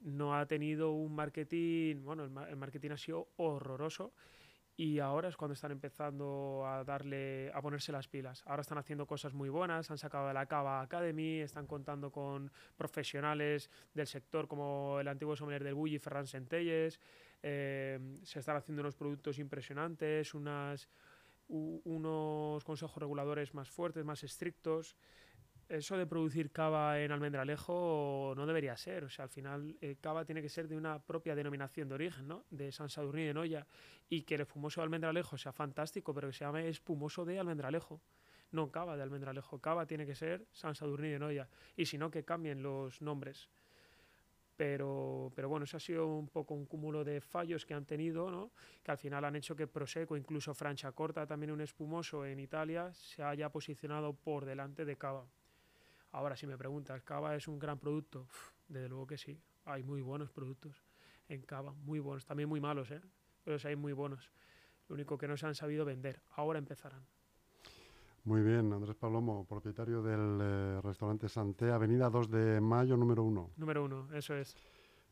no 0.00 0.34
ha 0.34 0.46
tenido 0.46 0.92
un 0.92 1.14
marketing, 1.14 2.02
bueno, 2.02 2.24
el 2.24 2.56
marketing 2.56 2.90
ha 2.90 2.96
sido 2.96 3.28
horroroso 3.36 4.12
y 4.82 4.98
ahora 4.98 5.28
es 5.28 5.36
cuando 5.36 5.52
están 5.52 5.70
empezando 5.70 6.64
a 6.66 6.82
darle 6.82 7.52
a 7.54 7.62
ponerse 7.62 7.92
las 7.92 8.08
pilas. 8.08 8.42
Ahora 8.46 8.62
están 8.62 8.78
haciendo 8.78 9.06
cosas 9.06 9.32
muy 9.32 9.48
buenas, 9.48 9.88
han 9.92 9.96
sacado 9.96 10.26
de 10.26 10.34
la 10.34 10.46
Cava 10.46 10.80
Academy, 10.80 11.38
están 11.38 11.68
contando 11.68 12.10
con 12.10 12.50
profesionales 12.76 13.70
del 13.94 14.08
sector 14.08 14.48
como 14.48 14.98
el 14.98 15.06
antiguo 15.06 15.36
sommelier 15.36 15.62
del 15.62 15.74
Bulli, 15.74 16.00
Ferran 16.00 16.26
Centelles, 16.26 16.98
eh, 17.44 18.18
se 18.24 18.40
están 18.40 18.56
haciendo 18.56 18.82
unos 18.82 18.96
productos 18.96 19.38
impresionantes, 19.38 20.34
unas 20.34 20.88
unos 21.48 22.64
consejos 22.64 22.96
reguladores 22.96 23.54
más 23.54 23.70
fuertes, 23.70 24.04
más 24.04 24.24
estrictos 24.24 24.96
eso 25.72 25.96
de 25.96 26.06
producir 26.06 26.50
cava 26.50 27.00
en 27.00 27.12
almendralejo 27.12 28.34
no 28.36 28.46
debería 28.46 28.76
ser. 28.76 29.04
O 29.04 29.08
sea, 29.08 29.24
al 29.24 29.30
final 29.30 29.76
eh, 29.80 29.96
cava 30.00 30.24
tiene 30.24 30.42
que 30.42 30.50
ser 30.50 30.68
de 30.68 30.76
una 30.76 30.98
propia 30.98 31.34
denominación 31.34 31.88
de 31.88 31.94
origen, 31.94 32.28
¿no? 32.28 32.44
De 32.50 32.70
San 32.72 32.90
Sadurní 32.90 33.24
de 33.24 33.34
Noya. 33.34 33.66
Y 34.10 34.22
que 34.22 34.34
el 34.34 34.42
espumoso 34.42 34.80
de 34.80 34.84
almendralejo 34.84 35.38
sea 35.38 35.52
fantástico, 35.52 36.12
pero 36.12 36.28
que 36.28 36.34
se 36.34 36.44
llame 36.44 36.68
espumoso 36.68 37.24
de 37.24 37.38
almendralejo. 37.38 38.02
no 38.50 38.70
Cava 38.70 38.96
de 38.98 39.02
Almendralejo. 39.02 39.60
Cava 39.60 39.86
tiene 39.86 40.04
que 40.04 40.14
ser 40.14 40.46
San 40.52 40.74
Sadurní 40.74 41.08
de 41.08 41.18
Noya. 41.18 41.48
Y 41.74 41.86
si 41.86 41.96
no, 41.96 42.10
que 42.10 42.22
cambien 42.22 42.62
los 42.62 43.00
nombres. 43.00 43.48
Pero, 44.58 45.32
pero 45.34 45.48
bueno, 45.48 45.64
eso 45.64 45.78
ha 45.78 45.80
sido 45.80 46.06
un 46.06 46.28
poco 46.28 46.52
un 46.52 46.66
cúmulo 46.66 47.02
de 47.02 47.22
fallos 47.22 47.64
que 47.64 47.72
han 47.72 47.86
tenido, 47.86 48.30
¿no? 48.30 48.52
que 48.82 48.90
al 48.90 48.98
final 48.98 49.24
han 49.24 49.36
hecho 49.36 49.56
que 49.56 49.66
Prosecco, 49.66 50.18
incluso 50.18 50.52
Franciacorta, 50.52 51.26
también 51.26 51.50
un 51.50 51.62
espumoso 51.62 52.26
en 52.26 52.38
Italia, 52.38 52.92
se 52.92 53.22
haya 53.22 53.48
posicionado 53.48 54.12
por 54.12 54.44
delante 54.44 54.84
de 54.84 54.96
Cava. 54.96 55.26
Ahora, 56.12 56.36
si 56.36 56.46
me 56.46 56.56
preguntas, 56.56 57.02
¿Cava 57.02 57.34
es 57.34 57.48
un 57.48 57.58
gran 57.58 57.78
producto? 57.78 58.28
desde 58.68 58.88
luego 58.88 59.06
que 59.06 59.18
sí. 59.18 59.40
Hay 59.64 59.82
muy 59.82 60.00
buenos 60.00 60.30
productos 60.30 60.82
en 61.28 61.42
Cava, 61.42 61.72
muy 61.72 62.00
buenos. 62.00 62.24
También 62.24 62.48
muy 62.48 62.60
malos, 62.60 62.90
¿eh? 62.90 63.00
pero 63.44 63.58
sí 63.58 63.68
hay 63.68 63.76
muy 63.76 63.92
buenos. 63.92 64.30
Lo 64.88 64.94
único 64.94 65.16
que 65.16 65.28
no 65.28 65.36
se 65.36 65.46
han 65.46 65.54
sabido 65.54 65.84
vender. 65.84 66.20
Ahora 66.36 66.58
empezarán. 66.58 67.06
Muy 68.24 68.42
bien, 68.42 68.72
Andrés 68.72 68.94
Palomo, 68.94 69.44
propietario 69.44 70.00
del 70.00 70.38
eh, 70.40 70.80
restaurante 70.82 71.28
Santé, 71.28 71.72
Avenida 71.72 72.08
2 72.08 72.30
de 72.30 72.60
Mayo, 72.60 72.96
número 72.96 73.24
1. 73.24 73.50
Número 73.56 73.84
1, 73.84 74.14
eso 74.14 74.34
es. 74.36 74.56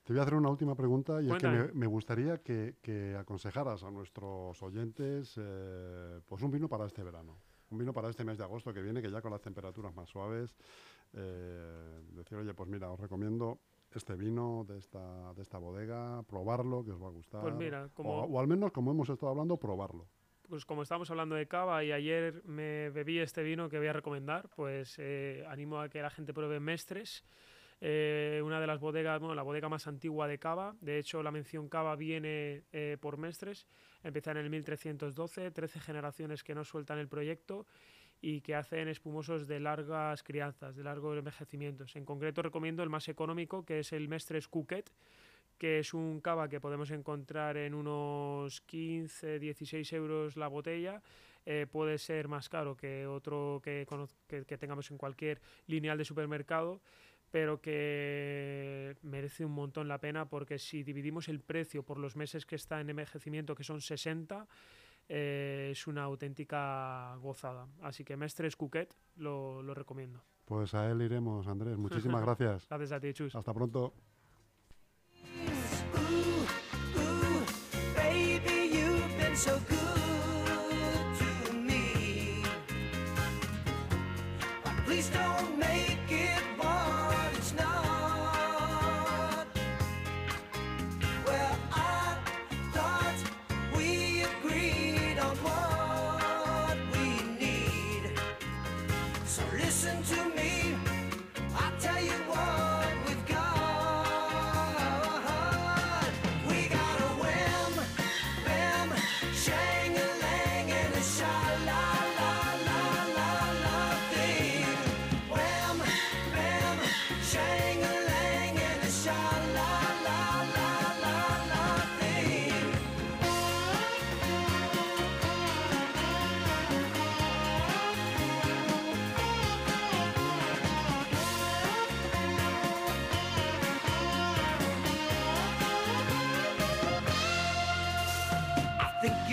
Te 0.04 0.12
voy 0.12 0.20
a 0.20 0.22
hacer 0.22 0.34
una 0.34 0.48
última 0.48 0.74
pregunta 0.76 1.20
y 1.20 1.30
es 1.30 1.36
que 1.36 1.70
me, 1.74 1.86
gustaría 1.86 2.38
que, 2.38 3.16
aconsejaras 3.18 3.82
a 3.82 3.90
nuestros 3.90 4.62
oyentes 4.62 5.34
eh, 5.36 6.20
pues 6.26 6.42
un 6.42 6.50
vino 6.50 6.68
para 6.68 6.86
este 6.86 7.02
verano, 7.02 7.38
un 7.70 7.78
vino 7.78 7.92
para 7.92 8.10
este 8.10 8.24
mes 8.24 8.36
de 8.36 8.44
agosto 8.44 8.72
que 8.74 8.82
viene, 8.82 9.00
que 9.00 9.10
ya 9.10 9.22
con 9.22 9.30
las 9.30 9.40
temperaturas 9.40 9.94
más 9.94 10.08
suaves, 10.08 10.54
eh, 11.12 12.00
decir, 12.12 12.38
oye, 12.38 12.52
pues 12.54 12.68
mira, 12.68 12.90
os 12.90 12.98
recomiendo 12.98 13.60
este 13.92 14.16
vino 14.16 14.64
de 14.68 14.78
esta, 14.78 15.32
de 15.34 15.42
esta 15.42 15.58
bodega, 15.58 16.22
probarlo, 16.24 16.84
que 16.84 16.92
os 16.92 17.02
va 17.02 17.08
a 17.08 17.10
gustar. 17.10 17.42
Pues 17.42 17.54
mira, 17.54 17.88
como... 17.94 18.24
o 18.24 18.40
al 18.40 18.46
menos, 18.46 18.72
como 18.72 18.90
hemos 18.90 19.08
estado 19.08 19.30
hablando, 19.30 19.56
probarlo 19.56 20.06
pues 20.48 20.64
como 20.64 20.82
estamos 20.82 21.08
hablando 21.12 21.36
de 21.36 21.46
cava 21.46 21.84
y 21.84 21.92
ayer 21.92 22.42
me 22.44 22.90
bebí 22.90 23.20
este 23.20 23.44
vino 23.44 23.68
que 23.68 23.78
voy 23.78 23.86
a 23.86 23.92
recomendar, 23.92 24.48
pues 24.56 24.96
eh, 24.98 25.44
animo 25.48 25.78
a 25.78 25.88
que 25.88 26.02
la 26.02 26.10
gente 26.10 26.34
pruebe 26.34 26.58
Mestres, 26.58 27.24
eh, 27.80 28.42
una 28.44 28.60
de 28.60 28.66
las 28.66 28.80
bodegas, 28.80 29.20
bueno, 29.20 29.36
la 29.36 29.44
bodega 29.44 29.68
más 29.68 29.86
antigua 29.86 30.26
de 30.26 30.40
cava. 30.40 30.74
De 30.80 30.98
hecho, 30.98 31.22
la 31.22 31.30
mención 31.30 31.68
cava 31.68 31.94
viene 31.94 32.64
eh, 32.72 32.98
por 33.00 33.16
Mestres. 33.16 33.68
Empieza 34.02 34.30
en 34.32 34.38
el 34.38 34.50
1312, 34.50 35.50
13 35.50 35.80
generaciones 35.80 36.42
que 36.42 36.54
no 36.54 36.64
sueltan 36.64 36.98
el 36.98 37.08
proyecto 37.08 37.66
y 38.22 38.40
que 38.40 38.54
hacen 38.54 38.88
espumosos 38.88 39.46
de 39.46 39.60
largas 39.60 40.22
crianzas, 40.22 40.76
de 40.76 40.84
largos 40.84 41.16
envejecimientos. 41.16 41.96
En 41.96 42.04
concreto 42.04 42.42
recomiendo 42.42 42.82
el 42.82 42.90
más 42.90 43.08
económico, 43.08 43.64
que 43.64 43.80
es 43.80 43.92
el 43.92 44.08
Mestres 44.08 44.48
Cuquet, 44.48 44.90
que 45.58 45.78
es 45.78 45.94
un 45.94 46.20
cava 46.20 46.48
que 46.48 46.60
podemos 46.60 46.90
encontrar 46.90 47.56
en 47.56 47.74
unos 47.74 48.60
15, 48.62 49.38
16 49.38 49.92
euros 49.92 50.36
la 50.36 50.48
botella. 50.48 51.02
Eh, 51.46 51.66
puede 51.70 51.98
ser 51.98 52.28
más 52.28 52.48
caro 52.48 52.76
que 52.76 53.06
otro 53.06 53.60
que, 53.62 53.86
que, 54.46 54.58
tengamos 54.58 54.90
en 54.90 54.98
cualquier 54.98 55.40
lineal 55.66 55.96
de 55.96 56.04
supermercado, 56.04 56.80
pero 57.30 57.60
que 57.60 58.96
merece 59.02 59.44
un 59.44 59.52
montón 59.52 59.88
la 59.88 59.98
pena 59.98 60.28
porque 60.28 60.58
si 60.58 60.82
dividimos 60.82 61.28
el 61.28 61.40
precio 61.40 61.82
por 61.82 61.98
los 61.98 62.16
meses 62.16 62.46
que 62.46 62.56
está 62.56 62.80
en 62.80 62.90
envejecimiento, 62.90 63.54
que 63.54 63.64
son 63.64 63.80
60, 63.80 64.46
eh, 65.08 65.68
es 65.72 65.86
una 65.86 66.04
auténtica 66.04 67.16
gozada. 67.16 67.66
Así 67.82 68.04
que 68.04 68.16
Mestres 68.16 68.56
Cuquet 68.56 68.94
lo, 69.16 69.62
lo 69.62 69.74
recomiendo. 69.74 70.22
Pues 70.44 70.74
a 70.74 70.90
él 70.90 71.02
iremos, 71.02 71.46
Andrés. 71.46 71.76
Muchísimas 71.78 72.22
gracias. 72.24 72.66
gracias 72.68 72.92
a 72.92 73.00
ti, 73.00 73.12
Chus. 73.12 73.34
Hasta 73.34 73.54
pronto. 73.54 73.94
so 79.40 79.58
good 79.70 80.09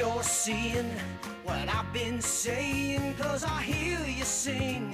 you're 0.08 0.24
seeing 0.24 0.90
what 1.44 1.68
I've 1.68 1.92
been 1.92 2.22
saying, 2.22 3.16
cause 3.20 3.44
I 3.44 3.62
hear 3.62 4.00
you 4.06 4.24
singing 4.24 4.87